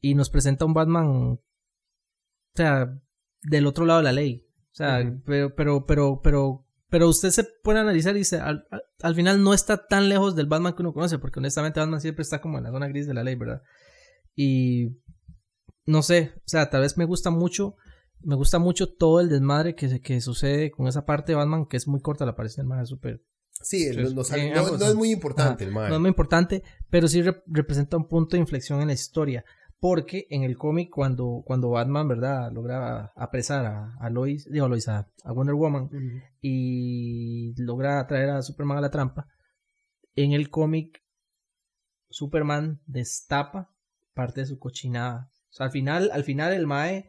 [0.00, 1.06] Y nos presenta un Batman.
[1.06, 1.40] O
[2.54, 3.00] sea,
[3.42, 4.46] del otro lado de la ley.
[4.72, 8.82] O sea, pero, pero, pero, pero, pero usted se puede analizar y dice, al, al-
[9.02, 12.22] al final no está tan lejos del Batman que uno conoce, porque honestamente Batman siempre
[12.22, 13.62] está como en la zona gris de la ley, ¿verdad?
[14.34, 14.96] Y
[15.86, 17.76] no sé, o sea, tal vez me gusta mucho,
[18.24, 21.66] me gusta mucho todo el desmadre que, se- que sucede con esa parte de Batman,
[21.66, 23.22] que es muy corta la aparición del man, es súper
[23.62, 24.00] Sí, Sí,
[24.54, 25.88] no, no es muy importante el mae.
[25.88, 29.44] no es muy importante, pero sí rep- representa un punto de inflexión en la historia.
[29.78, 34.68] Porque en el cómic, cuando, cuando Batman, ¿verdad?, logra apresar a, a Lois, digo a
[34.68, 35.90] Lois, a, a Wonder Woman,
[36.40, 39.26] y logra traer a Superman a la trampa,
[40.14, 41.02] en el cómic,
[42.10, 43.70] Superman destapa
[44.14, 45.30] parte de su cochinada.
[45.50, 47.08] O sea, al final, al final el Mae,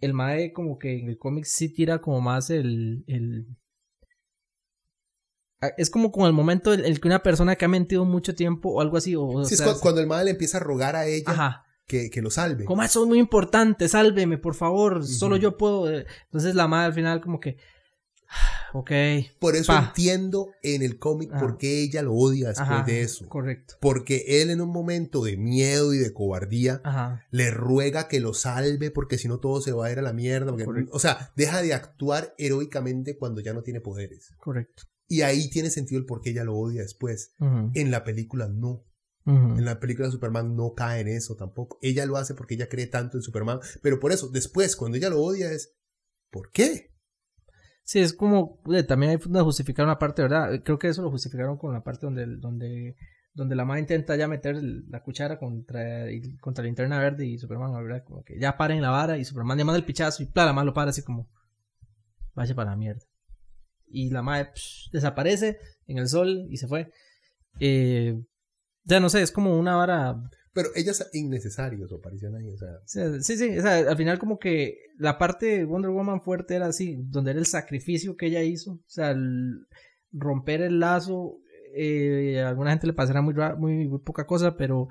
[0.00, 3.46] el Mae como que en el cómic sí tira como más el, el
[5.60, 8.34] Ah, es como con el momento en el que una persona que ha mentido mucho
[8.34, 9.16] tiempo o algo así.
[9.16, 11.64] O, o Sí, es sea, cuando el mae le empieza a rogar a ella Ajá.
[11.86, 12.66] que, que lo salve.
[12.66, 15.06] Como eso es muy importante, sálveme, por favor.
[15.06, 15.90] Solo yo puedo.
[15.90, 16.06] eh.
[16.26, 17.56] Entonces la madre al final como que.
[18.78, 18.90] Ok.
[19.38, 19.86] Por eso Pa.
[19.88, 23.28] entiendo en el cómic por qué ella lo odia después Ajá, de eso.
[23.28, 23.74] Correcto.
[23.80, 27.24] Porque él en un momento de miedo y de cobardía Ajá.
[27.30, 30.12] le ruega que lo salve porque si no todo se va a ir a la
[30.12, 30.52] mierda.
[30.52, 34.30] porque- o sea, deja de actuar heroicamente cuando ya no tiene poderes.
[34.38, 34.84] Correcto.
[35.08, 37.32] Y ahí tiene sentido el por qué ella lo odia después.
[37.74, 38.84] En la película no.
[39.24, 41.78] En la película de Superman no cae en eso tampoco.
[41.82, 43.58] Ella lo hace porque ella cree tanto en Superman.
[43.82, 45.72] Pero por eso, después, cuando ella lo odia es...
[46.30, 46.92] ¿Por qué?
[47.86, 48.60] Sí, es como.
[48.72, 50.52] eh, también hay que justificar una parte, ¿verdad?
[50.52, 52.26] Eh, Creo que eso lo justificaron con la parte donde.
[52.36, 52.96] donde
[53.32, 54.56] donde la madre intenta ya meter
[54.88, 56.06] la cuchara contra,
[56.40, 58.02] contra la linterna verde y Superman, ¿verdad?
[58.02, 60.54] Como que ya paren la vara y Superman le manda el pichazo y plá, la
[60.54, 61.28] madre lo para así como,
[62.34, 63.02] vaya para la mierda.
[63.88, 66.90] Y la madre psh, desaparece en el sol y se fue.
[67.60, 68.18] Eh,
[68.84, 70.16] ya no sé, es como una vara
[70.56, 72.48] Pero ella es innecesaria su aparición ahí.
[72.48, 75.90] O sea, o Sí, sí, o sea, al final como que la parte de Wonder
[75.90, 79.14] Woman fuerte era así, donde era el sacrificio que ella hizo, o sea,
[80.12, 81.40] romper el lazo,
[81.74, 84.88] eh, a alguna gente le pasará muy, muy, muy poca cosa, pero, o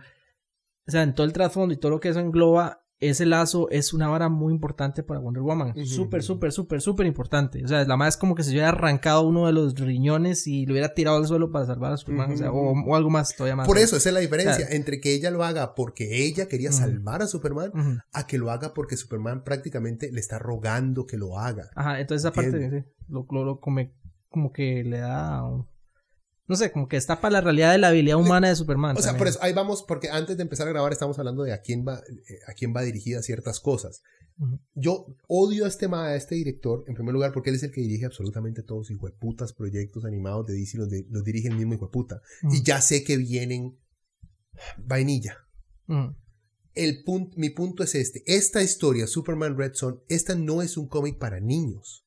[0.85, 4.07] sea, en todo el trasfondo y todo lo que eso engloba, ese lazo es una
[4.07, 8.15] vara muy importante para Wonder Woman, súper, súper, súper, súper importante, o sea, la más
[8.15, 11.27] es como que se hubiera arrancado uno de los riñones y lo hubiera tirado al
[11.27, 13.67] suelo para salvar a Superman, o sea, o, algo más todavía más.
[13.67, 17.21] por eso, esa es la diferencia entre que ella lo haga porque ella quería salvar
[17.21, 17.71] a Superman
[18.13, 21.69] a que lo haga porque Superman prácticamente le está rogando que lo haga.
[21.75, 22.79] Ajá, entonces esa parte Entiendo.
[22.79, 23.93] sí, lo, lo, lo come-
[24.29, 25.67] como que le da un-
[26.47, 28.95] no sé, como que está para la realidad de la habilidad humana de Superman.
[28.95, 29.19] O sea, también.
[29.19, 31.85] por eso, ahí vamos, porque antes de empezar a grabar estamos hablando de a quién
[31.87, 34.01] va, eh, a quién va dirigida ciertas cosas.
[34.73, 37.79] Yo odio a este, a este director, en primer lugar, porque él es el que
[37.79, 41.75] dirige absolutamente todos los hijueputas proyectos animados de DC, los, de- los dirige el mismo
[41.75, 42.21] hijueputa.
[42.43, 42.53] Ujú.
[42.55, 43.77] Y ya sé que vienen
[44.77, 45.37] vainilla.
[46.73, 48.23] El punto, mi punto es este.
[48.25, 52.04] Esta historia, Superman Red Son, esta no es un cómic para niños.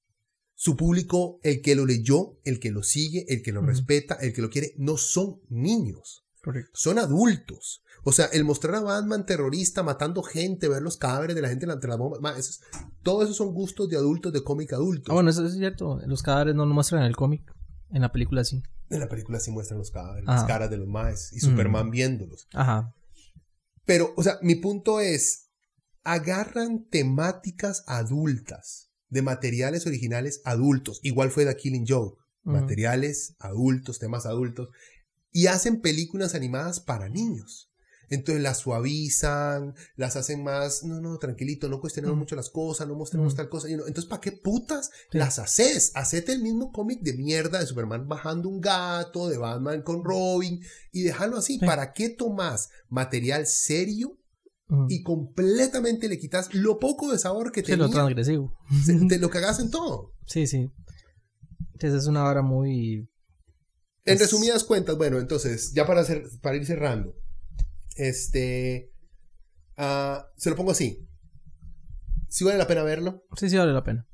[0.61, 4.33] Su público, el que lo leyó, el que lo sigue, el que lo respeta, el
[4.33, 6.25] que lo quiere, no son niños.
[6.43, 6.73] Correcto.
[6.75, 7.85] Son adultos.
[8.03, 11.67] O sea, el mostrar a Batman terrorista matando gente, ver los cadáveres de la gente
[11.71, 12.61] entre las bombas, eso es-
[13.05, 15.07] todo eso son gustos de adultos, de cómic adultos.
[15.11, 16.01] Ah, bueno, eso es cierto.
[16.07, 17.43] Los cadáveres no lo muestran en el cómic.
[17.91, 18.61] En la película sí.
[18.91, 20.39] En la película sí muestran los cadáveres, Ajá.
[20.41, 21.51] las caras de los maes y Mm.
[21.51, 22.49] Superman viéndolos.
[22.53, 22.93] Ajá.
[23.85, 25.51] Pero, o sea, mi punto es,
[26.03, 31.01] agarran temáticas adultas de materiales originales adultos.
[31.03, 31.87] Igual fue The Killing.
[31.93, 32.17] Ujú.
[32.43, 34.69] Materiales adultos, temas adultos.
[35.33, 37.71] Y hacen películas animadas para niños.
[38.11, 42.95] Entonces las suavizan, las hacen más, no, no, tranquilito, no cuestionemos mucho las cosas, no
[42.95, 43.69] mostremos tal cosa.
[43.69, 43.87] y no.
[43.87, 45.19] Entonces, ¿para qué putas Sí.
[45.19, 45.93] las haces?
[45.95, 50.61] Hacete el mismo cómic de mierda de Superman bajando un gato, de Batman con Robin,
[50.91, 51.59] y déjalo así.
[51.59, 51.67] Sí.
[51.67, 54.17] ¿Para qué tomas material serio
[54.89, 58.55] Y completamente le quitas lo poco de sabor que Sí, lo tenía transgresivo.
[58.87, 60.13] de, de lo que hagas en todo?
[60.27, 60.71] Sí, sí.
[61.73, 63.09] Entonces es una hora muy...
[64.05, 67.15] En Es- resumidas cuentas, bueno, entonces, ya para, hacer, para ir cerrando,
[67.97, 68.91] este,
[69.77, 71.07] ah, se lo pongo así.
[72.29, 73.25] Si vale la pena verlo.
[73.37, 74.07] Sí, sí, vale la pena.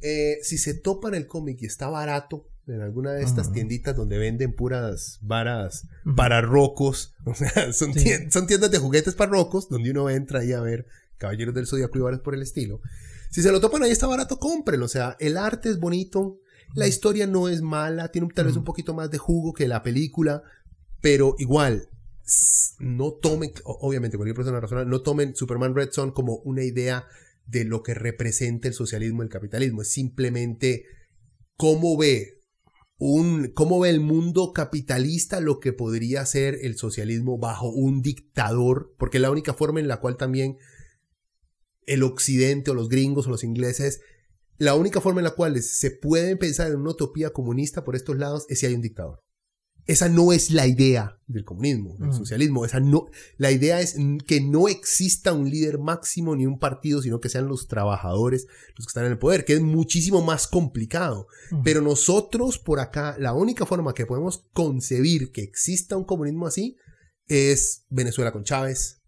[0.00, 4.16] Eh, si se topan el cómic y está barato en alguna de estas tienditas donde
[4.18, 5.86] venden puras varas
[6.16, 8.00] para rocos, o sea, son, Sí.
[8.04, 10.86] tien- son tiendas de juguetes para rocos donde uno entra ahí a ver
[11.18, 12.80] Caballeros del Zodiaco y varas por el estilo.
[13.30, 14.86] Si se lo topan ahí está barato, cómprenlo.
[14.86, 16.38] O sea, el arte es bonito,
[16.74, 19.82] la historia no es mala, tiene tal vez un poquito más de jugo que la
[19.82, 20.42] película,
[21.00, 21.88] pero igual,
[22.78, 27.06] no tomen, obviamente cualquier persona razonable, no tomen Superman Red Son como una idea
[27.46, 29.82] de lo que representa el socialismo y el capitalismo.
[29.82, 30.84] Es simplemente
[31.56, 32.40] cómo ve
[32.96, 38.94] un, cómo ve el mundo capitalista lo que podría ser el socialismo bajo un dictador,
[38.98, 40.58] porque es la única forma en la cual también
[41.86, 44.00] el occidente o los gringos o los ingleses,
[44.58, 48.16] la única forma en la cual se pueden pensar en una utopía comunista por estos
[48.16, 49.23] lados es si hay un dictador.
[49.86, 52.18] Esa no es la idea del comunismo, del Ujú.
[52.18, 52.64] socialismo.
[52.64, 53.06] Esa no,
[53.36, 53.96] la idea es
[54.26, 58.46] que no exista un líder máximo ni un partido, sino que sean los trabajadores
[58.76, 61.26] los que están en el poder, que es muchísimo más complicado.
[61.64, 66.76] Pero nosotros por acá, la única forma que podemos concebir que exista un comunismo así
[67.26, 69.02] es Venezuela con Chávez,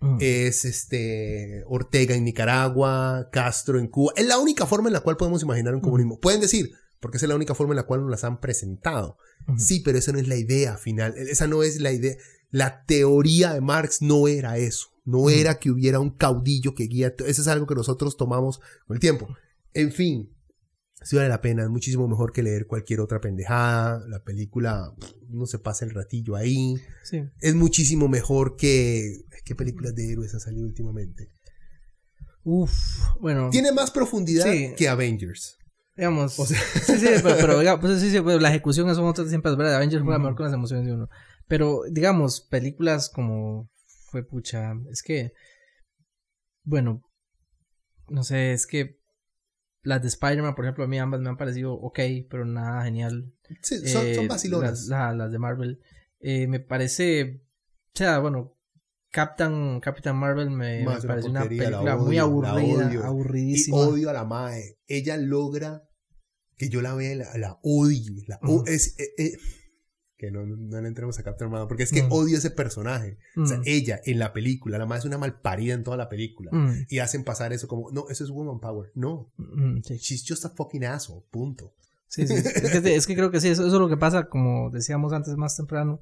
[0.00, 0.16] Ujú.
[0.20, 4.12] es este Ortega en Nicaragua, Castro en Cuba.
[4.16, 6.18] Es la única forma en la cual podemos imaginar un comunismo.
[6.20, 6.70] Pueden decir,
[7.00, 9.16] porque esa es la única forma en la cual nos las han presentado.
[9.56, 11.14] Sí, pero esa no es la idea final.
[11.16, 12.16] Esa no es la idea.
[12.50, 14.88] La teoría de Marx no era eso.
[15.04, 17.14] No era que hubiera un caudillo que guía.
[17.26, 19.28] Eso es algo que nosotros tomamos con el tiempo.
[19.72, 20.30] En fin,
[21.02, 21.62] sí vale la pena.
[21.62, 24.04] Es muchísimo mejor que leer cualquier otra pendejada.
[24.08, 24.94] La película,
[25.28, 26.76] no se pasa el ratillo ahí.
[27.02, 27.22] Sí.
[27.40, 29.22] Es muchísimo mejor que.
[29.44, 31.30] ¿Qué películas de héroes han salido últimamente?
[32.44, 32.72] Uf,
[33.20, 33.48] bueno.
[33.50, 34.74] Tiene más profundidad Sí.
[34.76, 35.56] que Avengers.
[35.96, 36.38] Digamos.
[36.38, 39.28] O sea- sí, sí, pero, pero digamos, pues, sí, sí, pues, la ejecución eso otras
[39.28, 39.76] siempre es verdad.
[39.76, 40.24] Avengers juega Ujú.
[40.24, 41.08] mejor con las emociones de uno.
[41.48, 43.68] Pero, digamos, películas como
[44.10, 45.32] fue pucha, es que,
[46.62, 47.02] bueno,
[48.08, 48.98] no sé, es que
[49.82, 51.98] las de Spider-Man, por ejemplo, a mí ambas me han parecido ok,
[52.28, 53.32] pero nada genial.
[53.62, 54.70] Sí, son, Eh, son vacilonas.
[54.70, 55.80] Las, la- las de Marvel.
[56.20, 57.42] Eh, me parece,
[57.94, 58.56] o sea, bueno,
[59.12, 62.54] Captain, Captain Marvel me, me es una película muy odio, aburrida,
[62.86, 63.00] odio.
[63.00, 63.76] y aburridísima.
[63.76, 64.78] odio a la Mae.
[64.86, 65.82] Ella logra
[66.56, 68.24] que yo la vea, la, la odie.
[68.28, 69.36] La, es, eh,
[70.16, 72.12] que no, no, le entremos a Captain Marvel, porque es que Mm.
[72.12, 73.16] odio ese personaje.
[73.36, 76.50] O sea, ella en la película, la Mae es una malparida en toda la película.
[76.88, 78.92] Y hacen pasar eso como, no, eso es woman power.
[78.94, 79.32] No,
[79.84, 79.96] sí.
[79.96, 81.24] she's just a fucking asshole.
[81.30, 81.74] Punto.
[82.06, 82.34] Sí, sí.
[82.34, 85.12] Es que, es que creo que sí, eso, eso es lo que pasa, como decíamos
[85.12, 86.00] antes más temprano,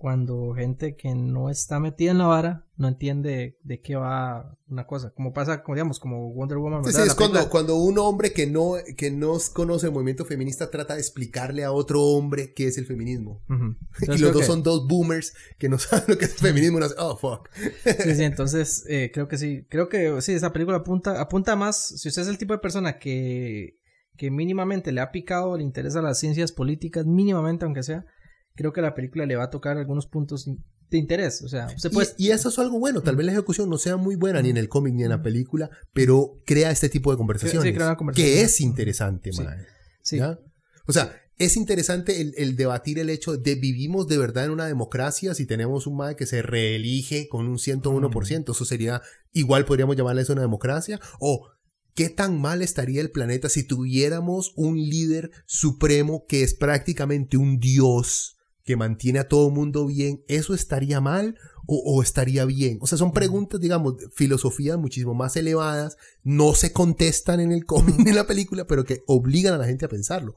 [0.00, 4.86] cuando gente que no está metida en la vara no entiende de qué va una
[4.86, 5.10] cosa.
[5.10, 6.82] Como pasa, como digamos, como Wonder Woman.
[6.86, 11.00] Sí, cuando, cuando un hombre que no, que no conoce el movimiento feminista trata de
[11.00, 13.42] explicarle a otro hombre qué es el feminismo.
[13.50, 16.38] Y Entonces los dos que- son dos boomers que no saben lo que es el
[16.38, 16.78] feminismo.
[16.78, 17.50] Y no hacen, oh, fuck.
[17.84, 19.66] Sí, sí, entonces eh, creo que sí.
[19.68, 21.76] Creo que sí, esa película apunta, apunta más.
[21.76, 23.76] Si usted es el tipo de persona que,
[24.16, 28.06] que mínimamente le ha picado, le interesa las ciencias políticas, mínimamente aunque sea,
[28.54, 30.44] creo que la película le va a tocar algunos puntos
[30.90, 31.42] de interés.
[31.42, 32.08] O sea, puede.
[32.18, 33.02] Y, y eso es algo bueno.
[33.02, 35.22] Tal vez la ejecución no sea muy buena ni en el cómic ni en la
[35.22, 37.66] película, pero crea este tipo de conversaciones.
[37.68, 38.34] Sí, crea una conversación.
[38.34, 39.42] Que es interesante, Sí.
[39.42, 39.66] mae,
[40.02, 40.16] sí.
[40.18, 40.38] ¿ya?
[40.86, 44.66] O sea, es interesante el, el debatir el hecho de vivimos de verdad en una
[44.66, 48.50] democracia si tenemos un MAE que se reelige con un 101%.
[48.52, 49.00] Eso sería,
[49.32, 51.00] igual podríamos llamarle eso una democracia.
[51.18, 51.48] O
[51.94, 57.58] qué tan mal estaría el planeta si tuviéramos un líder supremo que es prácticamente un
[57.58, 58.36] dios
[58.70, 60.22] que mantiene a todo mundo bien.
[60.28, 61.36] ¿Eso estaría mal
[61.66, 62.78] o, o estaría bien?
[62.80, 65.96] O sea, son preguntas, digamos, filosofías muchísimo más elevadas.
[66.22, 69.66] No se contestan en el cómic ni en la película, pero que obligan a la
[69.66, 70.34] gente a pensarlo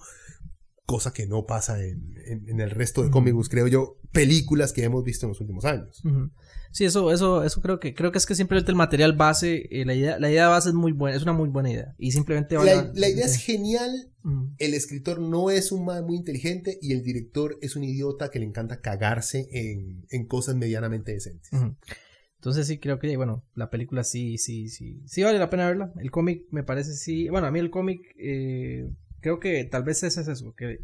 [0.86, 4.84] cosa que no pasa en, en- en el resto de cómics, creo yo, películas que
[4.84, 6.02] hemos visto en los últimos años.
[6.74, 9.86] Sí, eso, eso, eso creo que, creo que es que simplemente el material base, eh,
[9.86, 11.94] la idea, la idea base es muy buena, es una muy buena idea.
[12.00, 14.12] Y simplemente La, la idea es genial,
[14.58, 18.40] el escritor no es un man muy inteligente y el director es un idiota que
[18.40, 21.52] le encanta cagarse en, en cosas medianamente decentes.
[22.38, 25.94] Entonces sí creo que, bueno, la película sí, sí, sí, sí vale la pena verla.
[26.00, 28.90] El cómic me parece sí, bueno, a mí el cómic eh,
[29.20, 30.80] creo que tal vez ese es eso, que,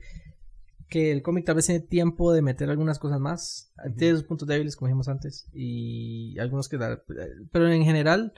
[0.89, 3.71] que el cómic tal vez tiene tiempo de meter algunas cosas más.
[3.97, 6.77] Tiene sus puntos débiles, como dijimos antes, y algunos que...
[6.77, 7.03] da-
[7.51, 8.33] Pero en general,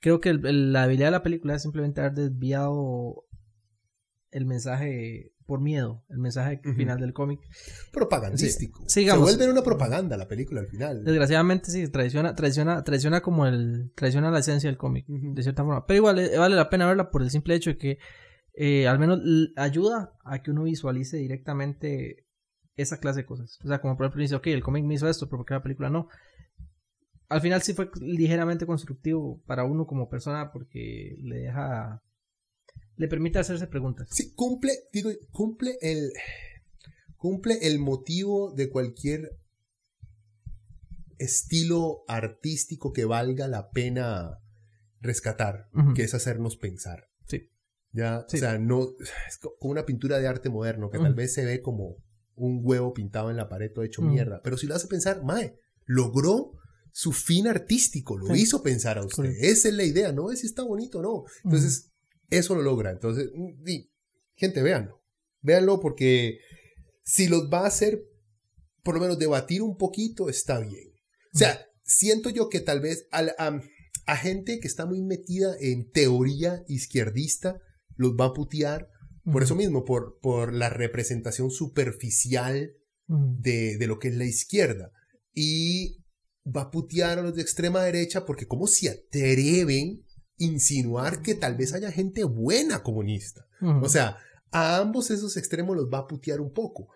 [0.00, 3.24] creo que el- el- la habilidad de la película es simplemente haber desviado
[4.30, 7.40] el mensaje por miedo, el mensaje final del cómic.
[7.92, 8.84] Propagandístico.
[8.86, 9.06] Sí.
[9.08, 11.04] Se vuelve una propaganda la película al final.
[11.04, 15.86] Desgraciadamente sí, traiciona, traiciona, traiciona como el, traiciona la esencia del cómic, de cierta forma.
[15.86, 17.98] Pero igual eh, vale la pena verla por el simple hecho de que
[18.60, 19.20] eh, al menos
[19.54, 22.26] ayuda a que uno visualice directamente
[22.74, 23.56] esa clase de cosas.
[23.64, 25.54] O sea, como por ejemplo dice, ok, el cómic me hizo esto, pero ¿por qué
[25.54, 26.08] la película no?
[27.28, 32.02] Al final sí fue ligeramente constructivo para uno como persona porque le deja,
[32.96, 34.08] le permite hacerse preguntas.
[34.10, 36.10] Sí, cumple, digo, cumple el,
[37.16, 39.38] cumple el motivo de cualquier
[41.18, 44.40] estilo artístico que valga la pena
[45.00, 47.07] rescatar, que es hacernos pensar.
[47.92, 48.36] Ya, Sí.
[48.36, 48.86] o sea, no,
[49.28, 51.16] es co- como una pintura de arte moderno que tal Ujú.
[51.16, 51.96] vez se ve como
[52.34, 54.10] un huevo pintado en la pared todo hecho Ujú.
[54.12, 56.52] mierda, pero si lo hace pensar, mae, logró
[56.92, 58.42] su fin artístico, lo Sí.
[58.42, 59.16] hizo pensar a usted.
[59.16, 59.38] Correcto.
[59.46, 61.24] Esa es la idea, no es si está bonito o no.
[61.44, 61.90] Entonces,
[62.30, 62.90] eso lo logra.
[62.90, 63.90] Entonces, mm, y,
[64.34, 65.00] gente, véanlo.
[65.40, 66.38] Véanlo porque
[67.04, 68.02] si los va a hacer,
[68.82, 70.90] por lo menos debatir un poquito, está bien.
[71.34, 73.34] O sea, siento yo que tal vez al-
[74.06, 77.60] a gente que está muy metida en teoría izquierdista,
[77.98, 78.88] los va a putear
[79.30, 82.72] por eso mismo, por, por la representación superficial
[83.06, 84.90] de, de lo que es la izquierda.
[85.34, 86.02] Y
[86.46, 91.34] va a putear a los de extrema derecha porque cómo se atreven a insinuar que
[91.34, 93.44] tal vez haya gente buena comunista.
[93.82, 94.16] O sea,
[94.50, 96.88] a ambos esos extremos los va a putear un poco.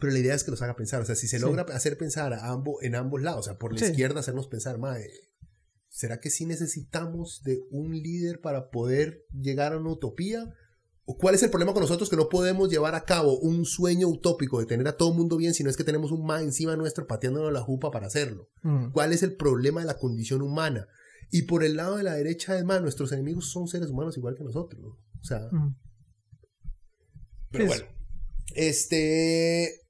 [0.00, 1.02] Pero la idea es que los haga pensar.
[1.02, 1.44] O sea, si se Sí.
[1.44, 3.84] logra hacer pensar a ambos, en ambos lados, o sea, por la Sí.
[3.86, 5.10] izquierda hacernos pensar, madre,
[5.96, 10.52] ¿será que sí necesitamos de un líder para poder llegar a una utopía?
[11.06, 14.06] ¿O cuál es el problema con nosotros que no podemos llevar a cabo un sueño
[14.06, 16.42] utópico de tener a todo el mundo bien si no es que tenemos un ma
[16.42, 18.50] encima nuestro pateándonos la jupa para hacerlo?
[18.62, 18.92] Ujú.
[18.92, 20.86] ¿Cuál es el problema de la condición humana?
[21.30, 24.44] Y por el lado de la derecha, además, nuestros enemigos son seres humanos igual que
[24.44, 24.98] nosotros.
[25.18, 25.74] O sea, Ujú.
[27.52, 27.84] pero Sí, bueno.
[28.54, 29.80] Este.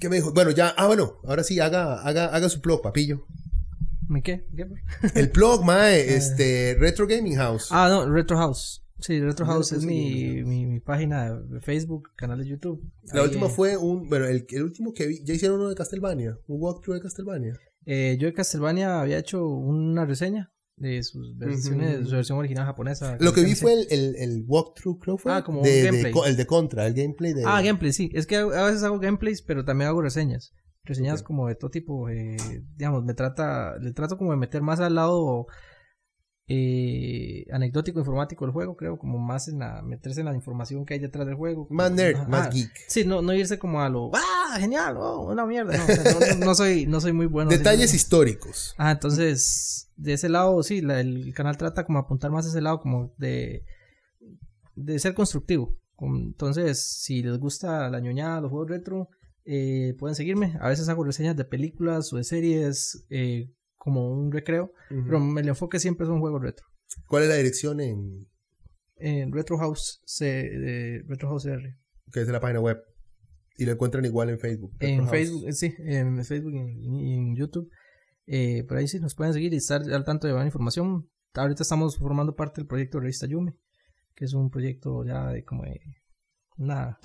[0.00, 0.32] ¿Qué me dijo?
[0.32, 0.74] Bueno, ya.
[0.76, 1.20] Ah, bueno.
[1.24, 3.24] Ahora sí, haga, haga, haga su blog, papillo.
[4.10, 4.44] ¿Me qué?
[4.56, 4.66] ¿Qué?
[5.14, 6.00] El blog, mae.
[6.16, 6.76] este.
[6.78, 7.68] Retro Gaming House.
[7.70, 8.84] Ah, no, Retro House.
[8.98, 12.82] Sí, Retro House es puse mi, mi, mi página de Facebook, canal de YouTube.
[13.14, 14.08] La Ahí, última eh, fue un.
[14.08, 15.24] Bueno, el, el último que vi.
[15.24, 16.36] Ya hicieron uno de Castlevania.
[16.48, 17.54] Un walkthrough de Castlevania.
[17.86, 22.66] eh, yo de Castlevania había hecho una reseña de sus versiones, de su versión original
[22.66, 23.16] japonesa.
[23.20, 25.32] Lo que vi fue el, el, el walkthrough, creo fue.
[25.32, 26.12] Ah, como un de, gameplay.
[26.26, 27.44] el de Contra, el gameplay de.
[27.46, 28.10] Ah, gameplay, sí.
[28.12, 30.52] Es que a veces hago gameplays, pero también hago reseñas.
[30.90, 32.08] Reseñas como de todo tipo.
[32.08, 32.36] eh,
[32.76, 35.46] digamos, me trata, le trato como de meter más al lado
[36.48, 40.94] eh, anecdótico informático del juego, creo, como más en la, meterse en la información que
[40.94, 41.68] hay detrás del juego.
[41.70, 42.72] Más nerd, más geek.
[42.88, 44.96] Sí, no, no irse como a lo, ¡ah, genial!
[44.98, 45.76] Oh, una mierda.
[45.76, 47.50] No, o sea, no, no- no soy, no soy muy bueno.
[47.50, 48.74] Detalles históricos.
[48.78, 52.60] Ah, entonces, de ese lado, sí, la- el canal trata como apuntar más a ese
[52.60, 53.64] lado, como de,
[54.74, 55.76] de ser constructivo.
[55.94, 59.08] Con- Entonces, si les gusta la ñoñada, los juegos retro,
[59.52, 60.56] eh, pueden seguirme.
[60.60, 65.04] A veces hago reseñas de películas o de series eh, como un recreo, Ujú.
[65.04, 66.66] pero el enfoque siempre es un juego retro.
[67.08, 68.28] ¿Cuál es la dirección en.
[69.02, 71.74] En Retro House, C, de Retro House R.
[72.12, 72.78] que es la página web?
[73.56, 74.72] Y lo encuentran igual en Facebook.
[74.78, 75.10] Retro En House.
[75.10, 76.96] Facebook, eh, sí, en Facebook y en,
[77.30, 77.70] en YouTube.
[78.26, 81.08] Eh, por ahí sí nos pueden seguir y estar al tanto de buena información.
[81.34, 83.54] Ahorita estamos formando parte del proyecto Revista Yume,
[84.14, 85.80] que es un proyecto ya de como de
[86.58, 86.98] una,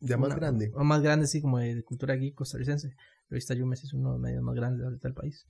[0.00, 0.70] Ya más una- grande.
[0.74, 2.94] o más grande, sí, como de, de cultura geek costarricense.
[3.30, 5.46] Revista Yume sí es uno de los medios más grandes ahorita del país.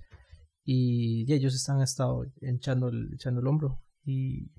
[0.65, 3.83] Y, y ellos están estado echando el, echando el hombro.
[4.05, 4.51] Y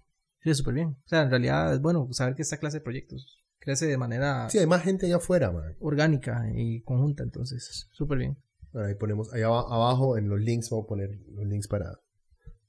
[0.42, 0.88] sí, súper bien.
[0.90, 4.50] O sea, en realidad es bueno saber que esta clase de proyectos crece de manera
[4.50, 5.76] Sí, hay más gente allá afuera, man.
[5.80, 8.38] orgánica y conjunta, entonces, súper bien.
[8.72, 12.00] Bueno, ahí ponemos, ahí aba- abajo en los links, vamos a poner los links para,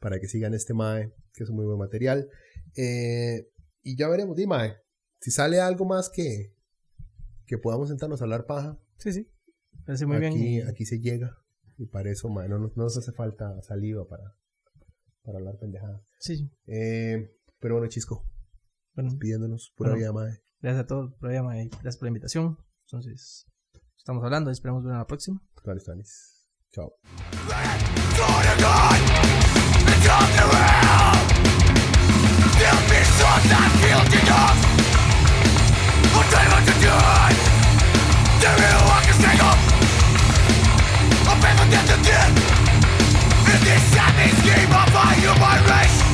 [0.01, 2.29] para que sigan este MAE, que es un muy buen material.
[2.77, 3.47] Eh,
[3.83, 4.75] y ya veremos, di MAE,
[5.21, 6.53] si sale algo más que,
[7.51, 8.79] que podamos sentarnos a hablar paja.
[8.99, 9.29] Sí, sí.
[9.85, 10.69] Parece muy aquí, bien.
[10.69, 11.37] Aquí se llega.
[11.79, 14.37] Y para eso, man, no, nos hace falta saliva para,
[15.25, 16.01] para hablar pendejada.
[16.21, 16.49] Sí.
[16.69, 18.25] Eh, pero bueno, Chisco.
[18.95, 19.19] Bueno.
[19.19, 20.43] Pidiéndonos pura bueno, vida, madre.
[20.61, 21.71] Gracias a todos, pura vida, madre.
[21.71, 22.57] Gracias por la invitación.
[22.87, 23.49] Entonces,
[23.97, 24.53] estamos hablando.
[24.53, 25.43] Esperamos ver a la próxima.
[25.65, 26.47] Tales, tales.
[26.71, 26.95] Chao.
[45.21, 46.10] Human race?